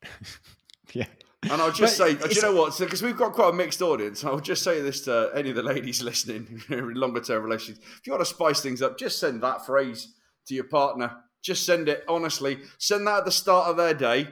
yeah. 0.93 1.07
And 1.43 1.61
I'll 1.61 1.73
just 1.73 1.99
but 1.99 2.09
say, 2.09 2.29
do 2.29 2.35
you 2.35 2.43
know 2.43 2.55
what? 2.55 2.79
Because 2.79 3.01
so, 3.01 3.07
we've 3.07 3.17
got 3.17 3.33
quite 3.33 3.51
a 3.51 3.53
mixed 3.53 3.83
audience, 3.83 4.25
I'll 4.25 4.41
just 4.41 4.63
say 4.63 4.81
this 4.81 5.03
to 5.03 5.31
any 5.35 5.51
of 5.51 5.57
the 5.57 5.63
ladies 5.63 6.03
listening 6.03 6.63
in 6.69 6.95
longer 6.95 7.21
term 7.21 7.43
relations. 7.43 7.79
If 7.79 8.07
you 8.07 8.13
want 8.13 8.23
to 8.27 8.33
spice 8.35 8.61
things 8.61 8.83
up, 8.83 8.99
just 8.99 9.19
send 9.19 9.43
that 9.43 9.67
phrase 9.67 10.15
to 10.47 10.55
your 10.55 10.65
partner. 10.65 11.17
Just 11.43 11.67
send 11.67 11.89
it, 11.89 12.05
honestly. 12.09 12.61
Send 12.79 13.07
that 13.07 13.19
at 13.19 13.25
the 13.27 13.31
start 13.31 13.69
of 13.69 13.77
their 13.77 13.93
day 13.93 14.29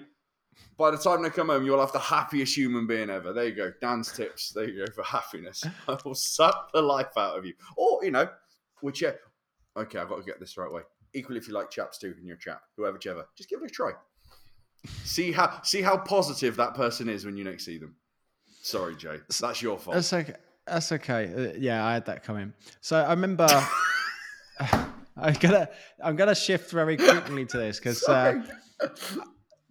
by 0.76 0.90
the 0.90 0.98
time 0.98 1.22
they 1.22 1.30
come 1.30 1.48
home, 1.48 1.64
you'll 1.64 1.80
have 1.80 1.92
the 1.92 1.98
happiest 1.98 2.56
human 2.56 2.87
being 2.87 3.11
ever. 3.11 3.32
There 3.32 3.46
you 3.46 3.54
go. 3.54 3.72
Dan's 3.80 4.12
tips. 4.12 4.50
There 4.50 4.68
you 4.68 4.85
go 4.85 4.92
for 4.92 5.04
happiness. 5.04 5.64
I 5.88 5.96
will 6.04 6.14
suck 6.14 6.72
the 6.72 6.82
life 6.82 7.16
out 7.16 7.38
of 7.38 7.44
you. 7.44 7.54
Or, 7.76 8.04
you 8.04 8.11
know, 8.11 8.28
which, 8.80 9.02
yeah, 9.02 9.12
okay, 9.76 9.98
I've 9.98 10.08
got 10.08 10.18
to 10.18 10.24
get 10.24 10.40
this 10.40 10.54
the 10.54 10.62
right 10.62 10.72
way. 10.72 10.82
Equally, 11.14 11.38
if 11.38 11.46
you 11.46 11.54
like 11.54 11.70
chaps 11.70 11.98
too 11.98 12.14
in 12.20 12.26
your 12.26 12.37
chat, 12.37 12.61
whoever, 12.76 12.94
whichever, 12.94 13.26
just 13.37 13.50
give 13.50 13.61
it 13.62 13.66
a 13.66 13.68
try. 13.68 13.92
See 15.04 15.30
how 15.30 15.61
see 15.62 15.80
how 15.80 15.96
positive 15.96 16.56
that 16.56 16.74
person 16.74 17.08
is 17.08 17.24
when 17.24 17.37
you 17.37 17.44
next 17.44 17.66
see 17.66 17.78
them. 17.78 17.94
Sorry, 18.62 18.96
Jay, 18.96 19.18
that's 19.40 19.62
your 19.62 19.78
fault. 19.78 19.94
That's 19.94 20.12
okay. 20.12 20.35
That's 20.66 20.90
okay. 20.90 21.32
Uh, 21.32 21.56
yeah, 21.58 21.85
I 21.85 21.92
had 21.92 22.06
that 22.06 22.24
coming. 22.24 22.52
So 22.80 22.96
I 22.96 23.11
remember. 23.11 23.46
I'm 25.16 25.35
gonna 25.35 25.68
I'm 26.02 26.16
gonna 26.16 26.35
shift 26.35 26.70
very 26.70 26.96
quickly 26.96 27.44
to 27.46 27.58
this 27.58 27.78
because 27.78 28.02
uh, 28.04 28.42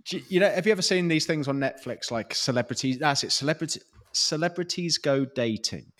you 0.09 0.39
know, 0.39 0.49
have 0.49 0.65
you 0.65 0.71
ever 0.71 0.81
seen 0.81 1.07
these 1.07 1.25
things 1.25 1.47
on 1.47 1.59
Netflix 1.59 2.11
like 2.11 2.33
celebrities? 2.33 2.97
That's 2.99 3.23
it, 3.23 3.31
celebrity 3.31 3.81
celebrities 4.13 4.97
go 4.97 5.25
dating. 5.25 5.91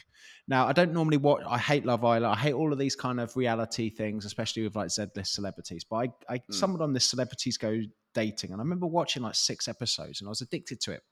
Now, 0.47 0.67
I 0.67 0.73
don't 0.73 0.91
normally 0.91 1.17
watch. 1.17 1.43
I 1.47 1.57
hate 1.57 1.85
Love 1.85 2.03
Island. 2.03 2.33
I 2.33 2.37
hate 2.37 2.53
all 2.53 2.73
of 2.73 2.79
these 2.79 2.95
kind 2.95 3.19
of 3.19 3.35
reality 3.37 3.89
things, 3.89 4.25
especially 4.25 4.63
with 4.63 4.75
like 4.75 4.89
Z-list 4.89 5.33
celebrities. 5.33 5.83
But 5.83 5.95
I, 5.97 6.33
I 6.33 6.37
mm. 6.39 6.53
stumbled 6.53 6.81
on 6.81 6.93
this 6.93 7.05
celebrities 7.05 7.57
go 7.57 7.79
dating, 8.13 8.51
and 8.51 8.59
I 8.59 8.63
remember 8.63 8.87
watching 8.87 9.23
like 9.23 9.35
six 9.35 9.67
episodes, 9.67 10.19
and 10.19 10.27
I 10.27 10.29
was 10.29 10.41
addicted 10.41 10.81
to 10.81 10.91
it. 10.91 11.03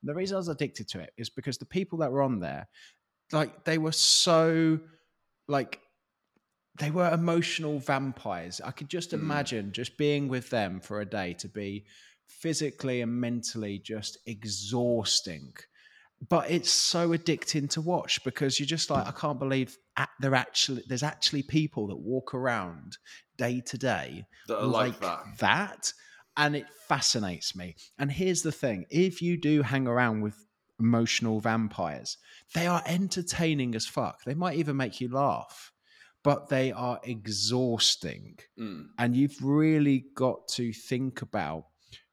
And 0.00 0.08
the 0.08 0.14
reason 0.14 0.36
I 0.36 0.38
was 0.38 0.48
addicted 0.48 0.88
to 0.88 1.00
it 1.00 1.10
is 1.16 1.30
because 1.30 1.58
the 1.58 1.66
people 1.66 1.98
that 1.98 2.12
were 2.12 2.22
on 2.22 2.40
there, 2.40 2.68
like, 3.32 3.64
they 3.64 3.78
were 3.78 3.92
so 3.92 4.78
like 5.48 5.80
they 6.78 6.90
were 6.90 7.08
emotional 7.10 7.78
vampires. 7.78 8.60
I 8.64 8.70
could 8.70 8.88
just 8.88 9.10
mm. 9.10 9.14
imagine 9.14 9.72
just 9.72 9.96
being 9.96 10.28
with 10.28 10.50
them 10.50 10.80
for 10.80 11.00
a 11.00 11.06
day 11.06 11.34
to 11.34 11.48
be 11.48 11.84
physically 12.28 13.00
and 13.00 13.20
mentally 13.20 13.78
just 13.78 14.18
exhausting. 14.26 15.52
But 16.28 16.50
it's 16.50 16.70
so 16.70 17.10
addicting 17.10 17.68
to 17.70 17.80
watch 17.80 18.22
because 18.24 18.58
you're 18.58 18.66
just 18.66 18.90
like, 18.90 19.06
I 19.06 19.10
can't 19.10 19.38
believe 19.38 19.76
there 20.20 20.34
actually 20.34 20.82
there's 20.88 21.02
actually 21.02 21.42
people 21.42 21.88
that 21.88 21.96
walk 21.96 22.34
around 22.34 22.96
day 23.36 23.60
to 23.66 23.78
day 23.78 24.24
that 24.48 24.58
are 24.58 24.66
like, 24.66 24.92
like 24.92 25.00
that. 25.00 25.38
that. 25.40 25.92
And 26.36 26.56
it 26.56 26.66
fascinates 26.88 27.54
me. 27.54 27.76
And 27.98 28.10
here's 28.10 28.42
the 28.42 28.52
thing 28.52 28.86
if 28.90 29.22
you 29.22 29.36
do 29.36 29.62
hang 29.62 29.86
around 29.86 30.22
with 30.22 30.36
emotional 30.80 31.40
vampires, 31.40 32.16
they 32.54 32.66
are 32.66 32.82
entertaining 32.86 33.74
as 33.74 33.86
fuck. 33.86 34.24
They 34.24 34.34
might 34.34 34.56
even 34.58 34.76
make 34.76 35.00
you 35.00 35.08
laugh 35.08 35.72
but 36.24 36.48
they 36.48 36.72
are 36.72 36.98
exhausting. 37.04 38.38
Mm. 38.58 38.86
And 38.98 39.14
you've 39.14 39.36
really 39.42 40.06
got 40.16 40.48
to 40.54 40.72
think 40.72 41.22
about 41.22 41.66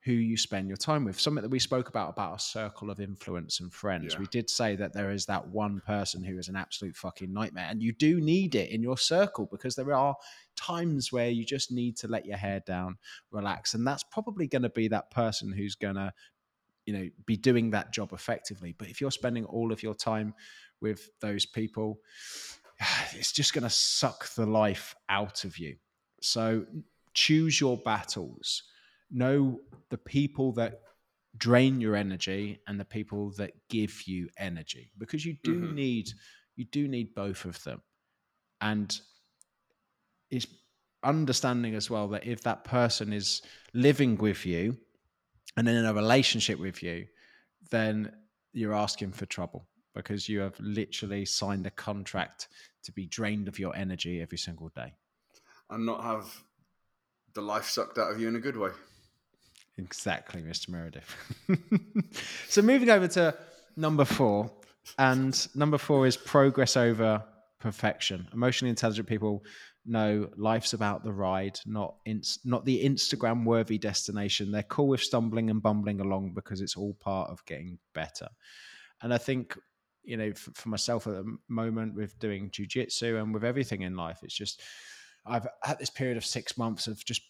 who 0.04 0.14
you 0.14 0.36
spend 0.36 0.68
your 0.68 0.78
time 0.78 1.06
with. 1.06 1.20
Something 1.20 1.44
that 1.44 1.50
we 1.50 1.60
spoke 1.60 1.88
about 1.88 2.10
about 2.10 2.38
a 2.38 2.40
circle 2.40 2.90
of 2.90 3.00
influence 3.00 3.60
and 3.60 3.72
friends. 3.72 4.14
Yeah. 4.14 4.20
We 4.20 4.26
did 4.28 4.50
say 4.50 4.76
that 4.76 4.94
there 4.94 5.12
is 5.12 5.28
that 5.28 5.48
one 5.48 5.80
person 5.86 6.24
who 6.24 6.40
is 6.40 6.48
an 6.48 6.56
absolute 6.56 6.96
fucking 6.96 7.32
nightmare, 7.32 7.68
and 7.70 7.84
you 7.84 7.92
do 7.94 8.20
need 8.20 8.56
it 8.56 8.72
in 8.72 8.82
your 8.82 8.98
circle 8.98 9.48
because 9.52 9.76
there 9.76 9.94
are 9.94 10.16
times 10.56 11.12
where 11.12 11.30
you 11.30 11.46
just 11.46 11.72
need 11.72 11.98
to 11.98 12.08
let 12.08 12.26
your 12.26 12.38
hair 12.38 12.62
down, 12.66 12.98
relax, 13.32 13.76
and 13.76 13.86
that's 13.86 14.04
probably 14.04 14.48
going 14.48 14.64
to 14.64 14.70
be 14.70 14.88
that 14.88 15.12
person 15.12 15.52
who's 15.52 15.76
going 15.76 15.96
to, 15.96 16.12
you 16.86 16.94
know, 16.94 17.08
be 17.28 17.38
doing 17.38 17.70
that 17.70 17.94
job 17.94 18.12
effectively. 18.12 18.74
But 18.76 18.90
if 18.90 19.02
you're 19.02 19.12
spending 19.12 19.46
all 19.46 19.72
of 19.72 19.84
your 19.84 19.94
time 19.94 20.34
with 20.82 21.12
those 21.20 21.46
people, 21.46 22.00
it's 23.14 23.32
just 23.32 23.54
going 23.54 23.64
to 23.64 23.70
suck 23.70 24.34
the 24.34 24.48
life 24.48 24.96
out 25.10 25.44
of 25.44 25.60
you. 25.60 25.76
So 26.22 26.66
choose 27.14 27.62
your 27.62 27.78
battles 27.78 28.64
know 29.12 29.60
the 29.90 29.98
people 29.98 30.54
that 30.54 30.82
drain 31.38 31.80
your 31.80 31.96
energy 31.96 32.60
and 32.68 32.80
the 32.80 32.86
people 32.86 33.32
that 33.38 33.52
give 33.70 34.04
you 34.06 34.30
energy 34.38 34.92
because 34.98 35.26
you 35.26 35.38
do 35.44 35.62
mm-hmm. 35.62 35.76
need 35.76 36.10
you 36.56 36.66
do 36.66 36.88
need 36.88 37.16
both 37.16 37.46
of 37.46 37.62
them. 37.64 37.82
And 38.60 38.98
it's 40.30 40.48
understanding 41.04 41.74
as 41.74 41.90
well 41.90 42.10
that 42.10 42.28
if 42.28 42.42
that 42.44 42.64
person 42.64 43.14
is 43.14 43.42
living 43.74 44.18
with 44.18 44.46
you 44.46 44.78
and 45.58 45.68
in 45.68 45.86
a 45.86 45.94
relationship 45.94 46.60
with 46.60 46.84
you 46.84 47.08
then 47.72 48.12
you're 48.54 48.76
asking 48.76 49.12
for 49.12 49.26
trouble 49.26 49.66
because 49.96 50.30
you 50.30 50.40
have 50.40 50.60
literally 50.60 51.26
signed 51.26 51.66
a 51.66 51.72
contract 51.72 52.50
to 52.84 52.92
be 52.92 53.08
drained 53.08 53.48
of 53.48 53.58
your 53.58 53.76
energy 53.76 54.22
every 54.22 54.38
single 54.38 54.70
day. 54.70 54.94
And 55.70 55.86
not 55.86 56.04
have 56.04 56.44
the 57.34 57.42
life 57.42 57.66
sucked 57.66 57.98
out 57.98 58.12
of 58.12 58.20
you 58.20 58.28
in 58.28 58.36
a 58.36 58.40
good 58.40 58.58
way 58.58 58.72
Exactly, 59.84 60.42
Mr. 60.42 60.70
Meredith. 60.70 61.16
so 62.48 62.62
moving 62.62 62.90
over 62.90 63.08
to 63.10 63.36
number 63.76 64.06
four, 64.06 64.52
and 64.98 65.48
number 65.56 65.78
four 65.78 66.06
is 66.08 66.18
progress 66.18 66.76
over 66.78 67.24
perfection. 67.60 68.28
Emotionally 68.34 68.70
intelligent 68.70 69.08
people 69.08 69.44
know 69.86 70.30
life's 70.36 70.74
about 70.74 71.04
the 71.04 71.12
ride, 71.12 71.60
not 71.66 71.96
inst- 72.06 72.46
not 72.46 72.66
the 72.66 72.84
Instagram 72.84 73.46
worthy 73.46 73.78
destination. 73.78 74.52
They're 74.52 74.64
cool 74.64 74.88
with 74.88 75.02
stumbling 75.02 75.50
and 75.50 75.62
bumbling 75.62 76.00
along 76.02 76.34
because 76.34 76.62
it's 76.62 76.76
all 76.76 76.94
part 76.96 77.30
of 77.30 77.46
getting 77.46 77.80
better. 77.94 78.28
And 79.02 79.14
I 79.14 79.18
think, 79.18 79.58
you 80.04 80.18
know, 80.18 80.34
for, 80.34 80.52
for 80.52 80.70
myself 80.70 81.08
at 81.08 81.14
the 81.14 81.38
moment 81.48 81.96
with 81.96 82.20
doing 82.20 82.50
jujitsu 82.52 83.22
and 83.22 83.34
with 83.34 83.44
everything 83.44 83.82
in 83.82 83.96
life, 83.96 84.20
it's 84.24 84.36
just 84.36 84.62
I've 85.26 85.48
had 85.64 85.80
this 85.80 85.90
period 85.90 86.18
of 86.18 86.26
six 86.26 86.58
months 86.58 86.88
of 86.88 87.04
just 87.06 87.22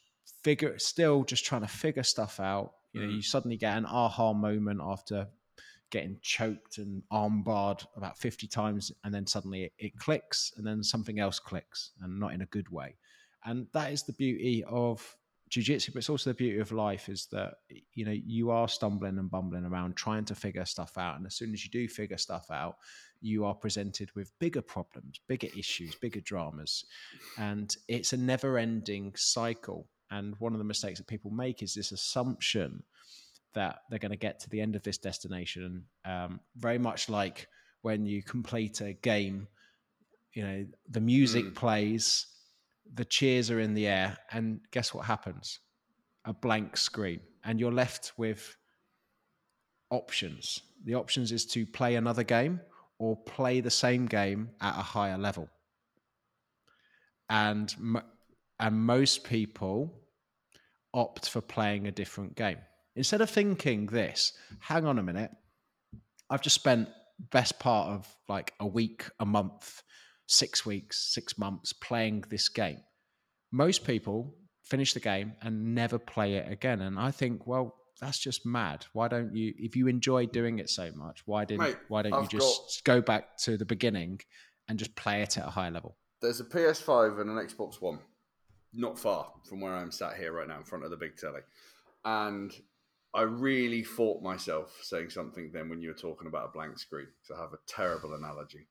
figure, 0.44 0.78
still 0.80 1.24
just 1.24 1.46
trying 1.46 1.62
to 1.62 1.68
figure 1.68 2.04
stuff 2.04 2.40
out. 2.40 2.74
You 2.94 3.02
know, 3.02 3.08
mm. 3.08 3.16
you 3.16 3.22
suddenly 3.22 3.58
get 3.58 3.78
an 3.78 3.86
aha 3.86 4.34
moment 4.34 4.82
after 4.84 5.28
getting 5.92 6.18
choked 6.22 6.78
and 6.78 7.04
armbarred 7.12 7.86
about 7.96 8.18
50 8.18 8.48
times 8.48 8.92
and 9.04 9.14
then 9.14 9.28
suddenly 9.28 9.64
it, 9.66 9.74
it, 9.78 10.00
clicks 10.00 10.54
and 10.58 10.66
then 10.66 10.82
something 10.84 11.20
else 11.20 11.38
clicks 11.38 11.92
and 12.02 12.20
not 12.20 12.34
in 12.34 12.42
a 12.42 12.46
good 12.48 12.70
way 12.70 12.96
and 13.46 13.68
that 13.74 13.92
is 13.92 14.04
the 14.04 14.14
beauty 14.14 14.64
of 14.68 15.16
jiu-jitsu 15.50 15.92
but 15.92 16.00
it's 16.00 16.10
also 16.10 16.30
the 16.30 16.34
beauty 16.34 16.60
of 16.60 16.72
life 16.72 17.10
is 17.10 17.28
that 17.32 17.56
you 17.94 18.06
know 18.06 18.16
you 18.26 18.50
are 18.50 18.70
stumbling 18.70 19.18
and 19.18 19.30
bumbling 19.30 19.66
around 19.66 19.96
trying 19.96 20.24
to 20.24 20.34
figure 20.34 20.66
stuff 20.66 20.98
out 20.98 21.18
and 21.18 21.26
as 21.26 21.36
soon 21.36 21.52
as 21.52 21.66
you 21.66 21.70
do 21.70 21.88
figure 21.88 22.18
stuff 22.18 22.50
out 22.50 22.78
you 23.20 23.44
are 23.44 23.54
presented 23.54 24.10
with 24.16 24.32
bigger 24.40 24.62
problems 24.62 25.20
bigger 25.28 25.50
issues 25.58 25.94
bigger 25.96 26.22
dramas 26.22 26.86
and 27.38 27.76
it's 27.90 28.14
a 28.14 28.18
never 28.18 28.58
ending 28.58 29.12
cycle 29.18 29.88
and 30.12 30.36
one 30.40 30.54
of 30.54 30.60
the 30.60 30.66
mistakes 30.66 31.00
that 31.00 31.08
people 31.08 31.32
make 31.32 31.64
is 31.64 31.74
this 31.74 31.92
assumption 31.92 32.84
that 33.54 33.80
they're 33.90 34.00
going 34.00 34.12
to 34.12 34.18
get 34.18 34.40
to 34.42 34.50
the 34.50 34.62
end 34.62 34.76
of 34.76 34.84
this 34.84 34.98
destination. 34.98 35.86
Um, 36.06 36.40
very 36.56 36.78
much 36.78 37.10
like 37.10 37.48
when 37.82 38.06
you 38.06 38.22
complete 38.22 38.82
a 38.82 38.94
game, 38.94 39.48
you 40.34 40.44
know, 40.44 40.66
the 40.90 41.02
music 41.02 41.46
mm. 41.46 41.56
plays, 41.56 42.28
the 42.94 43.06
cheers 43.06 43.50
are 43.50 43.60
in 43.60 43.74
the 43.74 43.88
air, 43.88 44.18
and 44.32 44.60
guess 44.72 44.94
what 44.94 45.06
happens? 45.06 45.60
A 46.26 46.34
blank 46.34 46.78
screen, 46.78 47.22
and 47.44 47.60
you're 47.60 47.72
left 47.72 48.14
with 48.18 48.56
options. 49.90 50.62
The 50.86 50.96
options 50.96 51.32
is 51.32 51.46
to 51.48 51.66
play 51.66 51.96
another 51.96 52.24
game 52.24 52.62
or 53.00 53.16
play 53.16 53.62
the 53.62 53.72
same 53.72 54.06
game 54.06 54.50
at 54.62 54.78
a 54.78 54.84
higher 54.84 55.18
level. 55.18 55.50
And 57.30 57.74
and 58.60 58.80
most 58.80 59.24
people 59.24 60.01
opt 60.94 61.30
for 61.30 61.42
playing 61.42 61.88
a 61.88 61.92
different 61.92 62.36
game. 62.36 62.58
Instead 62.96 63.22
of 63.22 63.30
thinking 63.30 63.86
this, 63.86 64.34
hang 64.60 64.86
on 64.86 65.00
a 65.00 65.04
minute, 65.04 65.32
I've 66.30 66.42
just 66.42 66.56
spent 66.56 66.90
best 67.32 67.60
part 67.60 67.90
of 67.90 68.08
like 68.28 68.54
a 68.60 68.66
week, 68.66 69.10
a 69.20 69.26
month, 69.26 69.84
six 70.28 70.66
weeks, 70.66 71.14
six 71.14 71.38
months 71.38 71.74
playing 71.74 72.24
this 72.30 72.50
game. 72.50 72.80
Most 73.52 73.86
people 73.86 74.36
finish 74.64 74.94
the 74.94 75.00
game 75.00 75.34
and 75.42 75.76
never 75.76 76.00
play 76.00 76.36
it 76.36 76.52
again. 76.52 76.82
And 76.82 76.98
I 77.00 77.12
think, 77.12 77.46
well, 77.46 77.76
that's 78.00 78.18
just 78.18 78.46
mad. 78.46 78.86
Why 78.94 79.08
don't 79.08 79.36
you, 79.36 79.54
if 79.58 79.76
you 79.76 79.88
enjoy 79.88 80.26
doing 80.26 80.60
it 80.60 80.70
so 80.70 80.90
much, 80.96 81.22
why 81.26 81.46
didn't, 81.46 81.62
Mate, 81.62 81.78
why 81.88 82.02
don't 82.02 82.14
I've 82.14 82.24
you 82.24 82.40
just 82.40 82.82
got, 82.86 82.96
go 82.96 83.02
back 83.02 83.38
to 83.40 83.58
the 83.58 83.66
beginning 83.66 84.20
and 84.68 84.80
just 84.80 84.96
play 84.96 85.22
it 85.22 85.38
at 85.38 85.46
a 85.46 85.52
high 85.52 85.70
level? 85.70 85.98
There's 86.22 86.40
a 86.40 86.46
PS5 86.46 87.20
and 87.20 87.30
an 87.30 87.48
Xbox 87.48 87.82
One, 87.82 88.00
not 88.74 88.98
far 88.98 89.32
from 89.48 89.62
where 89.62 89.74
I'm 89.74 89.92
sat 89.92 90.16
here 90.16 90.34
right 90.34 90.48
now 90.48 90.58
in 90.58 90.64
front 90.64 90.84
of 90.84 90.92
the 90.92 90.98
big 90.98 91.18
telly, 91.18 91.42
and 92.06 92.54
I 93.14 93.24
really 93.24 93.84
fought 93.84 94.22
myself 94.22 94.78
saying 94.82 95.10
something 95.10 95.52
then 95.52 95.70
when 95.70 95.82
you 95.82 95.90
were 95.90 95.94
talking 95.94 96.28
about 96.28 96.50
a 96.50 96.52
blank 96.52 96.80
screen. 96.80 97.08
So 97.24 97.36
I 97.36 97.42
have 97.42 97.54
a 97.54 97.60
terrible 97.68 98.14
analogy. 98.14 98.68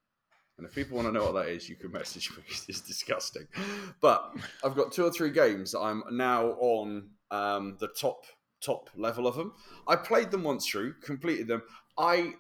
And 0.57 0.67
if 0.67 0.75
people 0.75 0.97
want 0.97 1.09
to 1.09 1.13
know 1.13 1.25
what 1.25 1.43
that 1.43 1.49
is, 1.49 1.69
you 1.69 1.77
can 1.77 1.93
message 1.93 2.31
me. 2.37 2.43
It's 2.69 2.81
disgusting. 2.81 3.47
But 4.01 4.35
I've 4.65 4.77
got 4.77 4.93
two 4.93 5.05
or 5.05 5.11
three 5.11 5.31
games 5.31 5.75
I'm 5.75 6.03
now 6.11 6.51
on 6.61 7.11
um, 7.31 7.77
the 7.81 7.89
top 7.89 8.25
top 8.63 8.91
level 8.95 9.27
of 9.27 9.37
them. 9.37 9.55
I 9.89 9.97
played 9.97 10.31
them 10.31 10.43
once 10.43 10.67
through, 10.67 10.95
completed 11.03 11.49
them. 11.49 11.63
I 11.97 12.35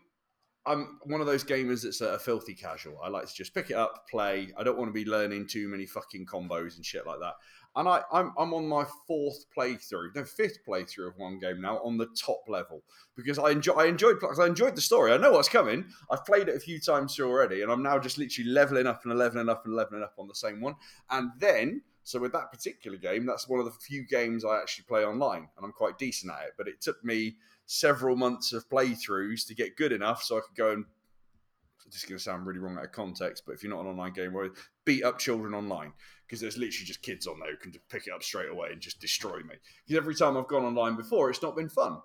I'm 0.70 0.98
one 1.04 1.20
of 1.20 1.26
those 1.26 1.44
gamers 1.44 1.82
that's 1.82 2.00
a, 2.00 2.18
filthy 2.18 2.54
casual. 2.54 2.98
I 3.02 3.08
like 3.08 3.26
to 3.26 3.34
just 3.34 3.54
pick 3.54 3.70
it 3.70 3.76
up, 3.76 4.06
play. 4.08 4.52
I 4.56 4.62
don't 4.62 4.78
want 4.78 4.88
to 4.88 4.92
be 4.92 5.04
learning 5.04 5.48
too 5.48 5.68
many 5.68 5.86
fucking 5.86 6.26
combos 6.26 6.76
and 6.76 6.84
shit 6.84 7.06
like 7.06 7.20
that 7.20 7.34
and 7.76 7.88
I, 7.88 8.02
I'm, 8.12 8.32
I'm 8.36 8.52
on 8.52 8.66
my 8.66 8.84
fourth 9.06 9.44
playthrough, 9.56 10.14
no 10.14 10.24
fifth 10.24 10.58
playthrough 10.66 11.08
of 11.08 11.18
one 11.18 11.38
game 11.38 11.60
now 11.60 11.78
on 11.84 11.98
the 11.98 12.08
top 12.20 12.42
level 12.48 12.82
because 13.16 13.38
I 13.38 13.50
enjoy 13.50 13.74
I 13.74 13.86
enjoyed 13.86 14.16
I 14.40 14.46
enjoyed 14.46 14.74
the 14.74 14.80
story. 14.80 15.12
I 15.12 15.16
know 15.16 15.32
what's 15.32 15.48
coming. 15.48 15.84
I've 16.10 16.24
played 16.24 16.48
it 16.48 16.56
a 16.56 16.60
few 16.60 16.80
times 16.80 17.18
already, 17.20 17.62
and 17.62 17.70
I'm 17.70 17.82
now 17.82 17.98
just 17.98 18.18
literally 18.18 18.50
leveling 18.50 18.86
up 18.86 19.04
and 19.04 19.16
leveling 19.16 19.48
up 19.48 19.64
and 19.66 19.74
leveling 19.74 20.02
up 20.02 20.14
on 20.18 20.26
the 20.26 20.34
same 20.34 20.60
one. 20.60 20.74
And 21.10 21.30
then, 21.38 21.82
so 22.02 22.18
with 22.18 22.32
that 22.32 22.50
particular 22.50 22.96
game, 22.96 23.24
that's 23.24 23.48
one 23.48 23.60
of 23.60 23.66
the 23.66 23.72
few 23.72 24.04
games 24.04 24.44
I 24.44 24.60
actually 24.60 24.86
play 24.88 25.04
online, 25.04 25.48
and 25.56 25.64
I'm 25.64 25.72
quite 25.72 25.96
decent 25.96 26.32
at 26.32 26.48
it. 26.48 26.54
But 26.58 26.66
it 26.66 26.80
took 26.80 27.04
me 27.04 27.36
several 27.70 28.16
months 28.16 28.52
of 28.52 28.68
playthroughs 28.68 29.46
to 29.46 29.54
get 29.54 29.76
good 29.76 29.92
enough 29.92 30.24
so 30.24 30.36
I 30.36 30.40
could 30.40 30.56
go 30.56 30.72
and 30.72 30.84
this 31.86 32.02
is 32.02 32.08
going 32.08 32.18
to 32.18 32.22
sound 32.22 32.46
really 32.46 32.58
wrong 32.58 32.76
out 32.76 32.84
of 32.84 32.92
context, 32.92 33.44
but 33.46 33.52
if 33.52 33.62
you're 33.62 33.72
not 33.72 33.80
an 33.80 33.88
online 33.88 34.12
game, 34.12 34.32
where 34.32 34.50
beat 34.84 35.02
up 35.02 35.18
children 35.18 35.54
online 35.54 35.92
because 36.26 36.40
there's 36.40 36.56
literally 36.56 36.84
just 36.84 37.02
kids 37.02 37.26
on 37.26 37.38
there 37.40 37.50
who 37.50 37.56
can 37.56 37.72
just 37.72 37.88
pick 37.88 38.06
it 38.06 38.12
up 38.12 38.22
straight 38.22 38.48
away 38.48 38.68
and 38.70 38.80
just 38.80 39.00
destroy 39.00 39.38
me. 39.38 39.54
Because 39.86 39.96
every 39.96 40.14
time 40.14 40.36
I've 40.36 40.46
gone 40.46 40.64
online 40.64 40.96
before, 40.96 41.30
it's 41.30 41.42
not 41.42 41.56
been 41.56 41.68
fun. 41.68 41.98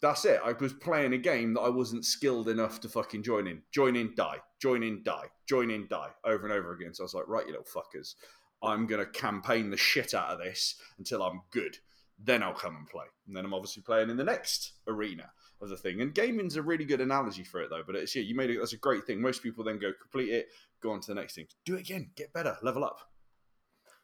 That's 0.00 0.24
it. 0.24 0.40
I 0.44 0.52
was 0.52 0.72
playing 0.72 1.12
a 1.12 1.18
game 1.18 1.54
that 1.54 1.60
I 1.60 1.68
wasn't 1.68 2.04
skilled 2.04 2.48
enough 2.48 2.80
to 2.80 2.88
fucking 2.88 3.22
join 3.22 3.46
in. 3.46 3.62
Join 3.72 3.96
in, 3.96 4.14
die. 4.14 4.38
Join 4.60 4.82
in, 4.82 5.02
die. 5.02 5.26
Join 5.46 5.70
in, 5.70 5.86
die. 5.88 6.10
Over 6.24 6.44
and 6.46 6.52
over 6.52 6.72
again. 6.72 6.94
So 6.94 7.02
I 7.02 7.06
was 7.06 7.14
like, 7.14 7.28
right, 7.28 7.46
you 7.46 7.52
little 7.52 7.66
fuckers. 7.66 8.14
I'm 8.62 8.86
going 8.86 9.04
to 9.04 9.10
campaign 9.10 9.70
the 9.70 9.76
shit 9.76 10.14
out 10.14 10.30
of 10.30 10.38
this 10.38 10.76
until 10.98 11.22
I'm 11.22 11.42
good. 11.50 11.78
Then 12.24 12.42
I'll 12.42 12.54
come 12.54 12.76
and 12.76 12.88
play. 12.88 13.04
And 13.26 13.36
then 13.36 13.44
I'm 13.44 13.54
obviously 13.54 13.82
playing 13.82 14.10
in 14.10 14.16
the 14.16 14.24
next 14.24 14.72
arena 14.88 15.30
of 15.60 15.68
the 15.68 15.76
thing. 15.76 16.00
And 16.00 16.14
gaming's 16.14 16.56
a 16.56 16.62
really 16.62 16.84
good 16.84 17.00
analogy 17.00 17.44
for 17.44 17.60
it, 17.62 17.70
though. 17.70 17.82
But 17.86 17.96
it's 17.96 18.14
yeah, 18.14 18.22
you 18.22 18.34
made 18.34 18.50
it. 18.50 18.58
That's 18.58 18.72
a 18.72 18.78
great 18.78 19.04
thing. 19.04 19.20
Most 19.20 19.42
people 19.42 19.64
then 19.64 19.78
go 19.78 19.92
complete 20.00 20.30
it, 20.30 20.48
go 20.82 20.90
on 20.90 21.00
to 21.00 21.06
the 21.08 21.14
next 21.14 21.34
thing, 21.34 21.46
do 21.64 21.76
it 21.76 21.80
again, 21.80 22.10
get 22.16 22.32
better, 22.32 22.56
level 22.62 22.84
up. 22.84 22.98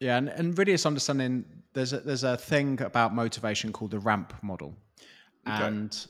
Yeah, 0.00 0.16
and, 0.16 0.28
and 0.28 0.58
really, 0.58 0.72
it's 0.72 0.86
understanding. 0.86 1.44
There's 1.74 1.92
a, 1.92 2.00
there's 2.00 2.24
a 2.24 2.36
thing 2.36 2.80
about 2.80 3.14
motivation 3.14 3.70
called 3.70 3.90
the 3.90 3.98
ramp 3.98 4.32
model, 4.42 4.74
okay. 5.46 5.62
and 5.66 6.06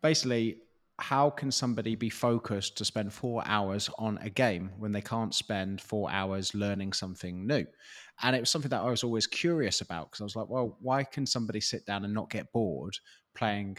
basically, 0.00 0.58
how 1.02 1.30
can 1.30 1.50
somebody 1.50 1.96
be 1.96 2.08
focused 2.08 2.78
to 2.78 2.84
spend 2.84 3.12
four 3.12 3.42
hours 3.44 3.90
on 3.98 4.18
a 4.18 4.30
game 4.30 4.70
when 4.78 4.92
they 4.92 5.00
can't 5.00 5.34
spend 5.34 5.80
four 5.80 6.08
hours 6.10 6.54
learning 6.54 6.92
something 6.92 7.44
new? 7.44 7.66
And 8.22 8.36
it 8.36 8.40
was 8.40 8.50
something 8.50 8.68
that 8.68 8.82
I 8.82 8.88
was 8.88 9.02
always 9.02 9.26
curious 9.26 9.80
about 9.80 10.10
because 10.10 10.20
I 10.20 10.24
was 10.24 10.36
like, 10.36 10.48
well, 10.48 10.76
why 10.80 11.02
can 11.02 11.26
somebody 11.26 11.60
sit 11.60 11.84
down 11.86 12.04
and 12.04 12.14
not 12.14 12.30
get 12.30 12.52
bored 12.52 12.96
playing 13.34 13.78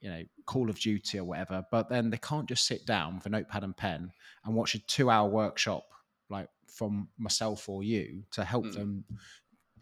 you 0.00 0.10
know 0.10 0.22
call 0.46 0.70
of 0.70 0.78
duty 0.78 1.18
or 1.18 1.24
whatever 1.24 1.64
but 1.72 1.88
then 1.88 2.08
they 2.08 2.18
can't 2.18 2.48
just 2.48 2.66
sit 2.66 2.86
down 2.86 3.16
with 3.16 3.26
a 3.26 3.28
notepad 3.28 3.64
and 3.64 3.76
pen 3.76 4.12
and 4.44 4.54
watch 4.54 4.76
a 4.76 4.86
two 4.86 5.10
hour 5.10 5.28
workshop 5.28 5.82
like 6.30 6.48
from 6.68 7.08
myself 7.18 7.68
or 7.68 7.82
you 7.82 8.22
to 8.30 8.44
help 8.44 8.64
mm. 8.66 8.74
them 8.74 9.04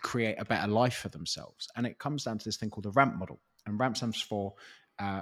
create 0.02 0.36
a 0.38 0.44
better 0.46 0.68
life 0.68 0.94
for 0.96 1.10
themselves 1.10 1.68
and 1.76 1.86
it 1.86 1.98
comes 1.98 2.24
down 2.24 2.38
to 2.38 2.46
this 2.46 2.56
thing 2.56 2.70
called 2.70 2.84
the 2.84 2.90
ramp 2.92 3.14
model 3.16 3.38
and 3.66 3.78
ramp 3.78 3.94
stands 3.94 4.22
for 4.22 4.54
uh, 4.98 5.20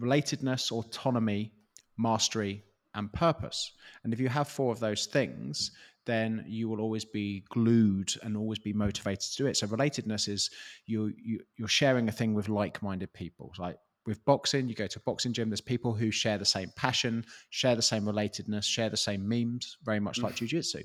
relatedness 0.00 0.72
autonomy 0.72 1.52
mastery 1.98 2.64
and 2.94 3.12
purpose 3.12 3.72
and 4.04 4.12
if 4.12 4.18
you 4.18 4.28
have 4.28 4.48
four 4.48 4.72
of 4.72 4.80
those 4.80 5.06
things 5.06 5.72
then 6.06 6.44
you 6.48 6.68
will 6.68 6.80
always 6.80 7.04
be 7.04 7.44
glued 7.50 8.12
and 8.22 8.36
always 8.36 8.58
be 8.58 8.72
motivated 8.72 9.20
to 9.20 9.36
do 9.36 9.46
it. 9.46 9.56
So 9.56 9.66
relatedness 9.66 10.28
is 10.28 10.50
you, 10.86 11.12
you 11.16 11.40
you're 11.56 11.68
sharing 11.68 12.08
a 12.08 12.12
thing 12.12 12.34
with 12.34 12.48
like-minded 12.48 13.12
people. 13.12 13.52
Like 13.58 13.76
with 14.06 14.24
boxing, 14.24 14.68
you 14.68 14.74
go 14.74 14.86
to 14.86 14.98
a 14.98 15.02
boxing 15.02 15.32
gym. 15.32 15.50
There's 15.50 15.60
people 15.60 15.94
who 15.94 16.10
share 16.10 16.38
the 16.38 16.44
same 16.44 16.70
passion, 16.74 17.24
share 17.50 17.76
the 17.76 17.82
same 17.82 18.04
relatedness, 18.04 18.64
share 18.64 18.90
the 18.90 18.96
same 18.96 19.28
memes, 19.28 19.76
very 19.84 20.00
much 20.00 20.18
like 20.18 20.34
mm. 20.34 20.48
jujitsu. 20.48 20.84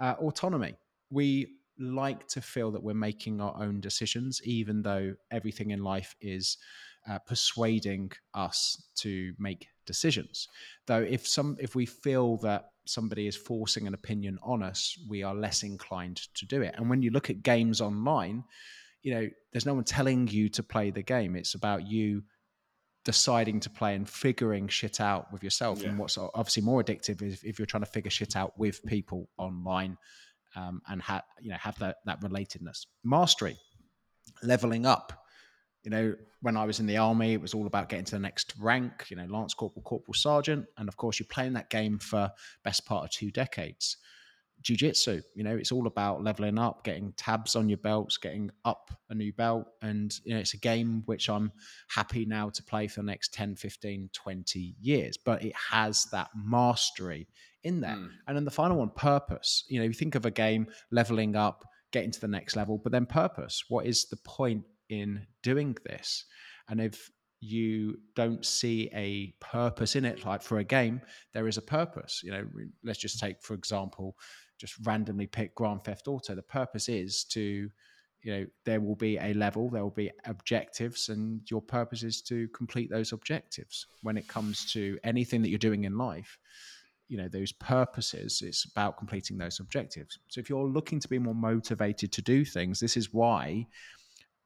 Uh, 0.00 0.14
autonomy. 0.18 0.74
We 1.10 1.58
like 1.78 2.26
to 2.28 2.40
feel 2.40 2.70
that 2.72 2.82
we're 2.82 2.94
making 2.94 3.40
our 3.40 3.54
own 3.62 3.80
decisions, 3.80 4.40
even 4.44 4.82
though 4.82 5.14
everything 5.30 5.70
in 5.70 5.84
life 5.84 6.16
is 6.20 6.56
uh, 7.08 7.18
persuading 7.20 8.12
us 8.34 8.88
to 8.96 9.32
make 9.38 9.68
decisions. 9.86 10.48
Though, 10.86 11.02
if 11.02 11.26
some, 11.26 11.56
if 11.60 11.74
we 11.74 11.86
feel 11.86 12.36
that 12.38 12.70
somebody 12.86 13.26
is 13.26 13.36
forcing 13.36 13.86
an 13.86 13.94
opinion 13.94 14.38
on 14.42 14.62
us, 14.62 14.98
we 15.08 15.22
are 15.22 15.34
less 15.34 15.62
inclined 15.62 16.20
to 16.34 16.46
do 16.46 16.62
it. 16.62 16.74
And 16.76 16.88
when 16.90 17.02
you 17.02 17.10
look 17.10 17.30
at 17.30 17.42
games 17.42 17.80
online, 17.80 18.44
you 19.02 19.14
know, 19.14 19.28
there's 19.52 19.66
no 19.66 19.74
one 19.74 19.84
telling 19.84 20.28
you 20.28 20.48
to 20.50 20.62
play 20.62 20.90
the 20.90 21.02
game. 21.02 21.36
It's 21.36 21.54
about 21.54 21.86
you 21.86 22.22
deciding 23.04 23.60
to 23.60 23.70
play 23.70 23.94
and 23.94 24.08
figuring 24.08 24.66
shit 24.66 25.00
out 25.00 25.32
with 25.32 25.44
yourself. 25.44 25.80
Yeah. 25.80 25.90
And 25.90 25.98
what's 25.98 26.18
obviously 26.18 26.64
more 26.64 26.82
addictive 26.82 27.22
is 27.22 27.42
if 27.44 27.58
you're 27.58 27.66
trying 27.66 27.84
to 27.84 27.90
figure 27.90 28.10
shit 28.10 28.34
out 28.34 28.58
with 28.58 28.84
people 28.84 29.28
online 29.38 29.96
um, 30.56 30.82
and 30.88 31.00
have 31.02 31.22
you 31.40 31.50
know 31.50 31.56
have 31.60 31.78
that 31.78 31.98
that 32.06 32.20
relatedness. 32.20 32.86
Mastery. 33.04 33.56
leveling 34.42 34.86
up. 34.86 35.12
You 35.86 35.90
know, 35.90 36.16
when 36.42 36.56
I 36.56 36.64
was 36.64 36.80
in 36.80 36.86
the 36.86 36.96
army, 36.96 37.32
it 37.32 37.40
was 37.40 37.54
all 37.54 37.68
about 37.68 37.88
getting 37.88 38.04
to 38.06 38.16
the 38.16 38.18
next 38.18 38.54
rank, 38.58 39.06
you 39.08 39.16
know, 39.16 39.24
lance 39.26 39.54
corporal, 39.54 39.84
corporal 39.84 40.14
sergeant. 40.14 40.66
And 40.78 40.88
of 40.88 40.96
course, 40.96 41.20
you're 41.20 41.28
playing 41.30 41.52
that 41.52 41.70
game 41.70 42.00
for 42.00 42.28
best 42.64 42.84
part 42.86 43.04
of 43.04 43.10
two 43.12 43.30
decades. 43.30 43.96
Jiu-jitsu 44.62 45.22
you 45.34 45.44
know 45.44 45.54
it's 45.54 45.70
all 45.70 45.86
about 45.86 46.24
leveling 46.24 46.58
up 46.58 46.82
getting 46.82 47.12
tabs 47.12 47.54
on 47.54 47.68
your 47.68 47.78
belts 47.78 48.16
getting 48.16 48.50
up 48.64 48.90
a 49.10 49.14
new 49.14 49.32
belt. 49.32 49.66
And 49.82 50.12
you 50.24 50.34
know 50.34 50.40
it's 50.40 50.54
a 50.54 50.58
game 50.58 51.02
which 51.06 51.28
i'm 51.28 51.52
happy 51.88 52.24
now 52.24 52.48
to 52.48 52.62
play 52.64 52.88
for 52.88 53.00
the 53.00 53.06
next 53.06 53.32
10 53.32 53.54
15 53.54 54.10
20 54.12 54.74
years. 54.80 55.16
But 55.16 55.44
it 55.44 55.54
has 55.54 56.06
that 56.06 56.30
mastery 56.34 57.28
in 57.62 57.80
there. 57.80 57.96
Mm. 57.96 58.10
and 58.26 58.36
then 58.36 58.44
the 58.44 58.50
final 58.50 58.78
one 58.78 58.90
purpose. 58.90 59.64
You 59.68 59.78
know 59.78 59.84
you 59.84 59.92
think 59.92 60.16
of 60.16 60.26
a 60.26 60.32
game 60.32 60.66
leveling 60.90 61.36
up 61.36 61.64
getting 61.92 62.10
to 62.10 62.20
the 62.20 62.26
next 62.26 62.56
level 62.56 62.78
but 62.78 62.90
then 62.90 63.06
purpose. 63.06 63.64
What 63.68 63.86
is 63.86 64.06
the 64.06 64.16
point 64.16 64.64
in 64.88 65.26
doing 65.42 65.76
this 65.84 66.24
and 66.68 66.80
if 66.80 67.10
you 67.40 67.98
don't 68.14 68.46
see 68.46 68.88
a 68.94 69.32
purpose 69.40 69.94
in 69.94 70.04
it 70.04 70.24
like 70.24 70.42
for 70.42 70.58
a 70.58 70.64
game 70.64 71.00
there 71.34 71.46
is 71.46 71.58
a 71.58 71.62
purpose 71.62 72.22
you 72.24 72.30
know 72.30 72.44
let's 72.82 72.98
just 72.98 73.20
take 73.20 73.40
for 73.42 73.54
example 73.54 74.16
just 74.58 74.74
randomly 74.84 75.26
pick 75.26 75.54
Grand 75.54 75.84
Theft 75.84 76.08
Auto. 76.08 76.34
The 76.34 76.42
purpose 76.42 76.88
is 76.88 77.24
to, 77.24 77.70
you 78.22 78.32
know, 78.32 78.46
there 78.64 78.80
will 78.80 78.96
be 78.96 79.18
a 79.18 79.34
level, 79.34 79.70
there 79.70 79.82
will 79.82 79.90
be 79.90 80.10
objectives, 80.24 81.08
and 81.08 81.40
your 81.50 81.62
purpose 81.62 82.02
is 82.02 82.22
to 82.22 82.48
complete 82.48 82.90
those 82.90 83.12
objectives. 83.12 83.86
When 84.02 84.16
it 84.16 84.28
comes 84.28 84.70
to 84.72 84.98
anything 85.04 85.42
that 85.42 85.50
you're 85.50 85.58
doing 85.58 85.84
in 85.84 85.98
life, 85.98 86.38
you 87.08 87.16
know, 87.16 87.28
those 87.28 87.52
purposes, 87.52 88.42
it's 88.44 88.64
about 88.64 88.98
completing 88.98 89.38
those 89.38 89.60
objectives. 89.60 90.18
So 90.28 90.40
if 90.40 90.50
you're 90.50 90.66
looking 90.66 90.98
to 91.00 91.08
be 91.08 91.20
more 91.20 91.34
motivated 91.34 92.10
to 92.12 92.22
do 92.22 92.44
things, 92.44 92.80
this 92.80 92.96
is 92.96 93.12
why 93.12 93.66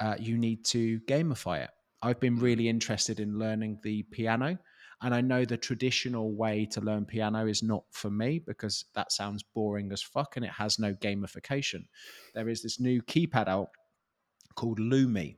uh, 0.00 0.16
you 0.18 0.36
need 0.38 0.64
to 0.66 1.00
gamify 1.00 1.62
it. 1.62 1.70
I've 2.02 2.20
been 2.20 2.36
really 2.36 2.68
interested 2.68 3.20
in 3.20 3.38
learning 3.38 3.80
the 3.82 4.02
piano 4.04 4.58
and 5.02 5.14
I 5.14 5.20
know 5.20 5.44
the 5.44 5.56
traditional 5.56 6.32
way 6.34 6.66
to 6.72 6.80
learn 6.80 7.06
piano 7.06 7.46
is 7.46 7.62
not 7.62 7.84
for 7.90 8.10
me 8.10 8.38
because 8.38 8.84
that 8.94 9.12
sounds 9.12 9.42
boring 9.54 9.92
as 9.92 10.02
fuck 10.02 10.36
and 10.36 10.44
it 10.44 10.50
has 10.50 10.78
no 10.78 10.92
gamification. 10.94 11.84
There 12.34 12.48
is 12.48 12.62
this 12.62 12.78
new 12.78 13.00
keypad 13.02 13.48
out 13.48 13.68
called 14.56 14.78
Lumi, 14.78 15.36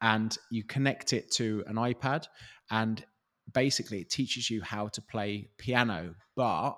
and 0.00 0.36
you 0.50 0.64
connect 0.64 1.12
it 1.12 1.30
to 1.32 1.62
an 1.66 1.76
iPad, 1.76 2.26
and 2.70 3.04
basically 3.52 4.00
it 4.00 4.08
teaches 4.08 4.48
you 4.48 4.62
how 4.62 4.88
to 4.88 5.02
play 5.02 5.50
piano, 5.58 6.14
but 6.34 6.74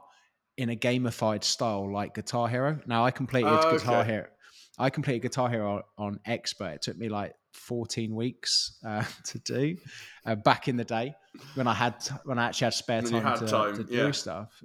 in 0.57 0.71
a 0.71 0.77
gamified 0.77 1.45
style 1.45 1.93
like 1.93 2.15
Guitar 2.15 2.49
Hero. 2.49 2.81
Now 2.87 3.05
I 3.05 3.11
completed 3.11 3.51
oh, 3.51 3.73
Guitar 3.73 4.01
okay. 4.01 4.11
Hero. 4.11 4.27
I 4.79 4.91
completed 4.91 5.23
Guitar 5.23 5.49
Hero 5.49 5.83
on, 5.97 6.19
Expert. 6.27 6.75
It 6.75 6.83
took 6.83 6.99
me 6.99 7.09
like 7.09 7.35
14 7.53 8.15
weeks 8.15 8.79
uh, 8.85 9.05
to 9.25 9.39
do 9.41 9.77
uh, 10.27 10.35
back 10.35 10.69
in 10.69 10.77
the 10.77 10.85
day 10.85 11.15
when 11.55 11.67
I 11.67 11.75
had 11.75 11.95
when 12.25 12.39
I 12.39 12.47
actually 12.47 12.67
had 12.67 12.75
spare 12.75 13.03
time, 13.03 13.23
had 13.23 13.37
to, 13.37 13.47
time. 13.47 13.77
to, 13.77 13.85
do 13.85 14.13
stuff. 14.13 14.63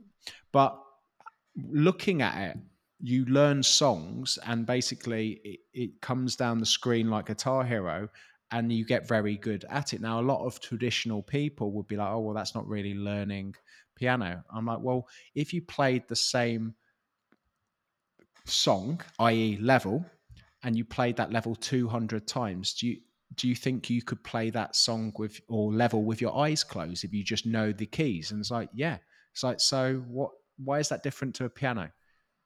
But 0.51 0.79
looking 1.55 2.21
at 2.21 2.51
it, 2.51 2.57
you 3.01 3.25
learn 3.25 3.63
songs, 3.63 4.37
and 4.45 4.65
basically 4.65 5.39
it, 5.43 5.59
it 5.73 6.01
comes 6.01 6.35
down 6.35 6.59
the 6.59 6.65
screen 6.65 7.09
like 7.09 7.27
Guitar 7.27 7.63
Hero, 7.63 8.09
and 8.51 8.71
you 8.71 8.85
get 8.85 9.07
very 9.07 9.37
good 9.37 9.65
at 9.69 9.93
it. 9.93 10.01
Now, 10.01 10.19
a 10.19 10.23
lot 10.23 10.45
of 10.45 10.59
traditional 10.59 11.21
people 11.21 11.71
would 11.73 11.87
be 11.87 11.97
like, 11.97 12.09
"Oh, 12.09 12.19
well, 12.19 12.35
that's 12.35 12.55
not 12.55 12.67
really 12.67 12.95
learning 12.95 13.55
piano." 13.95 14.43
I'm 14.53 14.65
like, 14.65 14.79
"Well, 14.81 15.07
if 15.35 15.53
you 15.53 15.61
played 15.61 16.07
the 16.07 16.15
same." 16.15 16.75
Song, 18.49 19.01
i.e., 19.19 19.57
level, 19.61 20.05
and 20.63 20.75
you 20.77 20.83
played 20.83 21.15
that 21.17 21.31
level 21.31 21.55
200 21.55 22.27
times, 22.27 22.73
do 22.73 22.87
you 22.87 22.97
do 23.35 23.47
you 23.47 23.55
think 23.55 23.89
you 23.89 24.01
could 24.01 24.23
play 24.23 24.49
that 24.49 24.75
song 24.75 25.13
with 25.17 25.39
or 25.49 25.71
level 25.71 26.03
with 26.03 26.19
your 26.19 26.35
eyes 26.35 26.63
closed 26.63 27.03
if 27.03 27.13
you 27.13 27.23
just 27.23 27.45
know 27.45 27.71
the 27.71 27.85
keys? 27.85 28.31
And 28.31 28.39
it's 28.39 28.51
like, 28.51 28.69
yeah. 28.73 28.97
It's 29.33 29.43
like, 29.43 29.59
so 29.59 30.03
what 30.07 30.31
why 30.57 30.79
is 30.79 30.89
that 30.89 31.03
different 31.03 31.35
to 31.35 31.45
a 31.45 31.49
piano? 31.49 31.91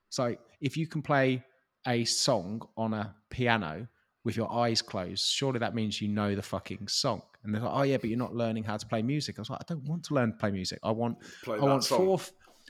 So 0.10 0.36
if 0.62 0.78
you 0.78 0.86
can 0.86 1.01
play 1.01 1.43
a 1.88 2.06
song 2.06 2.62
on 2.78 2.93
a 2.93 3.16
piano 3.30 3.88
with 4.24 4.36
your 4.36 4.51
eyes 4.51 4.82
closed, 4.82 5.26
surely 5.26 5.60
that 5.60 5.74
means 5.74 6.01
you 6.01 6.08
know 6.08 6.36
the 6.36 6.41
fucking 6.41 6.88
song. 6.88 7.22
And 7.43 7.54
they're 7.54 7.62
like, 7.62 7.74
oh 7.74 7.82
yeah, 7.84 7.97
but 7.97 8.10
you're 8.10 8.20
not 8.20 8.36
learning 8.36 8.64
how 8.64 8.78
to 8.78 8.86
play 8.86 9.01
music. 9.01 9.38
I 9.38 9.41
was 9.41 9.49
like, 9.49 9.62
I 9.62 9.66
don't 9.68 9.84
want 9.84 10.04
to 10.06 10.14
learn 10.14 10.32
to 10.32 10.38
play 10.38 10.51
music. 10.51 10.80
I 10.84 10.91
want 10.91 11.18
play 11.43 11.58
I 11.58 11.62
want 11.62 11.84
song. 11.84 11.97
four 11.97 12.20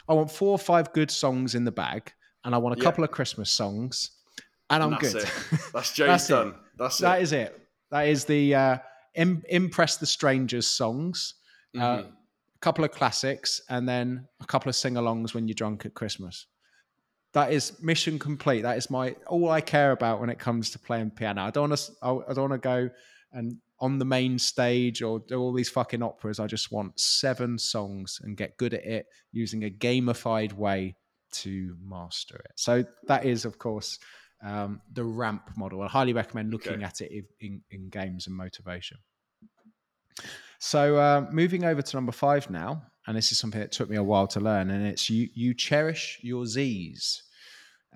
I 0.07 0.13
want 0.13 0.31
four 0.31 0.51
or 0.51 0.59
five 0.59 0.91
good 0.93 1.11
songs 1.11 1.55
in 1.55 1.63
the 1.63 1.71
bag, 1.71 2.11
and 2.45 2.53
I 2.53 2.57
want 2.57 2.75
a 2.75 2.79
yeah. 2.79 2.83
couple 2.83 3.03
of 3.03 3.11
Christmas 3.11 3.49
songs 3.49 4.11
and 4.69 4.83
I'm 4.83 4.99
good. 4.99 5.15
It. 5.15 5.31
That's 5.73 5.93
James 5.93 6.07
That's 6.07 6.27
done. 6.27 6.47
It. 6.49 6.55
That's 6.77 6.97
that 6.99 7.19
it. 7.19 7.23
Is 7.23 7.33
it. 7.33 7.59
That 7.91 8.07
is 8.07 8.25
the 8.25 8.55
uh, 8.55 8.77
Im- 9.15 9.43
impress 9.49 9.97
the 9.97 10.05
strangers 10.05 10.67
songs. 10.67 11.35
Uh, 11.75 11.79
mm-hmm. 11.79 12.07
Uh, 12.07 12.09
a 12.09 12.59
couple 12.65 12.85
of 12.85 12.91
classics, 12.91 13.61
and 13.69 13.87
then 13.89 14.25
a 14.41 14.45
couple 14.45 14.69
of 14.69 14.75
sing-alongs 14.75 15.33
when 15.33 15.47
you're 15.47 15.53
drunk 15.53 15.85
at 15.85 15.93
Christmas. 15.93 16.47
That 17.33 17.51
is 17.51 17.81
mission 17.81 18.19
complete. 18.19 18.61
That 18.61 18.77
is 18.77 18.89
my 18.89 19.15
all 19.27 19.49
I 19.49 19.59
care 19.59 19.91
about 19.91 20.19
when 20.19 20.29
it 20.29 20.39
comes 20.39 20.69
to 20.71 20.79
playing 20.79 21.11
piano. 21.11 21.43
I 21.43 21.49
don't 21.49 21.69
want 21.69 21.79
to. 21.79 21.91
I 22.01 22.33
don't 22.33 22.49
want 22.49 22.53
to 22.53 22.57
go 22.59 22.89
and 23.33 23.57
on 23.79 23.99
the 23.99 24.05
main 24.05 24.39
stage 24.39 25.01
or 25.01 25.19
do 25.19 25.39
all 25.39 25.51
these 25.51 25.69
fucking 25.69 26.01
operas. 26.01 26.39
I 26.39 26.47
just 26.47 26.71
want 26.71 26.97
seven 26.99 27.57
songs 27.57 28.19
and 28.23 28.37
get 28.37 28.55
good 28.57 28.73
at 28.73 28.85
it 28.85 29.07
using 29.31 29.65
a 29.65 29.69
gamified 29.69 30.53
way 30.53 30.95
to 31.33 31.75
master 31.83 32.35
it. 32.35 32.51
So 32.55 32.85
that 33.07 33.25
is, 33.25 33.45
of 33.45 33.57
course, 33.57 33.99
um, 34.43 34.81
the 34.91 35.03
ramp 35.03 35.49
model. 35.55 35.81
I 35.81 35.87
highly 35.87 36.13
recommend 36.13 36.51
looking 36.51 36.73
okay. 36.73 36.83
at 36.83 37.01
it 37.01 37.25
in, 37.39 37.61
in, 37.71 37.89
games 37.89 38.27
and 38.27 38.35
motivation. 38.35 38.97
So 40.59 40.97
uh, 40.97 41.27
moving 41.31 41.63
over 41.63 41.81
to 41.81 41.97
number 41.97 42.11
five 42.11 42.49
now, 42.49 42.83
and 43.07 43.17
this 43.17 43.31
is 43.31 43.39
something 43.39 43.59
that 43.59 43.71
took 43.71 43.89
me 43.89 43.97
a 43.97 44.03
while 44.03 44.27
to 44.27 44.39
learn, 44.39 44.69
and 44.69 44.85
it's 44.85 45.09
you 45.09 45.29
you 45.33 45.53
cherish 45.53 46.19
your 46.21 46.45
Z's. 46.45 47.23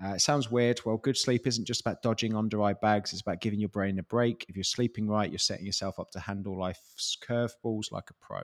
Uh, 0.02 0.10
it 0.10 0.20
sounds 0.20 0.50
weird. 0.50 0.80
Well, 0.84 0.96
good 0.96 1.16
sleep 1.16 1.46
isn't 1.46 1.66
just 1.66 1.80
about 1.80 2.02
dodging 2.02 2.36
under 2.36 2.62
eye 2.62 2.74
bags. 2.74 3.12
It's 3.12 3.22
about 3.22 3.40
giving 3.40 3.58
your 3.58 3.68
brain 3.68 3.98
a 3.98 4.02
break. 4.04 4.46
If 4.48 4.56
you're 4.56 4.62
sleeping 4.64 5.08
right, 5.08 5.30
you're 5.30 5.38
setting 5.38 5.66
yourself 5.66 5.98
up 5.98 6.10
to 6.12 6.20
handle 6.20 6.58
life's 6.58 7.16
curveballs 7.26 7.90
like 7.90 8.10
a 8.10 8.14
pro. 8.20 8.42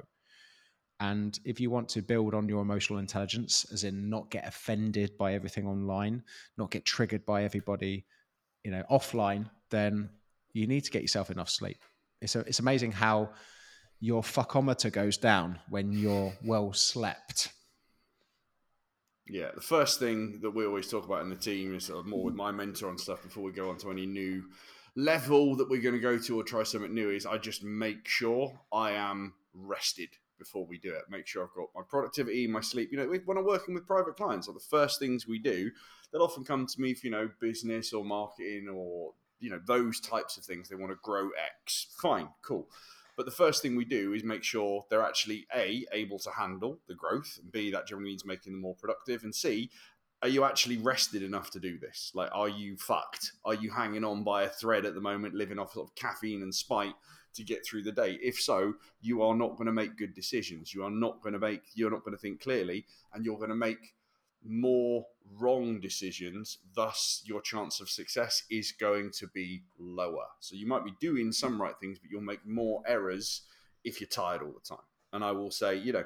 And 1.11 1.39
if 1.45 1.61
you 1.61 1.69
want 1.69 1.91
to 1.91 2.01
build 2.03 2.33
on 2.35 2.49
your 2.49 2.63
emotional 2.63 2.99
intelligence, 2.99 3.67
as 3.71 3.85
in 3.85 4.09
not 4.09 4.31
get 4.31 4.49
offended 4.49 5.19
by 5.19 5.35
everything 5.35 5.67
online, 5.67 6.23
not 6.57 6.71
get 6.71 6.87
triggered 6.87 7.27
by 7.27 7.45
everybody, 7.45 8.07
you 8.63 8.71
know, 8.71 8.83
offline, 8.91 9.51
then 9.69 10.09
you 10.55 10.67
need 10.67 10.83
to 10.85 10.91
get 10.91 11.03
yourself 11.03 11.31
enough 11.31 11.51
sleep. 11.51 11.77
It's 12.23 12.37
a, 12.37 12.41
it's 12.41 12.61
amazing 12.61 12.93
how 12.93 13.31
your 14.01 14.23
fuckometer 14.23 14.91
goes 14.91 15.19
down 15.19 15.59
when 15.69 15.93
you're 15.93 16.33
well 16.43 16.73
slept. 16.73 17.53
Yeah, 19.29 19.51
the 19.55 19.61
first 19.61 19.99
thing 19.99 20.41
that 20.41 20.53
we 20.53 20.65
always 20.65 20.89
talk 20.89 21.05
about 21.05 21.21
in 21.21 21.29
the 21.29 21.37
team 21.37 21.75
is 21.75 21.85
sort 21.85 22.01
of 22.01 22.07
more 22.07 22.25
with 22.25 22.35
my 22.35 22.51
mentor 22.51 22.89
and 22.89 22.99
stuff 22.99 23.23
before 23.23 23.43
we 23.43 23.53
go 23.53 23.69
on 23.69 23.77
to 23.79 23.91
any 23.91 24.07
new 24.07 24.45
level 24.97 25.55
that 25.57 25.69
we're 25.69 25.83
going 25.83 25.95
to 25.95 26.01
go 26.01 26.17
to 26.17 26.41
or 26.41 26.45
try 26.45 26.63
something 26.63 26.95
new 26.95 27.11
is 27.11 27.27
I 27.27 27.37
just 27.37 27.63
make 27.63 28.09
sure 28.09 28.59
I 28.73 28.93
am 28.93 29.35
rested 29.53 30.09
before 30.39 30.67
we 30.67 30.79
do 30.79 30.93
it. 30.93 31.03
Make 31.09 31.27
sure 31.27 31.45
I've 31.45 31.55
got 31.55 31.69
my 31.75 31.83
productivity, 31.89 32.47
my 32.47 32.61
sleep. 32.61 32.91
You 32.91 32.99
know, 32.99 33.19
when 33.25 33.39
I'm 33.39 33.45
working 33.45 33.75
with 33.75 33.87
private 33.87 34.17
clients, 34.17 34.49
or 34.49 34.55
the 34.55 34.61
first 34.61 34.99
things 34.99 35.27
we 35.27 35.39
do, 35.39 35.71
they'll 36.13 36.23
often 36.23 36.45
come 36.45 36.67
to 36.67 36.81
me 36.81 36.95
for 36.95 37.07
you 37.07 37.13
know 37.13 37.31
business 37.41 37.93
or 37.93 38.05
marketing 38.05 38.69
or 38.73 39.13
you 39.41 39.51
know 39.51 39.61
those 39.67 40.01
types 40.01 40.37
of 40.37 40.45
things. 40.45 40.69
They 40.69 40.77
want 40.77 40.93
to 40.93 40.99
grow 41.03 41.31
X. 41.63 41.87
Fine, 42.01 42.29
cool. 42.43 42.69
But 43.17 43.27
the 43.27 43.33
first 43.33 43.63
thing 43.63 43.77
we 43.77 43.85
do 43.85 44.13
is 44.13 44.25
make 44.25 44.43
sure 44.43 44.87
they're 44.91 45.05
actually 45.05 45.47
a 45.55 45.87
able 45.93 46.19
to 46.21 46.31
handle 46.31 46.81
the 46.89 46.95
growth, 46.95 47.39
and 47.43 47.53
b 47.53 47.71
that 47.71 47.87
generally 47.87 48.11
means 48.11 48.25
making 48.25 48.53
them 48.53 48.63
more 48.63 48.75
productive, 48.75 49.23
and 49.23 49.35
c 49.35 49.71
are 50.23 50.29
you 50.29 50.45
actually 50.45 50.79
rested 50.79 51.23
enough 51.23 51.51
to 51.51 51.61
do 51.61 51.79
this? 51.79 52.11
Like, 52.15 52.31
are 52.33 52.49
you 52.49 52.79
fucked? 52.79 53.33
Are 53.45 53.53
you 53.53 53.71
hanging 53.71 54.05
on 54.05 54.25
by 54.25 54.45
a 54.45 54.49
thread 54.49 54.87
at 54.87 54.95
the 54.95 55.01
moment, 55.03 55.35
living 55.35 55.59
off 55.59 55.75
sort 55.75 55.87
of 55.87 55.95
caffeine 55.97 56.41
and 56.41 56.55
spite 56.55 56.95
to 57.35 57.45
get 57.45 57.67
through 57.67 57.83
the 57.83 57.93
day. 57.93 58.19
If 58.23 58.41
so, 58.41 58.75
you 59.01 59.23
are 59.23 59.35
not 59.35 59.57
going 59.57 59.67
to 59.67 59.73
make 59.73 59.97
good 59.97 60.15
decisions. 60.15 60.75
You 60.75 60.85
are 60.85 60.91
not 60.91 61.23
going 61.23 61.33
to 61.33 61.39
make, 61.39 61.63
you're 61.75 61.91
not 61.91 62.05
going 62.05 62.17
to 62.17 62.21
think 62.21 62.41
clearly, 62.41 62.87
and 63.13 63.25
you're 63.25 63.39
going 63.39 63.51
to 63.51 63.57
make 63.57 63.95
more 64.47 65.07
wrong 65.39 65.81
decisions. 65.81 66.59
Thus, 66.75 67.23
your 67.25 67.41
chance 67.41 67.81
of 67.81 67.89
success 67.89 68.45
is 68.51 68.73
going 68.73 69.11
to 69.19 69.27
be 69.29 69.63
lower. 69.79 70.27
So 70.41 70.55
you 70.57 70.67
might 70.67 70.85
be 70.85 70.95
doing 71.01 71.33
some 71.33 71.61
right 71.61 71.75
things, 71.81 71.99
but 71.99 72.11
you'll 72.11 72.21
make 72.21 72.47
more 72.47 72.83
errors 72.87 73.43
if 73.85 74.01
you're 74.01 74.09
tired 74.09 74.43
all 74.43 74.53
the 74.53 74.67
time. 74.67 74.85
And 75.13 75.25
I 75.25 75.33
will 75.33 75.51
say, 75.51 75.77
you 75.77 75.93
know, 75.93 76.05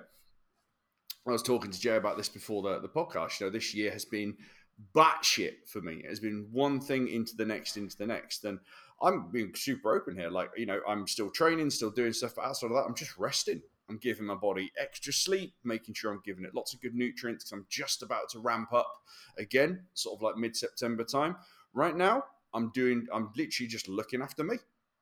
I 1.26 1.33
was 1.33 1.43
talking 1.43 1.70
to 1.70 1.81
Jay 1.81 1.97
about 1.97 2.16
this 2.16 2.29
before 2.29 2.62
the, 2.62 2.81
the 2.81 2.89
podcast. 2.89 3.41
You 3.41 3.47
know, 3.47 3.53
this 3.53 3.74
year 3.74 3.91
has 3.91 4.05
been 4.05 4.37
batshit 4.95 5.66
for 5.66 5.81
me. 5.81 6.03
It 6.05 6.09
has 6.09 6.20
been 6.20 6.49
one 6.53 6.81
thing 6.81 7.09
into 7.09 7.37
the 7.37 7.45
next, 7.45 7.76
into 7.76 7.97
the 7.97 8.07
next. 8.07 8.45
And 8.45 8.61
I'm 9.01 9.30
being 9.30 9.55
super 9.55 9.96
open 9.96 10.16
here. 10.16 10.30
Like, 10.30 10.51
you 10.57 10.66
know, 10.66 10.80
I'm 10.88 11.07
still 11.07 11.30
training, 11.30 11.70
still 11.70 11.90
doing 11.90 12.12
stuff, 12.12 12.34
but 12.36 12.44
outside 12.44 12.68
of 12.68 12.72
that, 12.74 12.84
I'm 12.86 12.94
just 12.94 13.16
resting. 13.16 13.62
I'm 13.88 13.99
giving 13.99 14.26
my 14.26 14.34
body 14.34 14.70
extra 14.78 15.12
sleep, 15.12 15.55
making 15.64 15.94
sure 15.94 16.12
I'm 16.12 16.20
giving 16.24 16.44
it 16.44 16.55
lots 16.55 16.74
of 16.74 16.80
good 16.80 16.94
nutrients 16.94 17.44
because 17.44 17.53
I'm 17.53 17.66
just 17.70 18.03
about 18.03 18.28
to 18.30 18.38
ramp 18.40 18.72
up 18.72 18.92
again, 19.38 19.84
sort 19.94 20.18
of 20.18 20.22
like 20.22 20.36
mid 20.36 20.57
September 20.57 21.05
time. 21.05 21.36
Right 21.72 21.96
now, 21.96 22.24
I'm 22.53 22.70
doing, 22.72 23.07
I'm 23.12 23.30
literally 23.36 23.68
just 23.68 23.88
looking 23.88 24.20
after 24.20 24.44
me. 24.44 24.57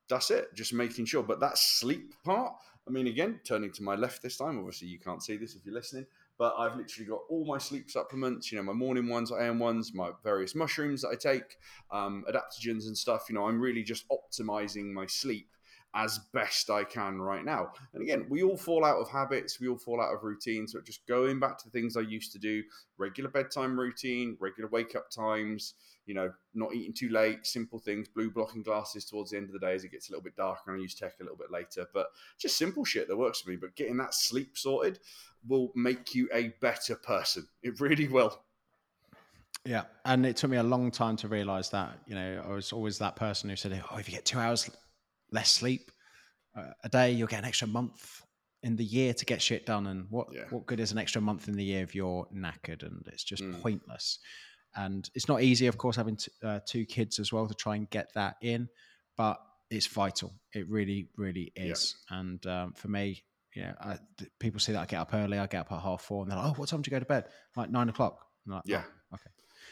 that's 0.09 0.31
it. 0.31 0.53
Just 0.55 0.73
making 0.73 1.05
sure. 1.05 1.23
But 1.23 1.39
that 1.41 1.57
sleep 1.57 2.13
part, 2.23 2.53
I 2.87 2.91
mean, 2.91 3.07
again, 3.07 3.39
turning 3.45 3.71
to 3.73 3.83
my 3.83 3.95
left 3.95 4.21
this 4.21 4.37
time. 4.37 4.57
Obviously, 4.57 4.87
you 4.87 4.99
can't 4.99 5.23
see 5.23 5.35
this 5.37 5.55
if 5.55 5.65
you're 5.65 5.73
listening, 5.73 6.05
but 6.37 6.53
I've 6.57 6.75
literally 6.75 7.07
got 7.07 7.21
all 7.29 7.45
my 7.45 7.57
sleep 7.57 7.89
supplements. 7.89 8.51
You 8.51 8.57
know, 8.57 8.63
my 8.63 8.73
morning 8.73 9.07
ones, 9.09 9.31
AM 9.31 9.59
ones, 9.59 9.93
my 9.93 10.11
various 10.23 10.55
mushrooms 10.55 11.01
that 11.01 11.09
I 11.09 11.15
take, 11.15 11.57
um, 11.91 12.23
adaptogens 12.29 12.87
and 12.87 12.97
stuff. 12.97 13.25
You 13.29 13.35
know, 13.35 13.47
I'm 13.47 13.59
really 13.59 13.83
just 13.83 14.05
optimizing 14.09 14.93
my 14.93 15.05
sleep 15.07 15.49
as 15.95 16.19
best 16.33 16.69
I 16.69 16.83
can 16.83 17.19
right 17.19 17.43
now. 17.43 17.71
And 17.93 18.03
again, 18.03 18.27
we 18.29 18.43
all 18.43 18.57
fall 18.57 18.85
out 18.85 18.97
of 18.97 19.09
habits, 19.09 19.59
we 19.59 19.67
all 19.67 19.77
fall 19.77 20.01
out 20.01 20.13
of 20.13 20.23
routines. 20.23 20.73
So 20.73 20.81
just 20.81 21.07
going 21.07 21.39
back 21.39 21.57
to 21.57 21.65
the 21.65 21.71
things 21.71 21.97
I 21.97 22.01
used 22.01 22.31
to 22.33 22.39
do, 22.39 22.63
regular 22.97 23.29
bedtime 23.29 23.79
routine, 23.79 24.37
regular 24.39 24.69
wake 24.69 24.95
up 24.95 25.09
times, 25.09 25.73
you 26.07 26.13
know, 26.13 26.31
not 26.55 26.73
eating 26.73 26.93
too 26.93 27.09
late, 27.09 27.45
simple 27.45 27.77
things, 27.77 28.07
blue 28.07 28.31
blocking 28.31 28.63
glasses 28.63 29.05
towards 29.05 29.31
the 29.31 29.37
end 29.37 29.47
of 29.47 29.53
the 29.53 29.59
day 29.59 29.73
as 29.75 29.83
it 29.83 29.91
gets 29.91 30.07
a 30.07 30.11
little 30.13 30.23
bit 30.23 30.37
darker 30.37 30.71
and 30.71 30.79
I 30.79 30.81
use 30.81 30.95
tech 30.95 31.15
a 31.19 31.23
little 31.23 31.37
bit 31.37 31.51
later. 31.51 31.85
But 31.93 32.07
just 32.39 32.57
simple 32.57 32.85
shit 32.85 33.09
that 33.09 33.17
works 33.17 33.41
for 33.41 33.49
me. 33.49 33.57
But 33.57 33.75
getting 33.75 33.97
that 33.97 34.13
sleep 34.13 34.57
sorted 34.57 34.99
will 35.47 35.71
make 35.75 36.15
you 36.15 36.29
a 36.33 36.53
better 36.61 36.95
person. 36.95 37.45
It 37.61 37.81
really 37.81 38.07
will. 38.07 38.39
Yeah. 39.65 39.83
And 40.05 40.25
it 40.25 40.37
took 40.37 40.49
me 40.49 40.57
a 40.57 40.63
long 40.63 40.91
time 40.91 41.17
to 41.17 41.27
realize 41.27 41.69
that. 41.71 41.99
You 42.07 42.15
know, 42.15 42.43
I 42.47 42.53
was 42.53 42.71
always 42.71 42.97
that 42.99 43.17
person 43.17 43.49
who 43.49 43.57
said, 43.57 43.83
Oh, 43.91 43.97
if 43.97 44.07
you 44.07 44.15
get 44.15 44.23
two 44.23 44.39
hours 44.39 44.69
less 45.33 45.51
sleep 45.51 45.91
uh, 46.55 46.71
a 46.85 46.89
day, 46.89 47.11
you'll 47.11 47.27
get 47.27 47.39
an 47.39 47.45
extra 47.45 47.67
month 47.67 48.21
in 48.63 48.77
the 48.77 48.85
year 48.85 49.13
to 49.13 49.25
get 49.25 49.41
shit 49.41 49.65
done. 49.65 49.87
And 49.87 50.05
what, 50.09 50.27
yeah. 50.31 50.45
what 50.51 50.65
good 50.67 50.79
is 50.79 50.93
an 50.93 50.97
extra 50.97 51.19
month 51.19 51.49
in 51.49 51.55
the 51.57 51.65
year 51.65 51.83
if 51.83 51.93
you're 51.93 52.25
knackered? 52.33 52.83
And 52.83 53.03
it's 53.11 53.25
just 53.25 53.43
mm. 53.43 53.61
pointless 53.61 54.19
and 54.77 55.09
it's 55.15 55.27
not 55.27 55.41
easy, 55.41 55.67
of 55.67 55.77
course, 55.77 55.95
having 55.95 56.15
t- 56.15 56.31
uh, 56.43 56.59
two 56.65 56.85
kids 56.85 57.19
as 57.19 57.33
well 57.33 57.47
to 57.47 57.55
try 57.55 57.75
and 57.75 57.89
get 57.89 58.13
that 58.13 58.35
in, 58.41 58.69
but 59.17 59.39
it's 59.69 59.87
vital. 59.87 60.33
It 60.53 60.69
really, 60.69 61.09
really 61.17 61.51
is. 61.55 61.95
Yeah. 62.09 62.19
And 62.19 62.45
um, 62.45 62.73
for 62.73 62.87
me, 62.87 63.23
you 63.55 63.63
know, 63.63 63.73
I, 63.81 63.97
people 64.39 64.59
see 64.59 64.73
that 64.73 64.81
I 64.81 64.85
get 64.85 64.99
up 64.99 65.13
early. 65.13 65.39
I 65.39 65.47
get 65.47 65.61
up 65.61 65.71
at 65.71 65.81
half 65.81 66.03
four, 66.03 66.21
and 66.21 66.31
they're 66.31 66.37
like, 66.37 66.47
"Oh, 66.47 66.53
what 66.53 66.69
time 66.69 66.81
do 66.81 66.89
you 66.89 66.95
go 66.95 66.99
to 66.99 67.05
bed?" 67.05 67.25
Like 67.55 67.71
nine 67.71 67.89
o'clock. 67.89 68.19
Like, 68.45 68.61
yeah. 68.65 68.83
Oh, 69.11 69.15
okay. 69.15 69.31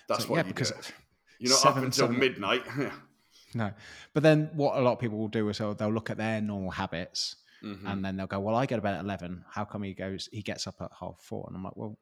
That's 0.10 0.24
so, 0.24 0.30
what 0.32 0.38
yeah, 0.38 0.43
you 0.43 0.47
because 0.47 0.72
do. 0.72 0.93
You're 1.39 1.51
not 1.51 1.60
seven, 1.60 1.78
up 1.78 1.86
until 1.86 2.08
seven, 2.08 2.20
midnight. 2.20 2.64
no, 3.53 3.72
but 4.14 4.24
then 4.24 4.49
what 4.53 4.78
a 4.78 4.82
lot 4.82 4.93
of 4.93 4.99
people 4.99 5.20
will 5.20 5.28
do 5.28 5.47
is 5.49 5.60
they'll, 5.60 5.76
they'll 5.76 5.93
look 5.93 6.10
at 6.10 6.18
their 6.18 6.41
normal 6.41 6.72
habits, 6.72 7.36
mm-hmm. 7.64 7.86
and 7.86 8.03
then 8.03 8.18
they'll 8.18 8.26
go, 8.26 8.39
"Well, 8.39 8.56
I 8.56 8.66
go 8.66 8.76
to 8.76 8.82
bed 8.82 8.95
at 8.95 9.03
eleven. 9.03 9.45
How 9.51 9.66
come 9.66 9.84
he 9.84 9.93
goes? 9.93 10.28
He 10.32 10.41
gets 10.41 10.66
up 10.66 10.76
at 10.82 10.89
half 10.99 11.20
four? 11.20 11.45
And 11.47 11.56
I'm 11.56 11.64
like, 11.64 11.78
"Well, 11.78 11.95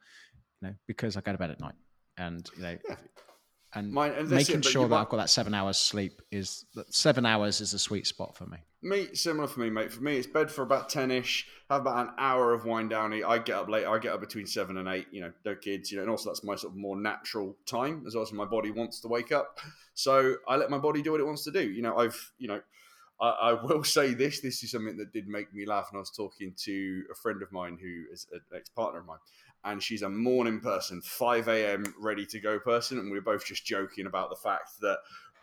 you 0.62 0.70
know, 0.70 0.76
because 0.88 1.18
I 1.18 1.22
go 1.22 1.34
to 1.34 1.38
bed 1.38 1.52
at 1.52 1.60
night." 1.60 1.76
And 2.18 2.50
you 2.56 2.64
know, 2.64 2.78
yeah. 2.88 2.96
and, 3.74 3.92
Mine, 3.92 4.12
and 4.12 4.30
making 4.30 4.60
it, 4.60 4.66
sure 4.66 4.84
that 4.84 4.90
might... 4.90 5.02
I've 5.02 5.10
got 5.10 5.18
that 5.18 5.30
seven 5.30 5.54
hours 5.54 5.78
sleep 5.78 6.22
is 6.32 6.66
seven 6.90 7.26
hours 7.26 7.62
is 7.62 7.74
a 7.74 7.80
sweet 7.80 8.08
spot 8.08 8.36
for 8.36 8.46
me. 8.46 8.58
Me, 8.82 9.08
similar 9.14 9.48
for 9.48 9.62
me, 9.62 9.70
mate. 9.70 9.92
For 9.92 10.02
me, 10.02 10.18
it's 10.18 10.28
bed 10.28 10.52
for 10.52 10.62
about 10.62 10.90
ten 10.90 11.10
ish. 11.10 11.48
Have 11.70 11.82
about 11.82 12.08
an 12.08 12.14
hour 12.18 12.54
of 12.54 12.66
wind 12.66 12.90
down. 12.90 13.14
I 13.14 13.38
get 13.38 13.56
up 13.56 13.70
late. 13.70 13.86
I 13.86 13.98
get 13.98 14.14
up 14.14 14.20
between 14.20 14.46
seven 14.46 14.78
and 14.78 14.90
eight. 14.90 15.08
You 15.12 15.22
know, 15.22 15.32
no 15.46 15.56
kids. 15.56 15.92
You 15.92 15.98
know, 15.98 16.04
and 16.04 16.12
also 16.12 16.30
that's 16.30 16.44
my 16.44 16.56
sort 16.56 16.74
of 16.74 16.78
more 16.78 17.00
natural 17.00 17.56
time 17.66 18.04
as 18.06 18.16
well 18.16 18.24
as 18.24 18.34
my 18.34 18.46
body 18.46 18.72
wants 18.72 19.00
to 19.02 19.08
wake 19.08 19.32
up. 19.32 19.60
So 19.94 20.36
I 20.48 20.58
let 20.58 20.70
my 20.70 20.80
body 20.80 21.02
do 21.02 21.12
what 21.12 21.22
it 21.22 21.26
wants 21.26 21.44
to 21.46 21.52
do. 21.52 21.62
You 21.62 21.82
know, 21.82 21.98
I've 21.98 22.32
you 22.38 22.48
know. 22.48 22.62
I, 23.22 23.30
I 23.30 23.54
will 23.54 23.84
say 23.98 24.14
this. 24.14 24.42
This 24.42 24.64
is 24.64 24.72
something 24.72 24.98
that 24.98 25.14
did 25.14 25.28
make 25.28 25.54
me 25.54 25.66
laugh, 25.66 25.88
and 25.92 25.98
I 25.98 26.00
was 26.00 26.12
talking 26.12 26.54
to 26.64 27.04
a 27.12 27.16
friend 27.16 27.42
of 27.42 27.52
mine 27.52 27.78
who 27.82 28.12
is 28.12 28.28
an 28.32 28.42
ex-partner 28.56 29.00
of 29.00 29.06
mine, 29.06 29.20
and 29.64 29.82
she's 29.82 30.02
a 30.02 30.10
morning 30.10 30.60
person, 30.60 31.02
5 31.02 31.48
a.m. 31.48 31.94
ready 32.00 32.26
to 32.28 32.40
go 32.40 32.60
person. 32.60 33.00
And 33.00 33.12
we 33.12 33.18
are 33.18 33.22
both 33.22 33.46
just 33.46 33.66
joking 33.66 34.06
about 34.06 34.30
the 34.30 34.36
fact 34.36 34.70
that 34.82 34.98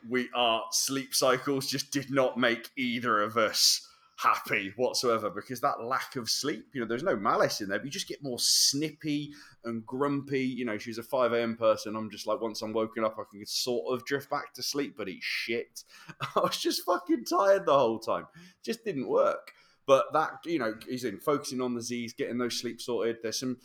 we 0.08 0.28
our 0.34 0.64
sleep 0.72 1.14
cycles 1.14 1.66
just 1.66 1.90
did 1.90 2.10
not 2.10 2.38
make 2.38 2.70
either 2.76 3.20
of 3.20 3.36
us 3.36 3.86
happy 4.22 4.72
whatsoever 4.76 5.30
because 5.30 5.60
that 5.60 5.82
lack 5.82 6.16
of 6.16 6.28
sleep, 6.28 6.66
you 6.74 6.80
know, 6.80 6.86
there's 6.86 7.02
no 7.02 7.16
malice 7.16 7.60
in 7.60 7.68
there, 7.68 7.78
but 7.78 7.84
you 7.84 7.90
just 7.90 8.08
get 8.08 8.22
more 8.22 8.38
snippy 8.38 9.32
and 9.64 9.84
grumpy. 9.86 10.42
You 10.42 10.64
know, 10.64 10.78
she's 10.78 10.98
a 10.98 11.02
5 11.02 11.32
a.m. 11.32 11.56
person. 11.56 11.96
I'm 11.96 12.10
just 12.10 12.26
like, 12.26 12.40
once 12.40 12.62
I'm 12.62 12.72
woken 12.72 13.04
up, 13.04 13.16
I 13.18 13.22
can 13.30 13.44
sort 13.46 13.94
of 13.94 14.04
drift 14.04 14.30
back 14.30 14.52
to 14.54 14.62
sleep, 14.62 14.94
but 14.96 15.08
it's 15.08 15.24
shit. 15.24 15.84
I 16.36 16.40
was 16.40 16.58
just 16.58 16.84
fucking 16.84 17.24
tired 17.24 17.66
the 17.66 17.78
whole 17.78 17.98
time. 17.98 18.26
Just 18.62 18.84
didn't 18.84 19.08
work. 19.08 19.52
But 19.86 20.12
that, 20.12 20.32
you 20.44 20.58
know, 20.58 20.74
he's 20.88 21.04
in 21.04 21.18
focusing 21.18 21.60
on 21.60 21.74
the 21.74 21.82
Z's, 21.82 22.12
getting 22.12 22.38
those 22.38 22.60
sleep 22.60 22.80
sorted. 22.80 23.18
There's 23.22 23.40
some 23.40 23.56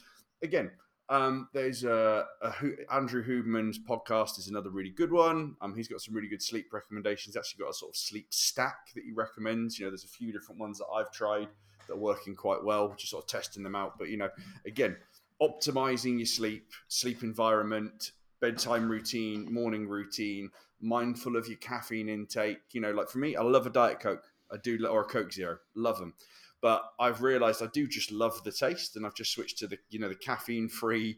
again, 0.42 0.72
um, 1.10 1.50
there's 1.54 1.84
a, 1.84 2.26
a, 2.42 2.54
Andrew 2.92 3.24
Huberman's 3.24 3.78
podcast 3.78 4.40
is 4.40 4.48
another 4.48 4.70
really 4.70 4.90
good 4.90 5.12
one. 5.12 5.56
Um, 5.62 5.76
he's 5.76 5.88
got 5.88 6.02
some 6.02 6.16
really 6.16 6.28
good 6.28 6.42
sleep 6.42 6.74
recommendations. 6.74 7.36
He's 7.36 7.38
actually 7.38 7.64
got 7.64 7.72
a 7.72 7.74
sort 7.74 7.92
of 7.92 7.96
sleep 7.96 8.28
stack 8.32 8.94
that 8.96 9.04
he 9.04 9.12
recommends. 9.12 9.78
You 9.78 9.86
know, 9.86 9.92
there's 9.92 10.04
a 10.04 10.10
few 10.10 10.32
different 10.32 10.60
ones 10.60 10.80
that 10.80 10.88
I've 10.88 11.12
tried 11.12 11.50
that 11.88 11.94
are 11.94 11.98
working 11.98 12.36
quite 12.36 12.64
well, 12.64 12.94
just 12.98 13.12
sort 13.12 13.24
of 13.24 13.30
testing 13.30 13.62
them 13.62 13.76
out. 13.76 14.00
But 14.00 14.10
you 14.10 14.18
know, 14.18 14.30
again, 14.66 14.98
optimizing 15.42 16.18
your 16.18 16.26
sleep, 16.26 16.72
sleep 16.88 17.22
environment, 17.22 18.12
bedtime 18.42 18.90
routine, 18.90 19.54
morning 19.54 19.88
routine, 19.88 20.50
mindful 20.82 21.36
of 21.36 21.48
your 21.48 21.58
caffeine 21.58 22.10
intake. 22.10 22.62
You 22.72 22.82
know, 22.82 22.92
like 22.92 23.10
for 23.10 23.20
me, 23.20 23.36
I 23.36 23.44
love 23.44 23.68
a 23.68 23.72
diet 23.72 24.00
coke. 24.00 24.24
I 24.52 24.58
do, 24.58 24.86
or 24.88 25.02
a 25.02 25.06
Coke 25.06 25.34
Zero, 25.34 25.58
love 25.76 25.98
them 25.98 26.14
but 26.62 26.84
I've 27.00 27.22
realised 27.22 27.62
I 27.62 27.68
do 27.74 27.88
just 27.88 28.12
love 28.12 28.44
the 28.44 28.52
taste, 28.52 28.96
and 28.96 29.06
I've 29.06 29.16
just 29.16 29.34
switched 29.34 29.58
to 29.60 29.68
the 29.68 29.78
you 29.90 30.00
know 30.00 30.10
the 30.10 30.16
caffeine 30.16 30.70
free 30.70 31.18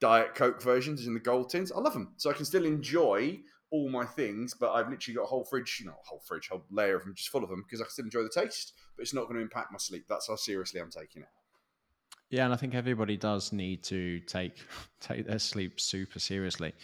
diet 0.00 0.34
coke 0.34 0.62
versions 0.62 1.06
in 1.06 1.14
the 1.14 1.20
gold 1.20 1.50
tins. 1.50 1.72
I 1.72 1.78
love 1.78 1.92
them, 1.92 2.14
so 2.16 2.30
I 2.30 2.34
can 2.34 2.44
still 2.44 2.64
enjoy 2.64 3.40
all 3.70 3.88
my 3.88 4.04
things, 4.04 4.54
but 4.54 4.72
I've 4.72 4.88
literally 4.88 5.16
got 5.16 5.24
a 5.24 5.26
whole 5.26 5.44
fridge, 5.44 5.78
you 5.80 5.86
know, 5.86 5.92
a 5.92 6.08
whole 6.08 6.22
fridge, 6.26 6.48
whole 6.48 6.64
layer 6.70 6.96
of 6.96 7.04
them 7.04 7.14
just 7.14 7.30
full 7.30 7.42
of 7.42 7.50
them 7.50 7.64
because 7.66 7.80
I 7.80 7.84
still 7.88 8.04
enjoy 8.04 8.22
the 8.22 8.28
taste, 8.28 8.74
but 8.96 9.02
it's 9.02 9.14
not 9.14 9.24
going 9.24 9.36
to 9.36 9.42
impact 9.42 9.72
my 9.72 9.78
sleep. 9.78 10.04
That's 10.08 10.28
how 10.28 10.36
seriously 10.36 10.80
I'm 10.80 10.90
taking 10.90 11.22
it. 11.22 11.28
Yeah, 12.30 12.44
and 12.44 12.52
I 12.52 12.56
think 12.56 12.74
everybody 12.74 13.16
does 13.16 13.52
need 13.52 13.82
to 13.84 14.20
take 14.20 14.56
take 15.00 15.26
their 15.26 15.38
sleep 15.38 15.80
super 15.80 16.18
seriously. 16.18 16.74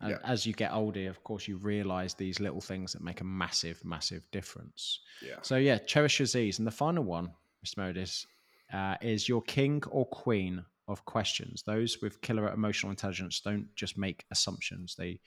And 0.00 0.10
yeah. 0.10 0.18
as 0.24 0.44
you 0.44 0.52
get 0.52 0.72
older, 0.72 1.08
of 1.08 1.22
course, 1.22 1.46
you 1.46 1.56
realize 1.58 2.14
these 2.14 2.40
little 2.40 2.60
things 2.60 2.92
that 2.92 3.02
make 3.02 3.20
a 3.20 3.24
massive, 3.24 3.84
massive 3.84 4.28
difference. 4.32 5.00
Yeah. 5.24 5.36
So 5.42 5.56
yeah, 5.56 5.78
cherish 5.78 6.18
your 6.18 6.26
Z's. 6.26 6.58
And 6.58 6.66
the 6.66 6.72
final 6.72 7.04
one 7.04 7.30
Mr. 7.64 7.76
Modis, 7.78 8.26
uh, 8.72 8.96
is 9.00 9.28
your 9.28 9.42
king 9.42 9.82
or 9.90 10.06
queen 10.06 10.64
of 10.88 11.04
questions. 11.04 11.62
Those 11.62 11.98
with 12.02 12.20
killer 12.20 12.48
emotional 12.52 12.90
intelligence 12.90 13.40
don't 13.40 13.66
just 13.74 13.96
make 13.96 14.24
assumptions. 14.30 14.94
They 14.96 15.20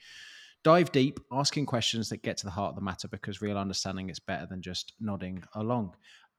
dive 0.62 0.92
deep, 0.92 1.20
asking 1.32 1.66
questions 1.66 2.08
that 2.08 2.22
get 2.22 2.36
to 2.38 2.44
the 2.44 2.50
heart 2.50 2.70
of 2.70 2.76
the 2.76 2.82
matter 2.82 3.08
because 3.08 3.42
real 3.42 3.58
understanding 3.58 4.10
is 4.10 4.18
better 4.18 4.46
than 4.46 4.62
just 4.62 4.94
nodding 5.00 5.42
along. 5.54 5.94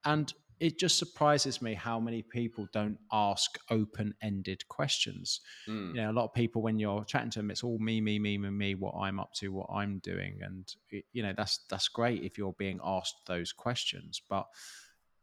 And 0.05 0.33
it 0.59 0.79
just 0.79 0.97
surprises 0.97 1.61
me 1.61 1.73
how 1.73 1.99
many 1.99 2.23
people 2.23 2.67
don't 2.73 2.97
ask 3.11 3.59
open-ended 3.69 4.67
questions. 4.67 5.41
Mm. 5.67 5.89
You 5.89 6.01
know, 6.01 6.11
a 6.11 6.13
lot 6.13 6.25
of 6.25 6.33
people 6.33 6.61
when 6.61 6.79
you're 6.79 7.05
chatting 7.05 7.29
to 7.31 7.39
them, 7.39 7.51
it's 7.51 7.63
all 7.63 7.77
me, 7.79 8.01
me, 8.01 8.17
me, 8.17 8.37
me, 8.37 8.49
me, 8.49 8.75
what 8.75 8.95
I'm 8.99 9.19
up 9.19 9.33
to, 9.35 9.49
what 9.49 9.69
I'm 9.71 9.99
doing, 9.99 10.39
and 10.41 10.67
it, 10.89 11.05
you 11.13 11.21
know 11.21 11.33
that's 11.37 11.59
that's 11.69 11.87
great 11.87 12.23
if 12.23 12.37
you're 12.37 12.55
being 12.57 12.79
asked 12.83 13.17
those 13.27 13.51
questions, 13.51 14.21
but 14.29 14.47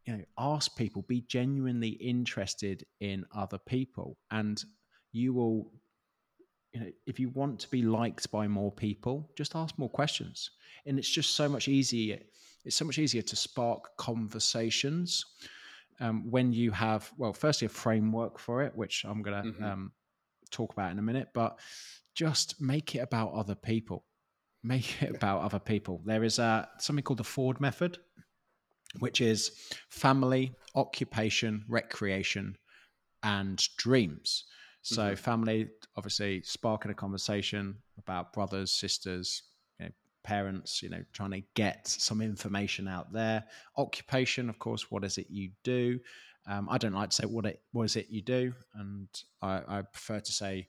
you 0.06 0.16
know 0.16 0.24
ask 0.38 0.76
people 0.76 1.02
be 1.02 1.22
genuinely 1.22 1.90
interested 1.90 2.84
in 3.00 3.24
other 3.34 3.58
people. 3.58 4.18
And 4.30 4.62
you 5.12 5.32
will 5.32 5.70
you 6.72 6.80
know 6.80 6.90
if 7.06 7.20
you 7.20 7.28
want 7.30 7.60
to 7.60 7.70
be 7.70 7.82
liked 7.82 8.30
by 8.30 8.48
more 8.48 8.72
people 8.72 9.30
just 9.36 9.54
ask 9.54 9.78
more 9.78 9.90
questions. 9.90 10.50
And 10.86 10.98
it's 10.98 11.08
just 11.08 11.34
so 11.34 11.48
much 11.48 11.68
easier 11.68 12.18
it's 12.64 12.76
so 12.76 12.84
much 12.86 12.98
easier 12.98 13.20
to 13.20 13.36
spark 13.36 13.94
conversations 13.98 15.24
um, 16.00 16.30
when 16.30 16.52
you 16.52 16.70
have 16.70 17.10
well 17.18 17.32
firstly 17.32 17.66
a 17.66 17.68
framework 17.68 18.38
for 18.38 18.62
it 18.62 18.74
which 18.74 19.04
i'm 19.04 19.22
going 19.22 19.42
to 19.42 19.50
mm-hmm. 19.50 19.64
um, 19.64 19.92
talk 20.50 20.72
about 20.72 20.90
in 20.90 20.98
a 20.98 21.02
minute 21.02 21.28
but 21.34 21.58
just 22.14 22.60
make 22.60 22.94
it 22.94 23.00
about 23.00 23.32
other 23.32 23.54
people. 23.54 24.04
Make 24.62 25.02
it 25.02 25.14
about 25.16 25.42
other 25.42 25.58
people. 25.58 26.00
There 26.04 26.24
is 26.24 26.38
a, 26.38 26.68
something 26.78 27.02
called 27.02 27.18
the 27.18 27.24
ford 27.24 27.60
method 27.60 27.98
which 28.98 29.20
is 29.20 29.52
family, 29.88 30.54
occupation, 30.74 31.64
recreation, 31.68 32.56
and 33.22 33.62
dreams. 33.76 34.44
So, 34.82 35.02
mm-hmm. 35.02 35.14
family, 35.14 35.68
obviously, 35.96 36.42
sparking 36.42 36.90
a 36.90 36.94
conversation 36.94 37.76
about 37.98 38.32
brothers, 38.32 38.70
sisters, 38.70 39.42
you 39.78 39.86
know, 39.86 39.92
parents, 40.24 40.82
you 40.82 40.90
know, 40.90 41.02
trying 41.12 41.30
to 41.30 41.42
get 41.54 41.86
some 41.88 42.20
information 42.20 42.86
out 42.86 43.12
there. 43.12 43.44
Occupation, 43.78 44.50
of 44.50 44.58
course, 44.58 44.90
what 44.90 45.04
is 45.04 45.16
it 45.16 45.26
you 45.30 45.50
do? 45.62 45.98
Um, 46.46 46.68
I 46.70 46.76
don't 46.76 46.92
like 46.92 47.10
to 47.10 47.16
say 47.16 47.26
what 47.26 47.46
it 47.46 47.62
what 47.72 47.84
is 47.84 47.96
it 47.96 48.08
you 48.10 48.20
do, 48.20 48.52
and 48.74 49.08
I, 49.40 49.62
I 49.66 49.82
prefer 49.82 50.20
to 50.20 50.32
say 50.32 50.68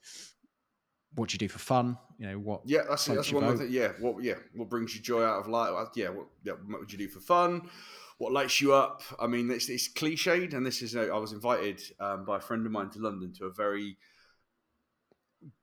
what 1.15 1.29
do 1.29 1.33
you 1.33 1.39
do 1.39 1.47
for 1.47 1.59
fun? 1.59 1.97
You 2.17 2.27
know 2.27 2.39
what? 2.39 2.61
Yeah, 2.65 2.81
that's 2.89 3.05
That's 3.05 3.31
one 3.31 3.57
thing. 3.57 3.67
Yeah, 3.69 3.89
what? 3.99 4.23
Yeah, 4.23 4.35
what 4.53 4.69
brings 4.69 4.95
you 4.95 5.01
joy 5.01 5.23
out 5.23 5.39
of 5.39 5.47
life? 5.47 5.89
Yeah, 5.95 6.09
what? 6.09 6.27
Yeah, 6.43 6.53
what 6.67 6.81
would 6.81 6.91
you 6.91 6.97
do 6.97 7.07
for 7.07 7.19
fun? 7.19 7.69
What 8.17 8.31
lights 8.31 8.61
you 8.61 8.73
up. 8.73 9.01
I 9.19 9.27
mean, 9.27 9.49
it's, 9.51 9.69
it's 9.69 9.91
cliched, 9.91 10.53
and 10.53 10.65
this 10.65 10.81
is. 10.81 10.95
I 10.95 11.17
was 11.17 11.33
invited 11.33 11.81
um, 11.99 12.25
by 12.25 12.37
a 12.37 12.41
friend 12.41 12.65
of 12.65 12.71
mine 12.71 12.89
to 12.91 12.99
London 12.99 13.33
to 13.39 13.45
a 13.45 13.51
very 13.51 13.97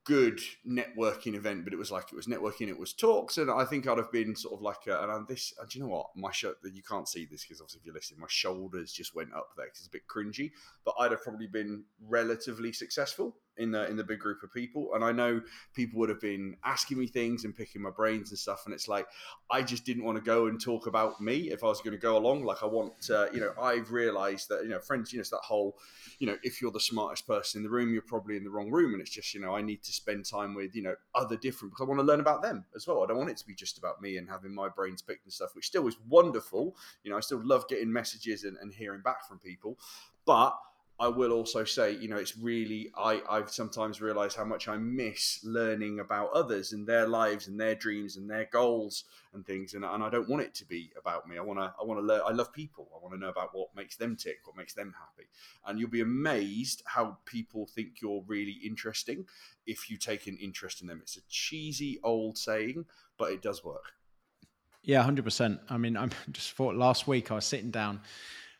good 0.05 0.41
networking 0.67 1.35
event, 1.35 1.63
but 1.63 1.73
it 1.73 1.77
was 1.77 1.91
like 1.91 2.11
it 2.11 2.15
was 2.15 2.27
networking, 2.27 2.67
it 2.67 2.77
was 2.77 2.93
talks, 2.93 3.37
and 3.37 3.49
I 3.49 3.63
think 3.65 3.87
I'd 3.87 3.97
have 3.97 4.11
been 4.11 4.35
sort 4.35 4.55
of 4.55 4.61
like, 4.61 4.87
a, 4.87 5.01
and 5.01 5.11
I'm 5.11 5.25
this. 5.27 5.53
And 5.59 5.69
do 5.69 5.79
you 5.79 5.85
know 5.85 5.91
what? 5.91 6.07
My 6.15 6.31
shirt, 6.31 6.57
you 6.63 6.83
can't 6.83 7.07
see 7.07 7.25
this 7.25 7.43
because 7.43 7.61
obviously 7.61 7.79
if 7.79 7.85
you're 7.85 7.95
listening, 7.95 8.19
my 8.19 8.27
shoulders 8.29 8.91
just 8.91 9.15
went 9.15 9.33
up 9.33 9.49
there 9.55 9.65
because 9.67 9.79
it's 9.79 9.87
a 9.87 9.91
bit 9.91 10.07
cringy. 10.07 10.51
But 10.85 10.95
I'd 10.99 11.11
have 11.11 11.23
probably 11.23 11.47
been 11.47 11.83
relatively 12.01 12.73
successful 12.73 13.35
in 13.57 13.71
the 13.71 13.87
in 13.87 13.95
the 13.95 14.03
big 14.03 14.19
group 14.19 14.43
of 14.43 14.51
people, 14.51 14.93
and 14.95 15.03
I 15.03 15.11
know 15.11 15.41
people 15.75 15.99
would 15.99 16.09
have 16.09 16.19
been 16.19 16.57
asking 16.65 16.97
me 16.97 17.07
things 17.07 17.45
and 17.45 17.55
picking 17.55 17.81
my 17.81 17.91
brains 17.91 18.31
and 18.31 18.39
stuff, 18.39 18.63
and 18.65 18.73
it's 18.73 18.87
like 18.87 19.07
I 19.51 19.61
just 19.61 19.85
didn't 19.85 20.03
want 20.03 20.17
to 20.17 20.23
go 20.23 20.47
and 20.47 20.59
talk 20.59 20.87
about 20.87 21.21
me 21.21 21.51
if 21.51 21.63
I 21.63 21.67
was 21.67 21.79
going 21.81 21.93
to 21.93 21.99
go 21.99 22.17
along. 22.17 22.43
Like 22.43 22.63
I 22.63 22.65
want, 22.65 22.93
uh, 23.09 23.27
you 23.31 23.39
know, 23.39 23.53
I've 23.61 23.91
realised 23.91 24.49
that 24.49 24.63
you 24.63 24.69
know, 24.69 24.79
friends, 24.79 25.13
you 25.13 25.17
know, 25.17 25.21
it's 25.21 25.29
that 25.29 25.41
whole, 25.43 25.77
you 26.19 26.27
know, 26.27 26.37
if 26.43 26.61
you're 26.61 26.71
the 26.71 26.79
smartest 26.79 27.27
person 27.27 27.59
in 27.59 27.63
the 27.63 27.69
room, 27.69 27.93
you're 27.93 28.01
probably 28.01 28.37
in 28.37 28.43
the 28.43 28.49
wrong 28.49 28.71
room, 28.71 28.93
and 28.93 29.01
it's 29.01 29.11
just 29.11 29.33
you 29.33 29.39
know, 29.39 29.55
I 29.55 29.61
need 29.61 29.83
to 29.83 29.92
spend 29.93 30.25
time 30.25 30.53
with 30.53 30.75
you 30.75 30.81
know 30.81 30.95
other 31.15 31.37
different 31.37 31.73
because 31.73 31.85
I 31.85 31.87
want 31.87 31.99
to 31.99 32.05
learn 32.05 32.19
about 32.19 32.41
them 32.41 32.65
as 32.75 32.87
well. 32.87 33.03
I 33.03 33.07
don't 33.07 33.17
want 33.17 33.29
it 33.29 33.37
to 33.37 33.47
be 33.47 33.55
just 33.55 33.77
about 33.77 34.01
me 34.01 34.17
and 34.17 34.29
having 34.29 34.53
my 34.53 34.69
brains 34.69 35.01
picked 35.01 35.25
and 35.25 35.33
stuff, 35.33 35.55
which 35.55 35.67
still 35.67 35.87
is 35.87 35.97
wonderful. 36.09 36.75
You 37.03 37.11
know, 37.11 37.17
I 37.17 37.21
still 37.21 37.41
love 37.43 37.67
getting 37.67 37.91
messages 37.91 38.43
and, 38.43 38.57
and 38.57 38.73
hearing 38.73 39.01
back 39.01 39.27
from 39.27 39.39
people, 39.39 39.77
but 40.25 40.57
I 40.99 41.07
will 41.07 41.31
also 41.31 41.63
say, 41.63 41.95
you 41.95 42.07
know, 42.07 42.17
it's 42.17 42.37
really 42.37 42.91
I 42.95 43.21
I've 43.29 43.49
sometimes 43.49 43.99
realised 43.99 44.37
how 44.37 44.45
much 44.45 44.67
I 44.67 44.77
miss 44.77 45.39
learning 45.43 45.99
about 45.99 46.31
others 46.33 46.71
and 46.71 46.87
their 46.87 47.07
lives 47.07 47.47
and 47.47 47.59
their 47.59 47.73
dreams 47.73 48.15
and 48.15 48.29
their 48.29 48.47
goals 48.51 49.05
and 49.33 49.45
things, 49.45 49.73
and, 49.73 49.83
and 49.83 50.03
I 50.03 50.09
don't 50.09 50.29
want 50.29 50.43
it 50.43 50.53
to 50.55 50.65
be 50.65 50.91
about 50.97 51.27
me. 51.27 51.37
I 51.37 51.41
want 51.41 51.59
to 51.59 51.73
I 51.79 51.83
want 51.83 51.99
to 51.99 52.05
learn. 52.05 52.21
I 52.25 52.31
love 52.31 52.53
people. 52.53 52.89
I 52.95 53.01
want 53.01 53.15
to 53.15 53.19
know 53.19 53.29
about 53.29 53.49
what 53.53 53.75
makes 53.75 53.95
them 53.95 54.15
tick, 54.15 54.39
what 54.45 54.55
makes 54.55 54.75
them 54.75 54.93
happy, 54.97 55.27
and 55.65 55.79
you'll 55.79 55.89
be 55.89 56.01
amazed 56.01 56.83
how 56.85 57.17
people 57.25 57.65
think 57.65 58.01
you're 58.01 58.23
really 58.27 58.59
interesting 58.63 59.25
if 59.65 59.89
you 59.89 59.97
take 59.97 60.27
an 60.27 60.37
interest 60.37 60.81
in 60.81 60.87
them. 60.87 60.99
It's 61.01 61.17
a 61.17 61.21
cheesy 61.27 61.99
old 62.03 62.37
saying, 62.37 62.85
but 63.17 63.31
it 63.31 63.41
does 63.41 63.63
work. 63.63 63.93
Yeah, 64.83 65.01
hundred 65.01 65.25
percent. 65.25 65.59
I 65.69 65.77
mean, 65.77 65.97
I'm 65.97 66.11
just 66.31 66.51
thought 66.51 66.75
last 66.75 67.07
week 67.07 67.31
I 67.31 67.35
was 67.35 67.45
sitting 67.45 67.71
down 67.71 68.01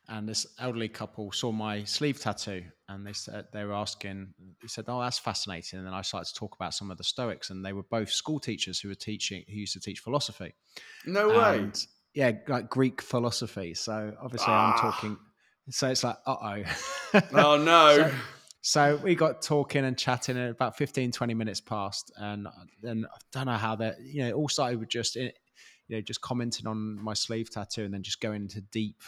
and 0.09 0.27
this 0.27 0.45
elderly 0.59 0.89
couple 0.89 1.31
saw 1.31 1.51
my 1.51 1.83
sleeve 1.83 2.19
tattoo 2.19 2.63
and 2.89 3.05
they 3.05 3.13
said 3.13 3.45
they 3.53 3.63
were 3.63 3.73
asking 3.73 4.33
he 4.61 4.67
said 4.67 4.85
oh 4.87 4.99
that's 4.99 5.19
fascinating. 5.19 5.79
And 5.79 5.87
then 5.87 5.93
i 5.93 6.01
started 6.01 6.31
to 6.31 6.35
talk 6.35 6.55
about 6.55 6.73
some 6.73 6.91
of 6.91 6.97
the 6.97 7.03
stoics 7.03 7.49
and 7.49 7.65
they 7.65 7.73
were 7.73 7.83
both 7.83 8.11
school 8.11 8.39
teachers 8.39 8.79
who 8.79 8.89
were 8.89 8.95
teaching 8.95 9.43
who 9.47 9.55
used 9.55 9.73
to 9.73 9.79
teach 9.79 9.99
philosophy. 9.99 10.53
No 11.05 11.29
way. 11.29 11.59
And, 11.59 11.85
yeah 12.13 12.31
like 12.47 12.69
greek 12.69 13.01
philosophy. 13.01 13.73
So 13.73 14.13
obviously 14.21 14.47
ah. 14.49 14.73
i'm 14.73 14.79
talking 14.79 15.17
so 15.69 15.89
it's 15.89 16.03
like 16.03 16.17
uh-oh. 16.25 16.63
Oh 17.33 17.57
no. 17.57 18.11
So, 18.65 18.95
so, 18.95 19.03
we 19.03 19.13
got 19.13 19.41
talking 19.41 19.83
and 19.83 19.97
chatting 19.97 20.37
and 20.37 20.49
about 20.49 20.77
15 20.77 21.11
20 21.11 21.33
minutes 21.33 21.59
passed 21.59 22.13
and 22.15 22.47
then 22.81 23.05
i 23.13 23.17
don't 23.33 23.47
know 23.47 23.57
how 23.57 23.75
that 23.75 23.97
you 24.01 24.21
know 24.21 24.29
it 24.29 24.33
all 24.33 24.47
started 24.47 24.79
with 24.79 24.87
just 24.87 25.17
you 25.17 25.33
know 25.89 25.99
just 25.99 26.21
commenting 26.21 26.65
on 26.65 26.95
my 27.03 27.13
sleeve 27.13 27.49
tattoo 27.49 27.83
and 27.83 27.93
then 27.93 28.03
just 28.03 28.21
going 28.21 28.43
into 28.43 28.61
deep 28.61 29.01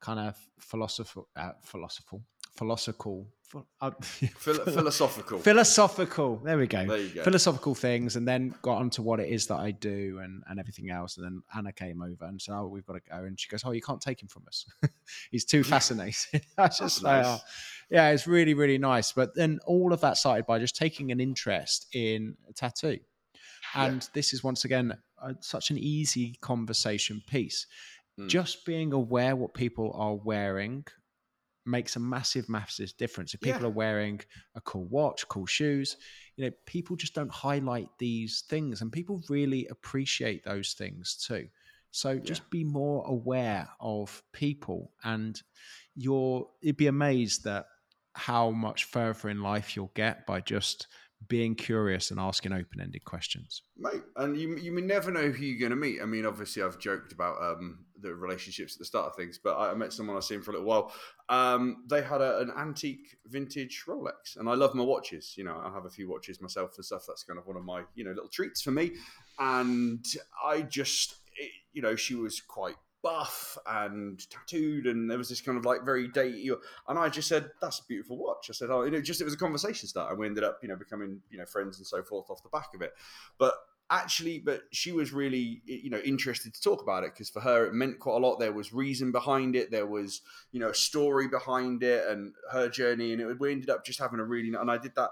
kind 0.00 0.18
of 0.18 0.36
philosophical, 0.58 1.28
uh, 1.36 1.52
philosophical, 1.62 2.22
philosophical, 2.56 3.26
uh, 3.80 3.90
philosophical, 4.00 5.38
philosophical. 5.40 6.36
There 6.36 6.56
we 6.56 6.66
go. 6.66 6.86
There 6.86 6.98
you 6.98 7.08
go. 7.08 7.22
Philosophical 7.24 7.74
things, 7.74 8.16
and 8.16 8.26
then 8.26 8.54
got 8.62 8.78
onto 8.78 9.02
what 9.02 9.20
it 9.20 9.28
is 9.28 9.46
that 9.48 9.56
I 9.56 9.72
do 9.72 10.20
and 10.22 10.42
and 10.48 10.60
everything 10.60 10.90
else. 10.90 11.16
And 11.16 11.26
then 11.26 11.42
Anna 11.54 11.72
came 11.72 12.02
over 12.02 12.24
and 12.24 12.40
said, 12.40 12.54
"Oh, 12.54 12.68
we've 12.68 12.86
got 12.86 12.94
to 12.94 13.00
go." 13.00 13.24
And 13.24 13.38
she 13.38 13.48
goes, 13.48 13.62
"Oh, 13.64 13.72
you 13.72 13.82
can't 13.82 14.00
take 14.00 14.22
him 14.22 14.28
from 14.28 14.44
us. 14.46 14.66
He's 15.30 15.44
too 15.44 15.64
fascinating." 15.74 16.42
I 16.56 16.68
just 16.68 17.02
like, 17.02 17.22
nice. 17.22 17.40
oh. 17.40 17.44
yeah, 17.90 18.10
it's 18.10 18.26
really 18.26 18.54
really 18.54 18.78
nice. 18.78 19.12
But 19.12 19.34
then 19.34 19.58
all 19.66 19.92
of 19.92 20.00
that 20.00 20.16
started 20.16 20.46
by 20.46 20.58
just 20.58 20.76
taking 20.76 21.10
an 21.10 21.20
interest 21.20 21.88
in 21.92 22.36
a 22.48 22.52
tattoo. 22.52 22.98
And 23.74 24.02
yeah. 24.02 24.08
this 24.14 24.32
is 24.32 24.42
once 24.42 24.64
again 24.64 24.96
uh, 25.22 25.34
such 25.40 25.70
an 25.70 25.78
easy 25.78 26.36
conversation 26.40 27.22
piece 27.28 27.66
Mm. 28.20 28.28
Just 28.28 28.66
being 28.66 28.92
aware 28.92 29.34
what 29.36 29.54
people 29.54 29.92
are 29.94 30.14
wearing 30.14 30.84
makes 31.66 31.96
a 31.96 32.00
massive, 32.00 32.48
massive 32.48 32.96
difference. 32.96 33.34
If 33.34 33.40
people 33.40 33.62
yeah. 33.62 33.66
are 33.68 33.70
wearing 33.70 34.20
a 34.54 34.60
cool 34.60 34.86
watch, 34.86 35.26
cool 35.28 35.46
shoes, 35.46 35.96
you 36.36 36.44
know, 36.44 36.50
people 36.66 36.96
just 36.96 37.14
don't 37.14 37.30
highlight 37.30 37.88
these 37.98 38.44
things, 38.48 38.80
and 38.80 38.92
people 38.92 39.22
really 39.28 39.66
appreciate 39.68 40.44
those 40.44 40.72
things 40.74 41.16
too. 41.16 41.48
So 41.92 42.18
just 42.18 42.42
yeah. 42.42 42.48
be 42.50 42.64
more 42.64 43.04
aware 43.06 43.68
of 43.80 44.22
people, 44.32 44.92
and 45.04 45.40
you'll 45.94 46.52
you'd 46.60 46.76
be 46.76 46.86
amazed 46.86 47.44
that 47.44 47.66
how 48.14 48.50
much 48.50 48.84
further 48.84 49.28
in 49.28 49.42
life 49.42 49.76
you'll 49.76 49.92
get 49.94 50.26
by 50.26 50.40
just 50.40 50.88
being 51.28 51.54
curious 51.54 52.10
and 52.10 52.18
asking 52.18 52.52
open-ended 52.52 53.04
questions. 53.04 53.62
Mate, 53.76 54.02
and 54.16 54.36
you 54.36 54.56
you 54.56 54.72
may 54.72 54.80
never 54.80 55.10
know 55.10 55.30
who 55.30 55.44
you're 55.44 55.58
going 55.58 55.70
to 55.70 55.76
meet. 55.76 56.00
I 56.02 56.06
mean, 56.06 56.26
obviously, 56.26 56.62
I've 56.62 56.78
joked 56.78 57.12
about 57.12 57.40
um, 57.42 57.84
the 58.00 58.14
relationships 58.14 58.74
at 58.74 58.78
the 58.78 58.84
start 58.84 59.06
of 59.06 59.16
things, 59.16 59.38
but 59.42 59.56
I, 59.58 59.74
met 59.74 59.92
someone 59.92 60.16
I've 60.16 60.24
seen 60.24 60.42
for 60.42 60.50
a 60.50 60.54
little 60.54 60.68
while. 60.68 60.92
Um, 61.28 61.84
they 61.88 62.02
had 62.02 62.20
a, 62.20 62.38
an 62.40 62.52
antique 62.58 63.18
vintage 63.26 63.84
Rolex, 63.86 64.36
and 64.36 64.48
I 64.48 64.54
love 64.54 64.74
my 64.74 64.82
watches. 64.82 65.34
You 65.36 65.44
know, 65.44 65.60
I 65.62 65.72
have 65.72 65.84
a 65.84 65.90
few 65.90 66.08
watches 66.08 66.40
myself 66.40 66.72
and 66.76 66.84
stuff. 66.84 67.04
That's 67.06 67.22
kind 67.22 67.38
of 67.38 67.46
one 67.46 67.56
of 67.56 67.64
my 67.64 67.82
you 67.94 68.04
know 68.04 68.10
little 68.10 68.30
treats 68.30 68.62
for 68.62 68.70
me. 68.70 68.92
And 69.38 70.04
I 70.44 70.62
just, 70.62 71.16
it, 71.36 71.50
you 71.72 71.82
know, 71.82 71.96
she 71.96 72.14
was 72.14 72.40
quite 72.40 72.76
buff 73.02 73.56
and 73.66 74.28
tattooed, 74.30 74.86
and 74.86 75.10
there 75.10 75.18
was 75.18 75.28
this 75.28 75.40
kind 75.40 75.58
of 75.58 75.64
like 75.64 75.84
very 75.84 76.08
dainty. 76.08 76.50
And 76.88 76.98
I 76.98 77.08
just 77.08 77.28
said, 77.28 77.50
"That's 77.60 77.80
a 77.80 77.84
beautiful 77.84 78.16
watch." 78.16 78.48
I 78.50 78.52
said, 78.52 78.70
"Oh, 78.70 78.82
you 78.82 78.90
know, 78.90 79.00
just 79.00 79.20
it 79.20 79.24
was 79.24 79.34
a 79.34 79.38
conversation 79.38 79.88
start, 79.88 80.10
and 80.10 80.18
we 80.18 80.26
ended 80.26 80.44
up, 80.44 80.58
you 80.62 80.68
know, 80.68 80.76
becoming 80.76 81.20
you 81.30 81.38
know 81.38 81.46
friends 81.46 81.78
and 81.78 81.86
so 81.86 82.02
forth 82.02 82.30
off 82.30 82.42
the 82.42 82.48
back 82.48 82.74
of 82.74 82.82
it." 82.82 82.92
But 83.38 83.54
actually, 83.90 84.38
but 84.38 84.62
she 84.70 84.92
was 84.92 85.12
really 85.12 85.62
you 85.64 85.90
know 85.90 85.98
interested 85.98 86.54
to 86.54 86.62
talk 86.62 86.82
about 86.82 87.04
it 87.04 87.12
because 87.12 87.28
for 87.28 87.40
her 87.40 87.66
it 87.66 87.74
meant 87.74 87.98
quite 87.98 88.16
a 88.16 88.26
lot. 88.26 88.38
There 88.38 88.52
was 88.52 88.72
reason 88.72 89.12
behind 89.12 89.56
it. 89.56 89.70
There 89.70 89.86
was 89.86 90.22
you 90.52 90.60
know 90.60 90.68
a 90.68 90.74
story 90.74 91.28
behind 91.28 91.82
it 91.82 92.06
and 92.08 92.32
her 92.52 92.68
journey, 92.68 93.12
and 93.12 93.20
it, 93.20 93.40
we 93.40 93.52
ended 93.52 93.70
up 93.70 93.84
just 93.84 93.98
having 93.98 94.20
a 94.20 94.24
really 94.24 94.48
and 94.54 94.70
I 94.70 94.78
did 94.78 94.94
that 94.94 95.10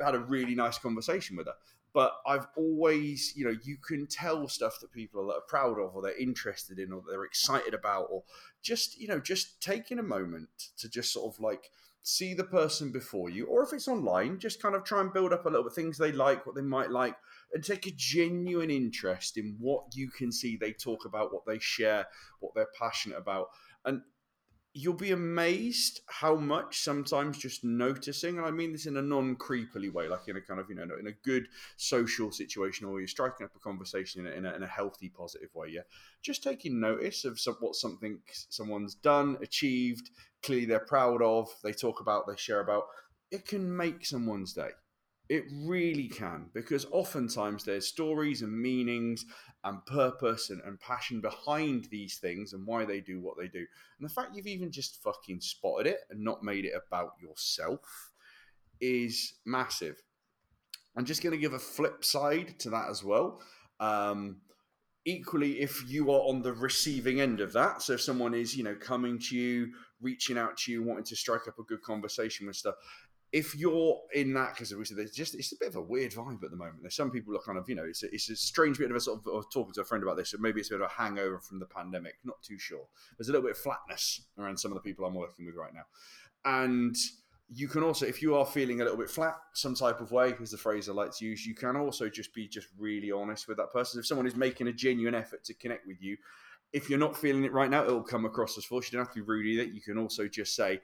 had 0.00 0.14
a 0.14 0.20
really 0.20 0.54
nice 0.54 0.78
conversation 0.78 1.36
with 1.36 1.46
her 1.46 1.54
but 1.98 2.20
I've 2.24 2.46
always, 2.56 3.32
you 3.34 3.44
know, 3.44 3.56
you 3.64 3.76
can 3.76 4.06
tell 4.06 4.46
stuff 4.46 4.78
that 4.82 4.92
people 4.92 5.32
are 5.32 5.40
proud 5.48 5.80
of 5.80 5.96
or 5.96 6.00
they're 6.00 6.16
interested 6.16 6.78
in 6.78 6.92
or 6.92 7.02
they're 7.04 7.24
excited 7.24 7.74
about 7.74 8.06
or 8.08 8.22
just, 8.62 9.00
you 9.00 9.08
know, 9.08 9.18
just 9.18 9.60
taking 9.60 9.98
a 9.98 10.02
moment 10.04 10.48
to 10.78 10.88
just 10.88 11.12
sort 11.12 11.34
of 11.34 11.40
like 11.40 11.72
see 12.02 12.34
the 12.34 12.44
person 12.44 12.92
before 12.92 13.30
you 13.30 13.46
or 13.46 13.64
if 13.64 13.72
it's 13.72 13.88
online, 13.88 14.38
just 14.38 14.62
kind 14.62 14.76
of 14.76 14.84
try 14.84 15.00
and 15.00 15.12
build 15.12 15.32
up 15.32 15.44
a 15.44 15.48
little 15.48 15.64
bit 15.64 15.72
things 15.72 15.98
they 15.98 16.12
like, 16.12 16.46
what 16.46 16.54
they 16.54 16.62
might 16.62 16.92
like 16.92 17.16
and 17.52 17.64
take 17.64 17.84
a 17.88 17.92
genuine 17.96 18.70
interest 18.70 19.36
in 19.36 19.56
what 19.58 19.82
you 19.92 20.08
can 20.08 20.30
see 20.30 20.56
they 20.56 20.70
talk 20.70 21.04
about, 21.04 21.34
what 21.34 21.46
they 21.48 21.58
share, 21.58 22.06
what 22.38 22.54
they're 22.54 22.68
passionate 22.78 23.18
about. 23.18 23.48
And 23.84 24.02
you'll 24.74 24.94
be 24.94 25.10
amazed 25.10 26.00
how 26.08 26.36
much 26.36 26.80
sometimes 26.80 27.38
just 27.38 27.64
noticing, 27.64 28.38
and 28.38 28.46
I 28.46 28.50
mean 28.50 28.72
this 28.72 28.86
in 28.86 28.96
a 28.96 29.02
non 29.02 29.36
creepily 29.36 29.92
way, 29.92 30.08
like 30.08 30.28
in 30.28 30.36
a 30.36 30.40
kind 30.40 30.60
of, 30.60 30.68
you 30.68 30.76
know, 30.76 30.84
in 30.98 31.06
a 31.06 31.12
good 31.24 31.48
social 31.76 32.30
situation 32.30 32.86
or 32.86 33.00
you're 33.00 33.08
striking 33.08 33.44
up 33.44 33.56
a 33.56 33.58
conversation 33.58 34.26
in 34.26 34.32
a, 34.32 34.36
in 34.36 34.46
a, 34.46 34.54
in 34.54 34.62
a 34.62 34.66
healthy, 34.66 35.08
positive 35.08 35.54
way. 35.54 35.68
Yeah. 35.70 35.82
Just 36.22 36.42
taking 36.42 36.80
notice 36.80 37.24
of 37.24 37.40
some, 37.40 37.56
what 37.60 37.74
something 37.74 38.20
someone's 38.50 38.94
done, 38.94 39.38
achieved, 39.42 40.10
clearly 40.42 40.66
they're 40.66 40.80
proud 40.80 41.22
of, 41.22 41.48
they 41.64 41.72
talk 41.72 42.00
about, 42.00 42.26
they 42.26 42.36
share 42.36 42.60
about, 42.60 42.84
it 43.30 43.46
can 43.46 43.74
make 43.76 44.04
someone's 44.04 44.52
day. 44.52 44.70
It 45.28 45.44
really 45.52 46.08
can, 46.08 46.46
because 46.54 46.86
oftentimes 46.90 47.62
there's 47.62 47.86
stories 47.86 48.40
and 48.40 48.58
meanings 48.58 49.26
and 49.64 49.84
purpose 49.86 50.50
and, 50.50 50.60
and 50.64 50.78
passion 50.80 51.20
behind 51.20 51.88
these 51.90 52.18
things 52.18 52.52
and 52.52 52.66
why 52.66 52.84
they 52.84 53.00
do 53.00 53.20
what 53.20 53.36
they 53.38 53.48
do. 53.48 53.64
And 53.98 54.08
the 54.08 54.12
fact 54.12 54.34
you've 54.34 54.46
even 54.46 54.70
just 54.70 55.02
fucking 55.02 55.40
spotted 55.40 55.86
it 55.88 56.00
and 56.10 56.20
not 56.20 56.42
made 56.42 56.64
it 56.64 56.74
about 56.74 57.12
yourself 57.20 58.12
is 58.80 59.34
massive. 59.44 59.96
I'm 60.96 61.04
just 61.04 61.22
going 61.22 61.32
to 61.32 61.38
give 61.38 61.52
a 61.52 61.58
flip 61.58 62.04
side 62.04 62.58
to 62.60 62.70
that 62.70 62.88
as 62.88 63.02
well. 63.04 63.40
Um, 63.80 64.40
equally, 65.04 65.60
if 65.60 65.88
you 65.88 66.10
are 66.10 66.20
on 66.20 66.42
the 66.42 66.52
receiving 66.52 67.20
end 67.20 67.40
of 67.40 67.52
that, 67.52 67.82
so 67.82 67.94
if 67.94 68.00
someone 68.00 68.34
is, 68.34 68.56
you 68.56 68.64
know, 68.64 68.74
coming 68.74 69.18
to 69.18 69.36
you, 69.36 69.72
reaching 70.00 70.38
out 70.38 70.56
to 70.58 70.72
you, 70.72 70.82
wanting 70.82 71.04
to 71.04 71.16
strike 71.16 71.48
up 71.48 71.58
a 71.58 71.62
good 71.64 71.82
conversation 71.82 72.46
with 72.46 72.56
stuff, 72.56 72.74
if 73.32 73.54
you're 73.54 74.00
in 74.14 74.32
that 74.34 74.54
because 74.54 74.70
there's 74.90 75.10
just 75.10 75.34
it's 75.34 75.52
a 75.52 75.56
bit 75.60 75.68
of 75.68 75.76
a 75.76 75.82
weird 75.82 76.12
vibe 76.12 76.42
at 76.42 76.50
the 76.50 76.56
moment. 76.56 76.78
There's 76.80 76.96
some 76.96 77.10
people 77.10 77.36
are 77.36 77.40
kind 77.40 77.58
of 77.58 77.68
you 77.68 77.74
know 77.74 77.84
it's 77.84 78.02
a, 78.02 78.12
it's 78.12 78.30
a 78.30 78.36
strange 78.36 78.78
bit 78.78 78.90
of 78.90 78.96
a 78.96 79.00
sort 79.00 79.18
of 79.18 79.26
was 79.26 79.46
talking 79.52 79.74
to 79.74 79.82
a 79.82 79.84
friend 79.84 80.02
about 80.02 80.16
this. 80.16 80.30
So 80.30 80.38
maybe 80.38 80.60
it's 80.60 80.70
a 80.70 80.74
bit 80.74 80.80
of 80.80 80.90
a 80.90 81.02
hangover 81.02 81.38
from 81.38 81.58
the 81.58 81.66
pandemic. 81.66 82.14
Not 82.24 82.40
too 82.42 82.58
sure. 82.58 82.86
There's 83.16 83.28
a 83.28 83.32
little 83.32 83.46
bit 83.46 83.56
of 83.56 83.58
flatness 83.58 84.22
around 84.38 84.58
some 84.58 84.72
of 84.72 84.76
the 84.76 84.82
people 84.82 85.04
I'm 85.04 85.14
working 85.14 85.46
with 85.46 85.56
right 85.56 85.74
now, 85.74 85.84
and 86.44 86.96
you 87.50 87.68
can 87.68 87.82
also 87.82 88.06
if 88.06 88.20
you 88.20 88.34
are 88.34 88.44
feeling 88.44 88.80
a 88.80 88.84
little 88.84 88.98
bit 88.98 89.10
flat 89.10 89.36
some 89.54 89.74
type 89.74 90.00
of 90.00 90.12
way 90.12 90.34
is 90.40 90.50
the 90.50 90.56
phrase 90.58 90.88
i 90.88 90.92
like 90.92 91.16
to 91.16 91.24
use 91.24 91.46
you 91.46 91.54
can 91.54 91.76
also 91.76 92.08
just 92.08 92.34
be 92.34 92.46
just 92.46 92.68
really 92.78 93.10
honest 93.10 93.48
with 93.48 93.56
that 93.56 93.72
person 93.72 93.98
if 93.98 94.06
someone 94.06 94.26
is 94.26 94.36
making 94.36 94.68
a 94.68 94.72
genuine 94.72 95.14
effort 95.14 95.42
to 95.44 95.54
connect 95.54 95.86
with 95.86 95.96
you 96.02 96.16
if 96.74 96.90
you're 96.90 96.98
not 96.98 97.16
feeling 97.16 97.44
it 97.44 97.52
right 97.52 97.70
now 97.70 97.82
it'll 97.82 98.02
come 98.02 98.26
across 98.26 98.58
as 98.58 98.64
force 98.64 98.92
you 98.92 98.98
don't 98.98 99.06
have 99.06 99.14
to 99.14 99.20
be 99.20 99.26
rude 99.26 99.46
either 99.46 99.64
you 99.64 99.80
can 99.80 99.96
also 99.96 100.28
just 100.28 100.54
say 100.54 100.78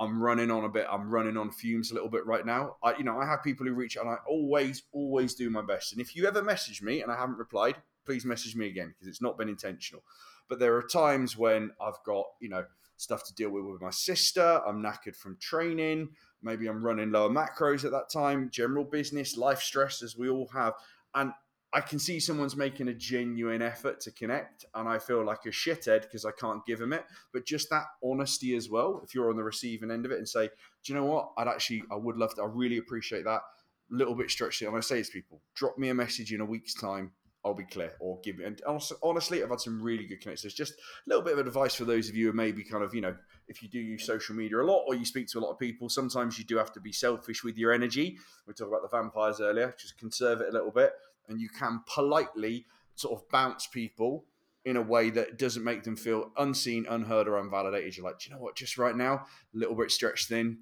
I'm 0.00 0.20
running 0.20 0.50
on 0.50 0.64
a 0.64 0.68
bit. 0.68 0.86
I'm 0.90 1.10
running 1.10 1.36
on 1.36 1.50
fumes 1.50 1.90
a 1.90 1.94
little 1.94 2.08
bit 2.08 2.24
right 2.24 2.46
now. 2.46 2.76
I, 2.82 2.96
you 2.96 3.04
know, 3.04 3.18
I 3.18 3.26
have 3.26 3.42
people 3.42 3.66
who 3.66 3.74
reach 3.74 3.98
out, 3.98 4.06
and 4.06 4.14
I 4.14 4.16
always, 4.26 4.82
always 4.92 5.34
do 5.34 5.50
my 5.50 5.60
best. 5.60 5.92
And 5.92 6.00
if 6.00 6.16
you 6.16 6.26
ever 6.26 6.42
message 6.42 6.80
me 6.80 7.02
and 7.02 7.12
I 7.12 7.16
haven't 7.16 7.36
replied, 7.36 7.76
please 8.06 8.24
message 8.24 8.56
me 8.56 8.66
again 8.66 8.88
because 8.88 9.08
it's 9.08 9.20
not 9.20 9.36
been 9.36 9.50
intentional. 9.50 10.02
But 10.48 10.58
there 10.58 10.74
are 10.74 10.82
times 10.82 11.36
when 11.36 11.72
I've 11.80 12.02
got, 12.04 12.24
you 12.40 12.48
know, 12.48 12.64
stuff 12.96 13.24
to 13.24 13.34
deal 13.34 13.50
with 13.50 13.64
with 13.64 13.82
my 13.82 13.90
sister. 13.90 14.62
I'm 14.66 14.82
knackered 14.82 15.16
from 15.16 15.36
training. 15.38 16.08
Maybe 16.42 16.66
I'm 16.66 16.82
running 16.82 17.12
lower 17.12 17.28
macros 17.28 17.84
at 17.84 17.90
that 17.90 18.10
time. 18.10 18.48
General 18.50 18.84
business, 18.84 19.36
life 19.36 19.60
stress, 19.60 20.02
as 20.02 20.16
we 20.16 20.30
all 20.30 20.48
have, 20.54 20.72
and 21.14 21.32
I 21.72 21.80
can 21.80 22.00
see 22.00 22.18
someone's 22.18 22.56
making 22.56 22.88
a 22.88 22.94
genuine 22.94 23.62
effort 23.62 24.00
to 24.00 24.10
connect, 24.10 24.64
and 24.74 24.88
I 24.88 24.98
feel 24.98 25.24
like 25.24 25.46
a 25.46 25.50
shithead 25.50 26.02
because 26.02 26.24
I 26.24 26.32
can't 26.32 26.64
give 26.66 26.80
them 26.80 26.92
it. 26.92 27.04
But 27.32 27.46
just 27.46 27.70
that 27.70 27.84
honesty 28.02 28.56
as 28.56 28.68
well, 28.68 29.00
if 29.04 29.14
you're 29.14 29.30
on 29.30 29.36
the 29.36 29.44
receiving 29.44 29.90
end 29.90 30.04
of 30.04 30.10
it, 30.10 30.18
and 30.18 30.28
say, 30.28 30.48
"Do 30.48 30.92
you 30.92 30.98
know 30.98 31.04
what? 31.04 31.30
I'd 31.36 31.46
actually, 31.46 31.84
I 31.90 31.94
would 31.94 32.16
love 32.16 32.34
to. 32.34 32.42
I 32.42 32.46
really 32.46 32.78
appreciate 32.78 33.24
that. 33.24 33.42
Little 33.88 34.16
bit 34.16 34.30
stretched. 34.30 34.62
I'm 34.62 34.70
going 34.70 34.82
to 34.82 34.86
say 34.86 35.02
to 35.02 35.10
people, 35.10 35.42
drop 35.54 35.78
me 35.78 35.90
a 35.90 35.94
message 35.94 36.32
in 36.32 36.40
a 36.40 36.44
week's 36.44 36.74
time. 36.74 37.12
I'll 37.44 37.54
be 37.54 37.64
clear, 37.64 37.92
or 38.00 38.20
give 38.22 38.38
me. 38.38 38.44
And 38.44 38.60
also, 38.62 38.96
honestly, 39.02 39.42
I've 39.42 39.48
had 39.48 39.60
some 39.60 39.80
really 39.80 40.06
good 40.06 40.20
connections. 40.20 40.52
Just 40.52 40.74
a 40.74 40.76
little 41.06 41.22
bit 41.22 41.38
of 41.38 41.46
advice 41.46 41.74
for 41.74 41.84
those 41.84 42.08
of 42.08 42.16
you 42.16 42.30
who 42.30 42.36
maybe 42.36 42.62
kind 42.62 42.84
of, 42.84 42.94
you 42.94 43.00
know, 43.00 43.16
if 43.48 43.62
you 43.62 43.68
do 43.68 43.78
use 43.78 44.04
social 44.04 44.34
media 44.34 44.60
a 44.60 44.62
lot 44.62 44.84
or 44.86 44.94
you 44.94 45.06
speak 45.06 45.26
to 45.28 45.38
a 45.38 45.40
lot 45.40 45.50
of 45.50 45.58
people, 45.58 45.88
sometimes 45.88 46.38
you 46.38 46.44
do 46.44 46.58
have 46.58 46.72
to 46.72 46.80
be 46.80 46.92
selfish 46.92 47.42
with 47.42 47.56
your 47.56 47.72
energy. 47.72 48.18
We 48.46 48.52
talked 48.52 48.68
about 48.68 48.82
the 48.82 48.94
vampires 48.94 49.40
earlier. 49.40 49.74
Just 49.78 49.98
conserve 49.98 50.42
it 50.42 50.50
a 50.50 50.52
little 50.52 50.70
bit 50.70 50.92
and 51.28 51.40
you 51.40 51.48
can 51.48 51.82
politely 51.86 52.66
sort 52.94 53.18
of 53.18 53.28
bounce 53.30 53.66
people 53.66 54.24
in 54.64 54.76
a 54.76 54.82
way 54.82 55.10
that 55.10 55.38
doesn't 55.38 55.64
make 55.64 55.84
them 55.84 55.96
feel 55.96 56.30
unseen, 56.36 56.86
unheard, 56.88 57.26
or 57.26 57.42
unvalidated. 57.42 57.96
You're 57.96 58.04
like, 58.04 58.18
do 58.18 58.28
you 58.28 58.34
know 58.34 58.40
what? 58.40 58.56
Just 58.56 58.76
right 58.76 58.94
now, 58.94 59.14
a 59.54 59.58
little 59.58 59.74
bit 59.74 59.90
stretched 59.90 60.28
thin. 60.28 60.58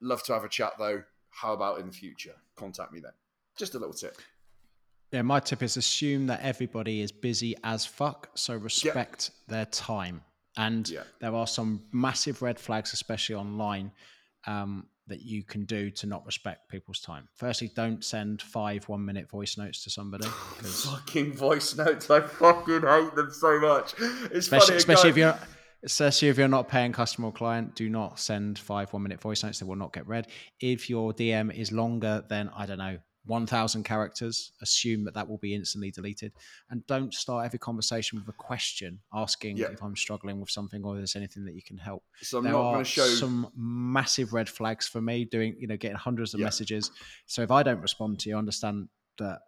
Love 0.00 0.22
to 0.24 0.34
have 0.34 0.44
a 0.44 0.48
chat 0.48 0.74
though. 0.78 1.02
How 1.30 1.52
about 1.52 1.80
in 1.80 1.86
the 1.86 1.92
future? 1.92 2.34
Contact 2.56 2.92
me 2.92 3.00
then. 3.00 3.12
Just 3.56 3.74
a 3.74 3.78
little 3.78 3.94
tip. 3.94 4.18
Yeah, 5.10 5.22
my 5.22 5.40
tip 5.40 5.62
is 5.62 5.76
assume 5.76 6.26
that 6.26 6.40
everybody 6.42 7.00
is 7.00 7.12
busy 7.12 7.54
as 7.62 7.86
fuck, 7.86 8.30
so 8.34 8.56
respect 8.56 9.30
their 9.46 9.66
time. 9.66 10.22
And 10.56 10.92
there 11.20 11.34
are 11.34 11.46
some 11.46 11.84
massive 11.92 12.42
red 12.42 12.58
flags, 12.58 12.92
especially 12.92 13.36
online, 13.36 13.92
um, 14.46 14.86
that 15.06 15.22
you 15.22 15.42
can 15.42 15.64
do 15.64 15.90
to 15.90 16.06
not 16.06 16.24
respect 16.24 16.68
people's 16.68 17.00
time. 17.00 17.28
Firstly, 17.34 17.70
don't 17.74 18.04
send 18.04 18.40
five 18.40 18.88
one 18.88 19.04
minute 19.04 19.30
voice 19.30 19.58
notes 19.58 19.84
to 19.84 19.90
somebody. 19.90 20.26
fucking 20.28 21.34
voice 21.34 21.76
notes. 21.76 22.10
I 22.10 22.20
fucking 22.20 22.82
hate 22.82 23.14
them 23.14 23.30
so 23.30 23.60
much. 23.60 23.94
It's 23.98 24.46
especially, 24.46 24.66
funny, 24.66 24.76
especially 24.76 25.10
if 25.10 25.16
you're 25.16 25.38
especially 25.84 26.28
if 26.28 26.38
you're 26.38 26.48
not 26.48 26.68
paying 26.68 26.92
customer 26.92 27.28
or 27.28 27.32
client, 27.32 27.74
do 27.74 27.88
not 27.88 28.18
send 28.18 28.58
five 28.58 28.92
one 28.92 29.02
minute 29.02 29.20
voice 29.20 29.42
notes. 29.42 29.58
They 29.58 29.66
will 29.66 29.76
not 29.76 29.92
get 29.92 30.06
read. 30.06 30.28
If 30.60 30.88
your 30.88 31.12
DM 31.12 31.54
is 31.54 31.72
longer 31.72 32.24
than 32.28 32.50
I 32.56 32.66
don't 32.66 32.78
know 32.78 32.98
1000 33.26 33.84
characters 33.84 34.52
assume 34.60 35.04
that 35.04 35.14
that 35.14 35.28
will 35.28 35.38
be 35.38 35.54
instantly 35.54 35.90
deleted. 35.90 36.32
And 36.70 36.86
don't 36.86 37.14
start 37.14 37.46
every 37.46 37.58
conversation 37.58 38.18
with 38.18 38.28
a 38.28 38.36
question 38.36 39.00
asking 39.12 39.58
if 39.58 39.82
i'm 39.82 39.96
struggling 39.96 40.40
with 40.40 40.50
something 40.50 40.84
or 40.84 40.94
if 40.94 40.98
there's 40.98 41.16
anything 41.16 41.44
that 41.46 41.54
you 41.54 41.62
can 41.62 41.78
help. 41.78 42.04
So 42.22 42.38
i'm 42.38 42.44
there 42.44 42.52
not 42.52 42.72
going 42.72 42.84
to 42.84 42.90
show 42.90 43.06
some 43.06 43.50
massive 43.56 44.32
red 44.32 44.48
flags 44.48 44.86
for 44.86 45.00
me 45.00 45.24
doing 45.24 45.56
you 45.58 45.66
know 45.66 45.76
getting 45.76 45.96
hundreds 45.96 46.34
of 46.34 46.40
messages. 46.40 46.90
So 47.26 47.42
if 47.42 47.50
i 47.50 47.62
don't 47.62 47.80
respond 47.80 48.18
to 48.20 48.28
you 48.28 48.36
understand 48.36 48.88
that 49.18 49.40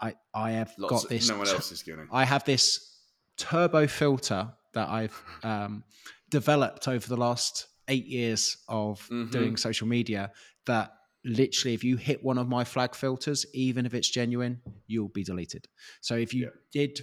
i 0.00 0.14
i 0.34 0.52
have 0.52 0.72
Lots 0.78 1.02
got 1.02 1.08
this 1.08 1.28
no 1.28 1.38
one 1.38 1.48
else 1.48 1.72
is 1.72 1.82
going 1.82 2.06
i 2.12 2.24
have 2.24 2.44
this 2.44 2.96
turbo 3.36 3.86
filter 3.86 4.52
that 4.74 4.88
i've 4.88 5.22
um, 5.42 5.84
developed 6.30 6.88
over 6.88 7.06
the 7.06 7.16
last 7.16 7.66
eight 7.88 8.06
years 8.06 8.58
of 8.68 9.00
mm-hmm. 9.08 9.30
doing 9.30 9.56
social 9.56 9.88
media 9.88 10.30
that 10.66 10.92
literally 11.24 11.74
if 11.74 11.82
you 11.82 11.96
hit 11.96 12.22
one 12.22 12.38
of 12.38 12.48
my 12.48 12.64
flag 12.64 12.94
filters 12.94 13.44
even 13.52 13.84
if 13.84 13.94
it's 13.94 14.08
genuine 14.08 14.60
you'll 14.86 15.08
be 15.08 15.24
deleted. 15.24 15.66
So 16.00 16.14
if 16.14 16.32
you 16.32 16.44
yeah. 16.44 16.86
did 16.86 17.00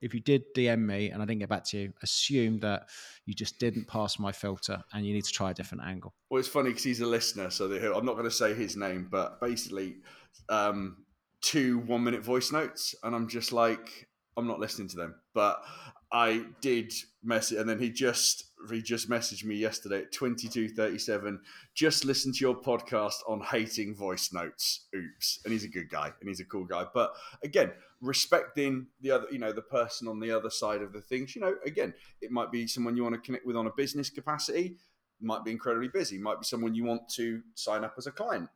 if 0.00 0.14
you 0.14 0.20
did 0.20 0.42
dm 0.56 0.80
me 0.80 1.10
and 1.10 1.22
i 1.22 1.26
didn't 1.26 1.40
get 1.40 1.48
back 1.48 1.64
to 1.64 1.78
you 1.78 1.92
assume 2.02 2.58
that 2.60 2.88
you 3.26 3.34
just 3.34 3.58
didn't 3.58 3.86
pass 3.86 4.18
my 4.18 4.32
filter 4.32 4.82
and 4.92 5.06
you 5.06 5.12
need 5.12 5.24
to 5.24 5.32
try 5.32 5.50
a 5.50 5.54
different 5.54 5.84
angle. 5.84 6.14
Well 6.30 6.40
it's 6.40 6.48
funny 6.48 6.70
because 6.70 6.84
he's 6.84 7.00
a 7.00 7.06
listener 7.06 7.50
so 7.50 7.66
i'm 7.66 8.06
not 8.06 8.14
going 8.14 8.24
to 8.24 8.30
say 8.30 8.54
his 8.54 8.76
name 8.76 9.08
but 9.10 9.40
basically 9.40 9.96
um 10.48 11.04
two 11.40 11.78
one 11.80 12.02
minute 12.02 12.22
voice 12.22 12.50
notes 12.50 12.94
and 13.02 13.14
i'm 13.14 13.28
just 13.28 13.52
like 13.52 14.08
i'm 14.36 14.46
not 14.46 14.60
listening 14.60 14.88
to 14.88 14.96
them. 14.96 15.14
But 15.32 15.62
I 16.12 16.44
did 16.60 16.92
mess 17.22 17.52
it, 17.52 17.58
and 17.58 17.68
then 17.68 17.78
he 17.78 17.90
just 17.90 18.44
just 18.82 19.08
messaged 19.08 19.44
me 19.44 19.56
yesterday 19.56 20.02
at 20.02 20.12
twenty 20.12 20.48
two 20.48 20.68
thirty 20.68 20.98
seven. 20.98 21.40
Just 21.74 22.04
listen 22.04 22.32
to 22.32 22.38
your 22.40 22.54
podcast 22.54 23.16
on 23.28 23.40
hating 23.40 23.94
voice 23.94 24.32
notes. 24.32 24.86
Oops, 24.94 25.40
and 25.44 25.52
he's 25.52 25.64
a 25.64 25.68
good 25.68 25.88
guy 25.88 26.12
and 26.20 26.28
he's 26.28 26.40
a 26.40 26.44
cool 26.44 26.64
guy. 26.64 26.84
But 26.92 27.14
again, 27.42 27.72
respecting 28.00 28.86
the 29.00 29.10
other, 29.10 29.26
you 29.30 29.38
know, 29.38 29.52
the 29.52 29.62
person 29.62 30.08
on 30.08 30.20
the 30.20 30.30
other 30.30 30.50
side 30.50 30.82
of 30.82 30.92
the 30.92 31.00
things. 31.00 31.34
You 31.34 31.42
know, 31.42 31.54
again, 31.64 31.94
it 32.20 32.30
might 32.30 32.50
be 32.50 32.66
someone 32.66 32.96
you 32.96 33.02
want 33.02 33.14
to 33.14 33.20
connect 33.20 33.46
with 33.46 33.56
on 33.56 33.66
a 33.66 33.72
business 33.76 34.10
capacity. 34.10 34.76
Might 35.20 35.44
be 35.44 35.52
incredibly 35.52 35.88
busy. 35.88 36.18
Might 36.18 36.40
be 36.40 36.44
someone 36.44 36.74
you 36.74 36.84
want 36.84 37.08
to 37.16 37.42
sign 37.54 37.84
up 37.84 37.94
as 37.96 38.06
a 38.06 38.12
client. 38.12 38.48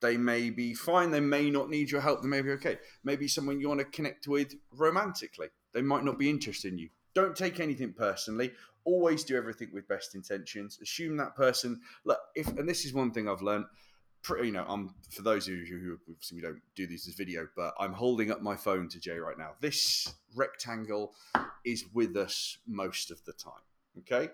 They 0.00 0.16
may 0.16 0.50
be 0.50 0.74
fine. 0.74 1.10
They 1.10 1.20
may 1.20 1.50
not 1.50 1.70
need 1.70 1.90
your 1.90 2.00
help. 2.00 2.22
They 2.22 2.28
may 2.28 2.42
be 2.42 2.50
okay. 2.52 2.78
Maybe 3.04 3.28
someone 3.28 3.60
you 3.60 3.68
want 3.68 3.80
to 3.80 3.86
connect 3.86 4.28
with 4.28 4.54
romantically. 4.72 5.48
They 5.74 5.82
might 5.82 6.04
not 6.04 6.18
be 6.18 6.30
interested 6.30 6.72
in 6.72 6.78
you 6.78 6.88
don't 7.18 7.36
take 7.36 7.58
anything 7.58 7.92
personally. 7.92 8.52
Always 8.84 9.24
do 9.24 9.36
everything 9.36 9.68
with 9.72 9.88
best 9.88 10.14
intentions. 10.14 10.78
Assume 10.82 11.16
that 11.18 11.36
person. 11.36 11.80
Look, 12.04 12.18
if 12.34 12.46
and 12.48 12.68
this 12.68 12.84
is 12.84 12.92
one 12.92 13.10
thing 13.10 13.28
I've 13.28 13.42
learned. 13.42 13.66
Pretty, 14.20 14.48
you 14.48 14.52
know, 14.52 14.64
I'm 14.68 14.94
for 15.10 15.22
those 15.22 15.46
of 15.46 15.54
you 15.54 15.78
who 15.78 16.12
obviously 16.12 16.40
don't 16.40 16.60
do 16.74 16.88
this 16.88 17.06
as 17.06 17.14
video, 17.14 17.46
but 17.56 17.74
I'm 17.78 17.92
holding 17.92 18.32
up 18.32 18.42
my 18.42 18.56
phone 18.56 18.88
to 18.88 18.98
Jay 18.98 19.16
right 19.16 19.38
now. 19.38 19.50
This 19.60 20.12
rectangle 20.34 21.14
is 21.64 21.84
with 21.94 22.16
us 22.16 22.58
most 22.66 23.12
of 23.12 23.24
the 23.24 23.32
time. 23.32 23.52
Okay, 24.00 24.30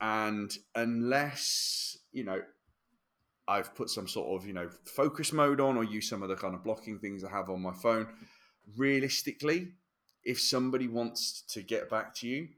and 0.00 0.56
unless 0.74 1.98
you 2.12 2.24
know 2.24 2.40
I've 3.48 3.74
put 3.74 3.90
some 3.90 4.08
sort 4.08 4.40
of 4.40 4.46
you 4.46 4.52
know 4.52 4.68
focus 4.84 5.32
mode 5.32 5.60
on 5.60 5.76
or 5.76 5.84
use 5.84 6.08
some 6.08 6.22
of 6.22 6.28
the 6.28 6.36
kind 6.36 6.54
of 6.54 6.64
blocking 6.64 6.98
things 6.98 7.22
I 7.22 7.30
have 7.30 7.50
on 7.50 7.60
my 7.60 7.72
phone. 7.72 8.08
Realistically, 8.76 9.72
if 10.24 10.40
somebody 10.40 10.88
wants 10.88 11.42
to 11.52 11.62
get 11.62 11.88
back 11.88 12.14
to 12.16 12.28
you, 12.28 12.48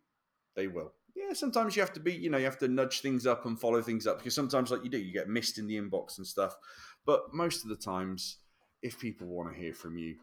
they 0.57 0.67
will. 0.67 0.93
Yeah, 1.19 1.33
sometimes 1.33 1.75
you 1.75 1.83
have 1.83 1.93
to 1.95 2.01
be, 2.01 2.15
you 2.15 2.31
know, 2.31 2.39
you 2.39 2.45
have 2.45 2.59
to 2.59 2.69
nudge 2.69 3.01
things 3.01 3.27
up 3.27 3.45
and 3.45 3.61
follow 3.61 3.83
things 3.83 4.07
up 4.07 4.19
because 4.19 4.35
sometimes, 4.37 4.71
like 4.71 4.85
you 4.85 4.91
do, 4.91 4.99
you 4.99 5.13
get 5.13 5.29
missed 5.29 5.59
in 5.59 5.67
the 5.67 5.77
inbox 5.77 6.19
and 6.19 6.27
stuff. 6.27 6.55
But 7.05 7.35
most 7.35 7.65
of 7.65 7.71
the 7.71 7.77
times, 7.77 8.39
if 8.83 9.01
people 9.01 9.27
want 9.27 9.53
to 9.53 9.59
hear 9.59 9.75
from 9.75 9.99
you, 9.99 10.17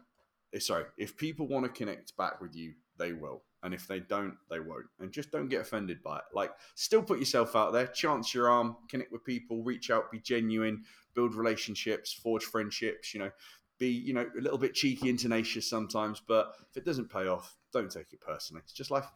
eh, 0.54 0.58
sorry, 0.58 0.84
if 0.96 1.16
people 1.16 1.48
want 1.48 1.66
to 1.66 1.70
connect 1.70 2.16
back 2.16 2.40
with 2.40 2.56
you, 2.56 2.72
they 2.96 3.12
will. 3.12 3.42
And 3.62 3.74
if 3.74 3.86
they 3.86 4.00
don't, 4.00 4.36
they 4.48 4.60
won't. 4.60 4.86
And 4.98 5.12
just 5.12 5.30
don't 5.30 5.48
get 5.48 5.60
offended 5.60 6.02
by 6.02 6.16
it. 6.18 6.24
Like, 6.32 6.52
still 6.76 7.02
put 7.02 7.18
yourself 7.18 7.54
out 7.54 7.72
there, 7.72 7.88
chance 7.88 8.32
your 8.32 8.48
arm, 8.48 8.76
connect 8.88 9.12
with 9.12 9.24
people, 9.24 9.62
reach 9.62 9.90
out, 9.90 10.10
be 10.10 10.20
genuine, 10.20 10.84
build 11.14 11.34
relationships, 11.34 12.12
forge 12.12 12.44
friendships. 12.44 13.12
You 13.12 13.20
know, 13.20 13.30
be 13.78 13.88
you 13.88 14.14
know 14.14 14.26
a 14.38 14.40
little 14.40 14.58
bit 14.58 14.74
cheeky 14.74 15.10
and 15.10 15.18
tenacious 15.18 15.68
sometimes 15.68 16.22
but 16.26 16.54
if 16.70 16.76
it 16.76 16.84
doesn't 16.84 17.10
pay 17.10 17.26
off 17.26 17.56
don't 17.72 17.90
take 17.90 18.12
it 18.12 18.20
personally 18.20 18.62
it's 18.64 18.72
just 18.72 18.90
life 18.90 19.06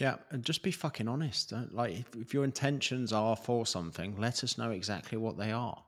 yeah 0.00 0.16
and 0.30 0.44
just 0.44 0.62
be 0.62 0.70
fucking 0.70 1.08
honest 1.08 1.52
like 1.72 1.92
if, 1.92 2.16
if, 2.16 2.34
your 2.34 2.44
intentions 2.44 3.12
are 3.12 3.36
for 3.36 3.66
something 3.66 4.16
let 4.18 4.42
us 4.42 4.58
know 4.58 4.70
exactly 4.70 5.18
what 5.18 5.36
they 5.36 5.52
are 5.52 5.82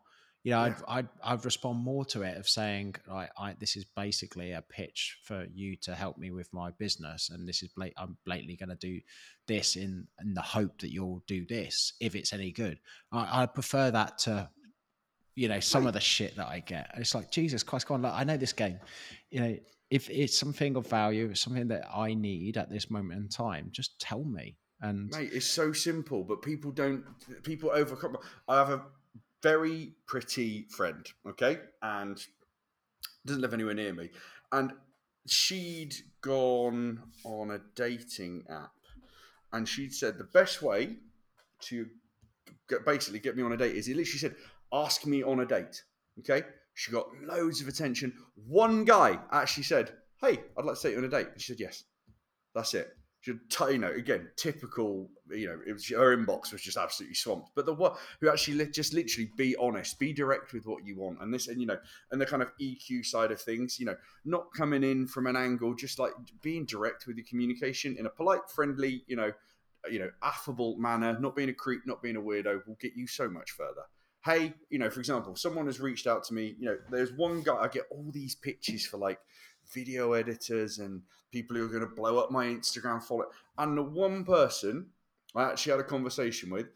you 0.44 0.52
know 0.52 0.64
yeah. 0.64 0.74
I'd, 0.88 0.98
I'd, 0.98 1.08
I'd 1.24 1.44
respond 1.44 1.78
more 1.78 2.04
to 2.06 2.22
it 2.22 2.36
of 2.36 2.48
saying 2.48 2.96
like 3.08 3.30
I, 3.38 3.54
this 3.58 3.76
is 3.76 3.84
basically 3.96 4.52
a 4.52 4.62
pitch 4.62 5.18
for 5.24 5.46
you 5.52 5.76
to 5.82 5.94
help 5.94 6.18
me 6.18 6.30
with 6.30 6.48
my 6.52 6.70
business 6.78 7.30
and 7.30 7.48
this 7.48 7.62
is 7.62 7.70
blat- 7.76 7.94
i'm 7.96 8.16
blatantly 8.24 8.56
going 8.56 8.76
to 8.76 8.76
do 8.76 9.00
this 9.46 9.76
in 9.76 10.06
in 10.20 10.34
the 10.34 10.42
hope 10.42 10.80
that 10.80 10.92
you'll 10.92 11.22
do 11.26 11.46
this 11.46 11.94
if 12.00 12.14
it's 12.14 12.32
any 12.32 12.52
good 12.52 12.78
I, 13.12 13.42
I 13.42 13.46
prefer 13.46 13.90
that 13.90 14.18
to 14.18 14.50
you 15.34 15.48
know 15.48 15.60
some 15.60 15.86
of 15.86 15.94
the 15.94 16.00
shit 16.00 16.36
that 16.36 16.46
I 16.46 16.60
get. 16.60 16.90
It's 16.96 17.14
like 17.14 17.30
Jesus 17.30 17.62
Christ, 17.62 17.86
come 17.86 17.96
on! 17.96 18.02
Look, 18.02 18.12
I 18.14 18.24
know 18.24 18.36
this 18.36 18.52
game. 18.52 18.78
You 19.30 19.40
know, 19.40 19.56
if 19.92 20.08
it's 20.08 20.38
something 20.38 20.74
of 20.76 20.86
value, 20.86 21.34
something 21.34 21.68
that 21.68 21.84
I 21.94 22.14
need 22.14 22.56
at 22.56 22.70
this 22.70 22.90
moment 22.90 23.20
in 23.20 23.28
time, 23.28 23.68
just 23.70 24.00
tell 24.00 24.24
me. 24.24 24.56
And 24.80 25.10
mate, 25.10 25.28
it's 25.34 25.46
so 25.46 25.74
simple, 25.74 26.24
but 26.24 26.40
people 26.40 26.70
don't. 26.70 27.04
People 27.42 27.70
overcome. 27.70 28.16
I 28.48 28.56
have 28.56 28.70
a 28.70 28.82
very 29.42 29.92
pretty 30.06 30.66
friend, 30.70 31.06
okay, 31.28 31.58
and 31.82 32.18
doesn't 33.26 33.42
live 33.42 33.52
anywhere 33.52 33.74
near 33.74 33.92
me, 33.92 34.08
and 34.50 34.72
she'd 35.26 35.94
gone 36.22 37.02
on 37.24 37.50
a 37.50 37.60
dating 37.76 38.44
app, 38.48 38.72
and 39.52 39.68
she'd 39.68 39.92
said 39.92 40.16
the 40.16 40.24
best 40.24 40.62
way 40.62 40.96
to 41.60 41.86
get, 42.66 42.86
basically 42.86 43.18
get 43.18 43.36
me 43.36 43.42
on 43.42 43.52
a 43.52 43.58
date 43.58 43.76
is 43.76 43.84
he 43.84 43.92
literally 43.92 44.18
said 44.18 44.36
ask 44.72 45.04
me 45.04 45.22
on 45.22 45.40
a 45.40 45.46
date. 45.46 45.82
Okay. 46.20 46.44
She 46.74 46.90
got 46.90 47.06
loads 47.22 47.60
of 47.60 47.68
attention. 47.68 48.12
One 48.46 48.84
guy 48.84 49.18
actually 49.30 49.64
said, 49.64 49.92
Hey, 50.20 50.40
I'd 50.56 50.64
like 50.64 50.76
to 50.76 50.82
take 50.82 50.92
you 50.92 50.98
on 50.98 51.04
a 51.04 51.08
date. 51.08 51.28
And 51.32 51.40
she 51.40 51.52
said, 51.52 51.60
Yes. 51.60 51.84
That's 52.54 52.74
it. 52.74 52.96
Should 53.20 53.38
you 53.70 53.78
know 53.78 53.92
again 53.92 54.30
typical. 54.36 55.08
You 55.30 55.46
know, 55.46 55.60
it 55.64 55.72
was 55.72 55.88
her 55.90 56.16
inbox 56.16 56.52
was 56.52 56.60
just 56.60 56.76
absolutely 56.76 57.14
swamped. 57.14 57.50
But 57.54 57.66
the 57.66 57.72
what 57.72 57.96
who 58.20 58.28
actually 58.28 58.54
li- 58.54 58.70
just 58.72 58.92
literally 58.92 59.30
be 59.36 59.54
honest, 59.60 60.00
be 60.00 60.12
direct 60.12 60.52
with 60.52 60.66
what 60.66 60.84
you 60.84 60.98
want, 60.98 61.22
and 61.22 61.32
this 61.32 61.46
and 61.46 61.60
you 61.60 61.66
know, 61.68 61.78
and 62.10 62.20
the 62.20 62.26
kind 62.26 62.42
of 62.42 62.50
EQ 62.60 63.06
side 63.06 63.30
of 63.30 63.40
things. 63.40 63.78
You 63.78 63.86
know, 63.86 63.96
not 64.24 64.52
coming 64.52 64.82
in 64.82 65.06
from 65.06 65.28
an 65.28 65.36
angle, 65.36 65.72
just 65.72 66.00
like 66.00 66.12
being 66.42 66.66
direct 66.66 67.06
with 67.06 67.16
your 67.16 67.24
communication 67.26 67.96
in 67.96 68.06
a 68.06 68.10
polite, 68.10 68.50
friendly, 68.52 69.04
you 69.06 69.14
know, 69.14 69.30
you 69.88 70.00
know, 70.00 70.10
affable 70.20 70.76
manner. 70.76 71.16
Not 71.20 71.36
being 71.36 71.48
a 71.48 71.54
creep, 71.54 71.82
not 71.86 72.02
being 72.02 72.16
a 72.16 72.20
weirdo 72.20 72.66
will 72.66 72.76
get 72.80 72.94
you 72.96 73.06
so 73.06 73.28
much 73.28 73.52
further 73.52 73.84
hey, 74.24 74.54
you 74.70 74.78
know, 74.78 74.90
for 74.90 75.00
example, 75.00 75.34
someone 75.36 75.66
has 75.66 75.80
reached 75.80 76.06
out 76.06 76.24
to 76.24 76.34
me. 76.34 76.54
You 76.58 76.66
know, 76.66 76.78
there's 76.90 77.12
one 77.12 77.42
guy. 77.42 77.56
I 77.56 77.68
get 77.68 77.84
all 77.90 78.10
these 78.12 78.34
pitches 78.34 78.86
for 78.86 78.96
like 78.96 79.18
video 79.72 80.12
editors 80.12 80.78
and 80.78 81.02
people 81.30 81.56
who 81.56 81.64
are 81.64 81.68
going 81.68 81.80
to 81.80 81.94
blow 81.94 82.18
up 82.18 82.30
my 82.30 82.46
Instagram 82.46 83.02
follow. 83.02 83.26
And 83.58 83.76
the 83.76 83.82
one 83.82 84.24
person 84.24 84.86
I 85.34 85.44
actually 85.44 85.72
had 85.72 85.80
a 85.80 85.84
conversation 85.84 86.50
with 86.50 86.66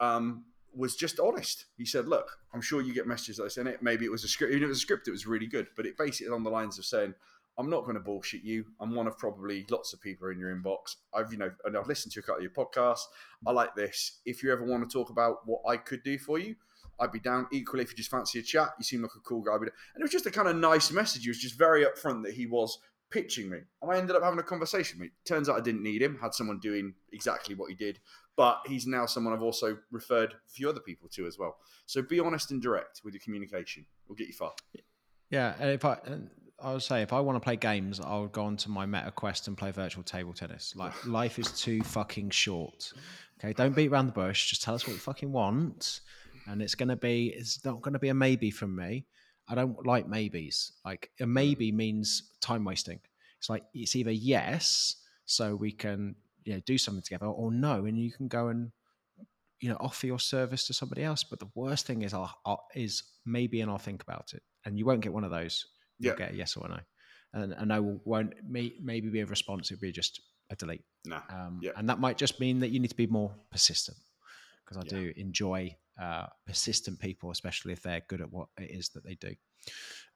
um, 0.00 0.44
was 0.74 0.96
just 0.96 1.18
honest. 1.18 1.66
He 1.78 1.86
said, 1.86 2.06
"Look, 2.06 2.38
I'm 2.52 2.60
sure 2.60 2.82
you 2.82 2.92
get 2.92 3.06
messages 3.06 3.38
like 3.38 3.46
this 3.46 3.58
in 3.58 3.66
it. 3.66 3.82
Maybe 3.82 4.04
it 4.04 4.10
was 4.10 4.24
a 4.24 4.28
script. 4.28 4.52
Even 4.52 4.64
if 4.64 4.66
it 4.66 4.68
was 4.68 4.78
a 4.78 4.82
script, 4.82 5.08
it 5.08 5.12
was 5.12 5.26
really 5.26 5.46
good. 5.46 5.68
But 5.76 5.86
it 5.86 5.96
basically 5.96 6.32
on 6.32 6.44
the 6.44 6.50
lines 6.50 6.78
of 6.78 6.84
saying." 6.84 7.14
I'm 7.58 7.68
not 7.68 7.82
going 7.82 7.96
to 7.96 8.00
bullshit 8.00 8.42
you. 8.42 8.64
I'm 8.80 8.94
one 8.94 9.06
of 9.06 9.18
probably 9.18 9.66
lots 9.70 9.92
of 9.92 10.00
people 10.00 10.28
in 10.30 10.38
your 10.38 10.54
inbox. 10.54 10.96
I've, 11.12 11.30
you 11.30 11.36
know, 11.36 11.50
and 11.66 11.76
I've 11.76 11.88
listened 11.88 12.12
to 12.12 12.20
a 12.20 12.22
couple 12.22 12.36
of 12.36 12.42
your 12.42 12.52
podcasts. 12.52 13.02
I 13.46 13.50
like 13.50 13.74
this. 13.74 14.20
If 14.24 14.42
you 14.42 14.50
ever 14.50 14.64
want 14.64 14.88
to 14.88 14.90
talk 14.90 15.10
about 15.10 15.40
what 15.44 15.60
I 15.68 15.76
could 15.76 16.02
do 16.02 16.16
for 16.16 16.38
you, 16.38 16.54
I'd 17.00 17.12
be 17.12 17.20
down. 17.20 17.46
Equally, 17.52 17.82
if 17.82 17.90
you 17.90 17.96
just 17.96 18.10
fancy 18.10 18.38
a 18.38 18.42
chat, 18.42 18.70
you 18.78 18.84
seem 18.84 19.02
like 19.02 19.14
a 19.16 19.20
cool 19.20 19.42
guy. 19.42 19.54
And 19.54 19.64
it 19.64 20.02
was 20.02 20.10
just 20.10 20.26
a 20.26 20.30
kind 20.30 20.48
of 20.48 20.56
nice 20.56 20.92
message. 20.92 21.22
He 21.22 21.30
was 21.30 21.38
just 21.38 21.58
very 21.58 21.84
upfront 21.84 22.24
that 22.24 22.34
he 22.34 22.46
was 22.46 22.78
pitching 23.10 23.50
me. 23.50 23.58
And 23.82 23.90
I 23.90 23.98
ended 23.98 24.16
up 24.16 24.22
having 24.22 24.38
a 24.38 24.44
conversation 24.44 24.98
with 24.98 25.08
him. 25.08 25.12
Turns 25.24 25.48
out 25.48 25.56
I 25.56 25.60
didn't 25.60 25.82
need 25.82 26.02
him, 26.02 26.18
had 26.20 26.34
someone 26.34 26.58
doing 26.60 26.94
exactly 27.12 27.54
what 27.54 27.70
he 27.70 27.74
did. 27.74 27.98
But 28.36 28.60
he's 28.66 28.86
now 28.86 29.06
someone 29.06 29.34
I've 29.34 29.42
also 29.42 29.76
referred 29.90 30.32
a 30.32 30.50
few 30.50 30.68
other 30.68 30.80
people 30.80 31.08
to 31.14 31.26
as 31.26 31.38
well. 31.38 31.56
So 31.86 32.02
be 32.02 32.20
honest 32.20 32.50
and 32.52 32.62
direct 32.62 33.02
with 33.04 33.14
your 33.14 33.20
communication. 33.20 33.84
We'll 34.08 34.16
get 34.16 34.28
you 34.28 34.32
far. 34.34 34.52
Yeah, 35.30 35.54
and 35.60 35.70
if 35.70 35.84
I, 35.84 35.98
I 36.62 36.72
would 36.72 36.82
say 36.82 37.02
if 37.02 37.12
I 37.12 37.20
want 37.20 37.36
to 37.36 37.40
play 37.40 37.56
games, 37.56 38.00
I'll 38.00 38.26
go 38.26 38.44
onto 38.44 38.70
my 38.70 38.86
Meta 38.86 39.10
Quest 39.10 39.48
and 39.48 39.56
play 39.56 39.70
virtual 39.70 40.02
table 40.02 40.32
tennis. 40.32 40.74
Like 40.76 40.92
life 41.06 41.38
is 41.38 41.52
too 41.52 41.82
fucking 41.82 42.30
short. 42.30 42.92
Okay, 43.38 43.52
don't 43.52 43.74
beat 43.74 43.90
around 43.90 44.06
the 44.06 44.12
bush. 44.12 44.50
Just 44.50 44.62
tell 44.62 44.74
us 44.74 44.86
what 44.86 44.92
you 44.92 44.98
fucking 44.98 45.32
want, 45.32 46.00
and 46.46 46.62
it's 46.62 46.74
gonna 46.74 46.96
be. 46.96 47.28
It's 47.36 47.64
not 47.64 47.80
gonna 47.82 47.98
be 47.98 48.08
a 48.08 48.14
maybe 48.14 48.50
from 48.50 48.74
me. 48.76 49.06
I 49.48 49.54
don't 49.54 49.84
like 49.86 50.06
maybes. 50.08 50.72
Like 50.84 51.10
a 51.20 51.26
maybe 51.26 51.72
means 51.72 52.30
time 52.40 52.64
wasting. 52.64 53.00
It's 53.38 53.48
like 53.50 53.64
it's 53.74 53.96
either 53.96 54.10
yes, 54.12 54.96
so 55.26 55.54
we 55.56 55.72
can 55.72 56.14
you 56.44 56.54
know 56.54 56.60
do 56.66 56.78
something 56.78 57.02
together, 57.02 57.26
or 57.26 57.50
no, 57.52 57.84
and 57.86 57.98
you 57.98 58.12
can 58.12 58.28
go 58.28 58.48
and 58.48 58.70
you 59.60 59.68
know 59.68 59.76
offer 59.80 60.06
your 60.06 60.18
service 60.20 60.66
to 60.66 60.74
somebody 60.74 61.02
else. 61.02 61.24
But 61.24 61.38
the 61.40 61.50
worst 61.54 61.86
thing 61.86 62.02
is, 62.02 62.14
I'll, 62.14 62.34
I'll 62.46 62.64
is 62.74 63.02
maybe, 63.26 63.60
and 63.60 63.70
I'll 63.70 63.78
think 63.78 64.02
about 64.02 64.32
it, 64.34 64.42
and 64.64 64.78
you 64.78 64.84
won't 64.86 65.00
get 65.00 65.12
one 65.12 65.24
of 65.24 65.30
those. 65.30 65.66
You'll 65.98 66.12
Yeah. 66.14 66.18
get 66.18 66.32
a 66.32 66.36
yes 66.36 66.56
or 66.56 66.66
a 66.66 66.68
no, 66.70 66.80
and 67.34 67.52
a 67.54 67.66
no 67.66 68.00
won't 68.04 68.32
may, 68.48 68.72
maybe 68.82 69.08
be 69.08 69.20
a 69.20 69.26
response. 69.26 69.70
It'll 69.70 69.80
be 69.80 69.92
just 69.92 70.20
a 70.50 70.56
delete. 70.56 70.84
Nah. 71.04 71.22
Um, 71.30 71.60
Yeah. 71.62 71.72
And 71.76 71.88
that 71.88 71.98
might 72.00 72.18
just 72.18 72.40
mean 72.40 72.58
that 72.60 72.68
you 72.70 72.80
need 72.80 72.88
to 72.88 72.96
be 72.96 73.06
more 73.06 73.34
persistent 73.50 73.96
because 74.64 74.76
I 74.78 74.82
Yeah. 74.86 75.00
do 75.02 75.12
enjoy 75.16 75.76
uh, 76.00 76.26
persistent 76.46 76.98
people, 76.98 77.30
especially 77.30 77.72
if 77.72 77.82
they're 77.82 78.02
good 78.08 78.20
at 78.20 78.32
what 78.32 78.48
it 78.58 78.70
is 78.70 78.90
that 78.90 79.04
they 79.04 79.14
do. 79.14 79.34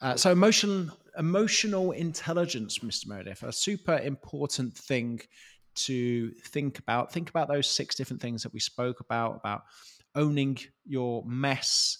Uh, 0.00 0.16
so 0.16 0.32
emotional 0.32 0.90
emotional 1.18 1.92
intelligence, 1.92 2.78
Mr. 2.80 3.06
Meredith, 3.06 3.42
a 3.42 3.52
super 3.52 3.98
important 3.98 4.76
thing 4.76 5.20
to 5.74 6.30
think 6.46 6.78
about. 6.78 7.12
Think 7.12 7.30
about 7.30 7.48
those 7.48 7.68
six 7.68 7.94
different 7.94 8.22
things 8.22 8.42
that 8.42 8.52
we 8.52 8.60
spoke 8.60 9.00
about 9.00 9.36
about 9.36 9.62
owning 10.14 10.58
your 10.84 11.24
mess 11.26 11.98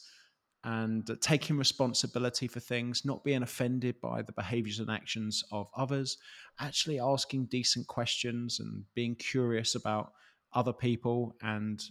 and 0.65 1.11
taking 1.21 1.59
responsibility 1.59 2.49
for 2.49 2.59
things, 2.59 3.05
not 3.05 3.23
being 3.23 3.43
offended 3.43 4.01
by 4.01 4.23
the 4.23 4.33
behaviors 4.33 4.79
and 4.79 4.91
actions 4.91 5.45
of 5.53 5.69
others, 5.77 6.17
actually 6.59 6.99
asking 6.99 7.45
decent 7.47 7.87
questions 7.87 8.61
and 8.61 8.85
being 8.95 9.15
curious 9.15 9.75
about 9.75 10.13
other 10.55 10.73
people 10.73 11.37
and 11.43 11.83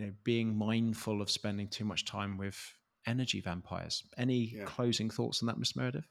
you 0.00 0.06
know 0.06 0.12
being 0.24 0.56
mindful 0.56 1.20
of 1.20 1.30
spending 1.30 1.68
too 1.68 1.84
much 1.84 2.04
time 2.04 2.38
with 2.38 2.74
energy 3.06 3.40
vampires. 3.40 4.02
Any 4.16 4.56
Yeah. 4.56 4.64
closing 4.64 5.10
thoughts 5.10 5.42
on 5.42 5.46
that, 5.46 5.58
Miss 5.58 5.76
Meredith? 5.76 6.08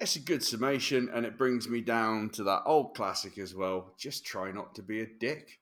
It's 0.00 0.16
a 0.16 0.20
good 0.20 0.42
summation, 0.42 1.08
and 1.10 1.24
it 1.24 1.38
brings 1.38 1.68
me 1.68 1.80
down 1.80 2.30
to 2.30 2.44
that 2.44 2.62
old 2.66 2.96
classic 2.96 3.38
as 3.38 3.54
well. 3.54 3.94
Just 3.96 4.24
try 4.24 4.50
not 4.50 4.74
to 4.74 4.82
be 4.82 5.00
a 5.00 5.06
dick. 5.06 5.60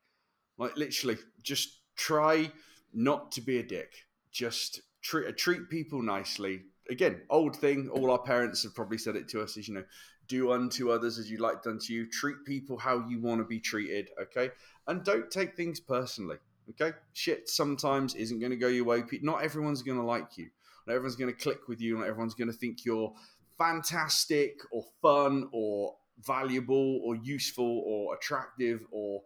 Like 0.57 0.77
literally, 0.77 1.19
just 1.43 1.81
try 1.97 2.51
not 2.95 3.33
to 3.33 3.41
be 3.41 3.59
a 3.59 3.63
dick. 3.63 4.07
Just 4.31 4.81
treat 5.03 5.37
treat 5.37 5.69
people 5.69 6.01
nicely. 6.01 6.63
Again, 6.89 7.23
old 7.29 7.57
thing. 7.57 7.89
All 7.91 8.11
our 8.11 8.23
parents 8.23 8.63
have 8.63 8.75
probably 8.75 8.99
said 8.99 9.17
it 9.17 9.29
to 9.31 9.43
us: 9.43 9.57
is 9.57 9.69
you 9.69 9.75
know, 9.75 9.85
do 10.29 10.53
unto 10.53 10.91
others 10.91 11.19
as 11.19 11.31
you 11.31 11.39
like 11.39 11.63
done 11.63 11.79
to 11.81 11.93
you. 11.93 12.09
Treat 12.09 12.45
people 12.47 12.79
how 12.79 13.07
you 13.09 13.21
want 13.21 13.41
to 13.41 13.45
be 13.45 13.61
treated. 13.61 14.11
Okay, 14.21 14.51
and 14.87 15.05
don't 15.05 15.31
take 15.31 15.57
things 15.57 15.79
personally. 15.81 16.39
Okay, 16.81 16.97
shit 17.13 17.49
sometimes 17.49 18.15
isn't 18.15 18.41
going 18.41 18.51
to 18.51 18.57
go 18.57 18.69
your 18.69 18.85
way. 18.85 19.03
Not 19.23 19.43
everyone's 19.43 19.83
going 19.83 19.99
to 19.99 20.05
like 20.05 20.39
you. 20.39 20.49
Not 20.87 20.95
everyone's 20.95 21.17
going 21.17 21.33
to 21.33 21.41
click 21.41 21.69
with 21.69 21.81
you. 21.81 21.99
Not 21.99 22.07
everyone's 22.07 22.35
going 22.35 22.51
to 22.51 22.57
think 22.57 22.85
you're 22.85 23.13
fantastic 23.59 24.59
or 24.73 24.85
fun 25.01 25.49
or 25.53 25.95
valuable 26.25 27.01
or 27.05 27.17
useful 27.17 27.83
or 27.87 28.15
attractive 28.15 28.81
or 28.91 29.23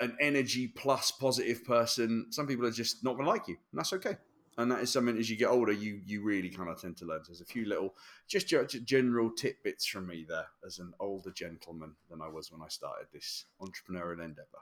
an 0.00 0.16
energy 0.20 0.68
plus 0.68 1.10
positive 1.10 1.64
person. 1.64 2.26
Some 2.30 2.46
people 2.46 2.66
are 2.66 2.70
just 2.70 3.04
not 3.04 3.14
going 3.14 3.24
to 3.24 3.30
like 3.30 3.48
you, 3.48 3.56
and 3.72 3.78
that's 3.78 3.92
okay. 3.92 4.16
And 4.58 4.70
that 4.72 4.80
is 4.80 4.90
something 4.90 5.16
as 5.16 5.30
you 5.30 5.36
get 5.36 5.48
older, 5.48 5.72
you 5.72 6.00
you 6.04 6.22
really 6.22 6.50
kind 6.50 6.68
of 6.68 6.80
tend 6.80 6.96
to 6.98 7.06
learn. 7.06 7.24
So 7.24 7.30
there's 7.30 7.40
a 7.40 7.46
few 7.46 7.66
little, 7.66 7.94
just 8.28 8.52
general 8.84 9.30
tidbits 9.30 9.86
from 9.86 10.06
me 10.06 10.26
there 10.28 10.46
as 10.66 10.78
an 10.78 10.92
older 11.00 11.30
gentleman 11.30 11.94
than 12.10 12.20
I 12.20 12.28
was 12.28 12.50
when 12.52 12.60
I 12.60 12.68
started 12.68 13.06
this 13.12 13.46
entrepreneurial 13.60 14.24
endeavor. 14.24 14.58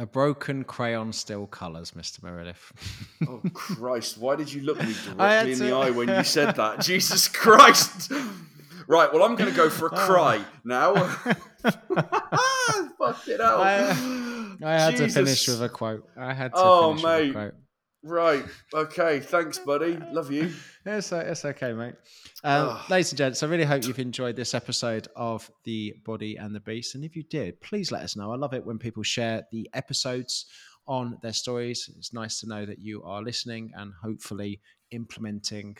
A 0.00 0.06
broken 0.06 0.64
crayon 0.64 1.12
still 1.12 1.46
colours, 1.46 1.90
Mr. 1.90 2.22
Meredith. 2.22 2.72
Oh 3.28 3.42
Christ! 3.52 4.16
Why 4.16 4.34
did 4.34 4.50
you 4.50 4.62
look 4.62 4.78
me 4.78 4.94
directly 5.04 5.52
in 5.52 5.58
the 5.58 5.72
eye 5.76 5.90
when 5.90 6.08
you 6.08 6.24
said 6.24 6.56
that? 6.56 6.80
Jesus 6.90 7.28
Christ! 7.28 8.10
Right. 8.88 9.12
Well, 9.12 9.22
I'm 9.22 9.36
going 9.36 9.50
to 9.50 9.56
go 9.56 9.68
for 9.68 9.88
a 9.88 9.90
cry 9.90 10.40
now. 10.64 10.94
Fucking 12.98 13.36
hell! 13.38 13.60
I- 13.60 14.56
I 14.62 14.72
had 14.78 14.96
to 14.96 15.08
finish 15.08 15.46
with 15.48 15.62
a 15.62 15.68
quote. 15.68 16.08
I 16.16 16.32
had 16.32 16.52
to 16.54 16.58
Oh, 16.60 16.88
finish 16.90 17.04
mate. 17.04 17.20
with 17.28 17.30
a 17.30 17.32
quote. 17.32 17.54
Right. 18.02 18.44
Okay. 18.72 19.20
Thanks, 19.20 19.58
buddy. 19.58 19.98
Love 20.10 20.30
you. 20.32 20.52
It's, 20.86 21.12
it's 21.12 21.44
okay, 21.44 21.72
mate. 21.74 21.94
Um, 22.42 22.68
Ugh. 22.70 22.90
ladies 22.90 23.12
and 23.12 23.18
gents, 23.18 23.42
I 23.42 23.46
really 23.46 23.64
hope 23.64 23.84
you've 23.84 23.98
enjoyed 23.98 24.36
this 24.36 24.54
episode 24.54 25.06
of 25.16 25.50
The 25.64 25.94
Body 26.06 26.36
and 26.36 26.54
the 26.54 26.60
Beast. 26.60 26.94
And 26.94 27.04
if 27.04 27.14
you 27.14 27.22
did, 27.24 27.60
please 27.60 27.92
let 27.92 28.02
us 28.02 28.16
know. 28.16 28.32
I 28.32 28.36
love 28.36 28.54
it 28.54 28.64
when 28.64 28.78
people 28.78 29.02
share 29.02 29.42
the 29.52 29.68
episodes 29.74 30.46
on 30.86 31.18
their 31.22 31.34
stories. 31.34 31.90
It's 31.98 32.14
nice 32.14 32.40
to 32.40 32.48
know 32.48 32.64
that 32.64 32.78
you 32.78 33.02
are 33.02 33.22
listening 33.22 33.70
and 33.76 33.92
hopefully 34.02 34.60
implementing 34.92 35.76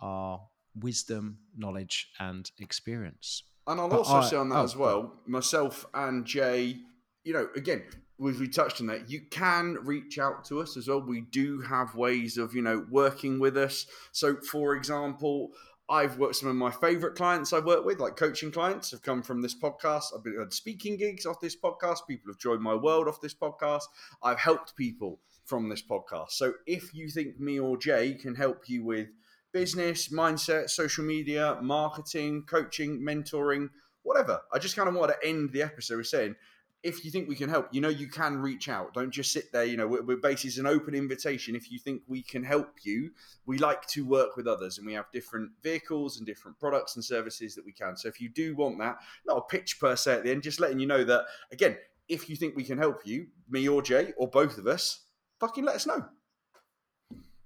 our 0.00 0.40
wisdom, 0.74 1.38
knowledge, 1.56 2.08
and 2.18 2.50
experience. 2.58 3.44
And 3.68 3.78
I'll 3.80 3.88
But 3.88 3.98
also 3.98 4.14
I- 4.16 4.28
say 4.28 4.36
on 4.36 4.48
that 4.48 4.58
oh, 4.58 4.64
as 4.64 4.76
well, 4.76 5.12
myself 5.26 5.86
and 5.94 6.24
Jay, 6.26 6.78
you 7.22 7.32
know, 7.32 7.48
again, 7.54 7.84
we, 8.20 8.32
we 8.32 8.48
touched 8.48 8.80
on 8.82 8.86
that. 8.88 9.10
You 9.10 9.22
can 9.30 9.78
reach 9.82 10.18
out 10.18 10.44
to 10.46 10.60
us 10.60 10.76
as 10.76 10.88
well. 10.88 11.00
We 11.00 11.22
do 11.22 11.62
have 11.62 11.94
ways 11.94 12.36
of, 12.36 12.54
you 12.54 12.60
know, 12.60 12.86
working 12.90 13.40
with 13.40 13.56
us. 13.56 13.86
So, 14.12 14.36
for 14.36 14.76
example, 14.76 15.52
I've 15.88 16.18
worked 16.18 16.36
some 16.36 16.50
of 16.50 16.54
my 16.54 16.70
favorite 16.70 17.16
clients 17.16 17.52
I've 17.52 17.64
worked 17.64 17.86
with, 17.86 17.98
like 17.98 18.16
coaching 18.16 18.52
clients, 18.52 18.90
have 18.90 19.02
come 19.02 19.22
from 19.22 19.40
this 19.40 19.58
podcast. 19.58 20.04
I've 20.14 20.22
been 20.22 20.38
had 20.38 20.52
speaking 20.52 20.98
gigs 20.98 21.24
off 21.24 21.40
this 21.40 21.56
podcast. 21.56 22.00
People 22.06 22.30
have 22.30 22.38
joined 22.38 22.60
my 22.60 22.74
world 22.74 23.08
off 23.08 23.22
this 23.22 23.34
podcast. 23.34 23.84
I've 24.22 24.38
helped 24.38 24.76
people 24.76 25.18
from 25.46 25.70
this 25.70 25.82
podcast. 25.82 26.32
So, 26.32 26.52
if 26.66 26.94
you 26.94 27.08
think 27.08 27.40
me 27.40 27.58
or 27.58 27.78
Jay 27.78 28.14
can 28.14 28.34
help 28.34 28.68
you 28.68 28.84
with 28.84 29.08
business, 29.50 30.12
mindset, 30.12 30.68
social 30.68 31.04
media, 31.04 31.58
marketing, 31.62 32.44
coaching, 32.46 33.00
mentoring, 33.00 33.70
whatever. 34.02 34.40
I 34.52 34.58
just 34.58 34.76
kind 34.76 34.88
of 34.88 34.94
want 34.94 35.10
to 35.10 35.28
end 35.28 35.52
the 35.52 35.62
episode 35.62 35.96
with 35.96 36.06
saying, 36.06 36.36
if 36.82 37.04
you 37.04 37.10
think 37.10 37.28
we 37.28 37.34
can 37.34 37.50
help, 37.50 37.68
you 37.72 37.80
know, 37.80 37.88
you 37.88 38.08
can 38.08 38.38
reach 38.38 38.68
out. 38.68 38.94
Don't 38.94 39.10
just 39.10 39.32
sit 39.32 39.52
there. 39.52 39.64
You 39.64 39.76
know, 39.76 39.86
we're, 39.86 40.02
we're 40.02 40.16
basically 40.16 40.58
an 40.60 40.66
open 40.66 40.94
invitation. 40.94 41.54
If 41.54 41.70
you 41.70 41.78
think 41.78 42.02
we 42.06 42.22
can 42.22 42.42
help 42.42 42.78
you, 42.84 43.10
we 43.44 43.58
like 43.58 43.86
to 43.88 44.04
work 44.06 44.36
with 44.36 44.46
others 44.46 44.78
and 44.78 44.86
we 44.86 44.94
have 44.94 45.04
different 45.12 45.50
vehicles 45.62 46.16
and 46.16 46.26
different 46.26 46.58
products 46.58 46.96
and 46.96 47.04
services 47.04 47.54
that 47.54 47.64
we 47.64 47.72
can. 47.72 47.96
So 47.96 48.08
if 48.08 48.20
you 48.20 48.30
do 48.30 48.56
want 48.56 48.78
that, 48.78 48.96
not 49.26 49.36
a 49.36 49.42
pitch 49.42 49.78
per 49.78 49.94
se 49.94 50.14
at 50.14 50.24
the 50.24 50.30
end, 50.30 50.42
just 50.42 50.60
letting 50.60 50.80
you 50.80 50.86
know 50.86 51.04
that, 51.04 51.24
again, 51.52 51.76
if 52.08 52.30
you 52.30 52.36
think 52.36 52.56
we 52.56 52.64
can 52.64 52.78
help 52.78 53.02
you, 53.04 53.26
me 53.48 53.68
or 53.68 53.82
Jay 53.82 54.12
or 54.16 54.28
both 54.28 54.56
of 54.56 54.66
us, 54.66 55.04
fucking 55.38 55.64
let 55.64 55.76
us 55.76 55.86
know. 55.86 56.04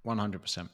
100%. 0.06 0.68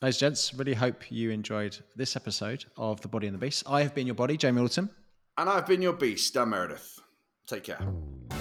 Ladies 0.00 0.14
and 0.14 0.14
gents, 0.14 0.54
really 0.54 0.74
hope 0.74 1.10
you 1.10 1.30
enjoyed 1.30 1.76
this 1.96 2.16
episode 2.16 2.66
of 2.76 3.00
The 3.00 3.08
Body 3.08 3.26
and 3.26 3.34
the 3.34 3.38
Beast. 3.38 3.64
I 3.66 3.82
have 3.82 3.94
been 3.94 4.06
your 4.06 4.14
body, 4.14 4.36
Jay 4.36 4.50
Alderton. 4.50 4.90
And 5.38 5.48
I've 5.48 5.66
been 5.66 5.82
your 5.82 5.92
beast, 5.94 6.34
Dan 6.34 6.50
Meredith. 6.50 7.00
Take 7.48 7.64
care. 7.64 7.78
Mm. 7.80 8.37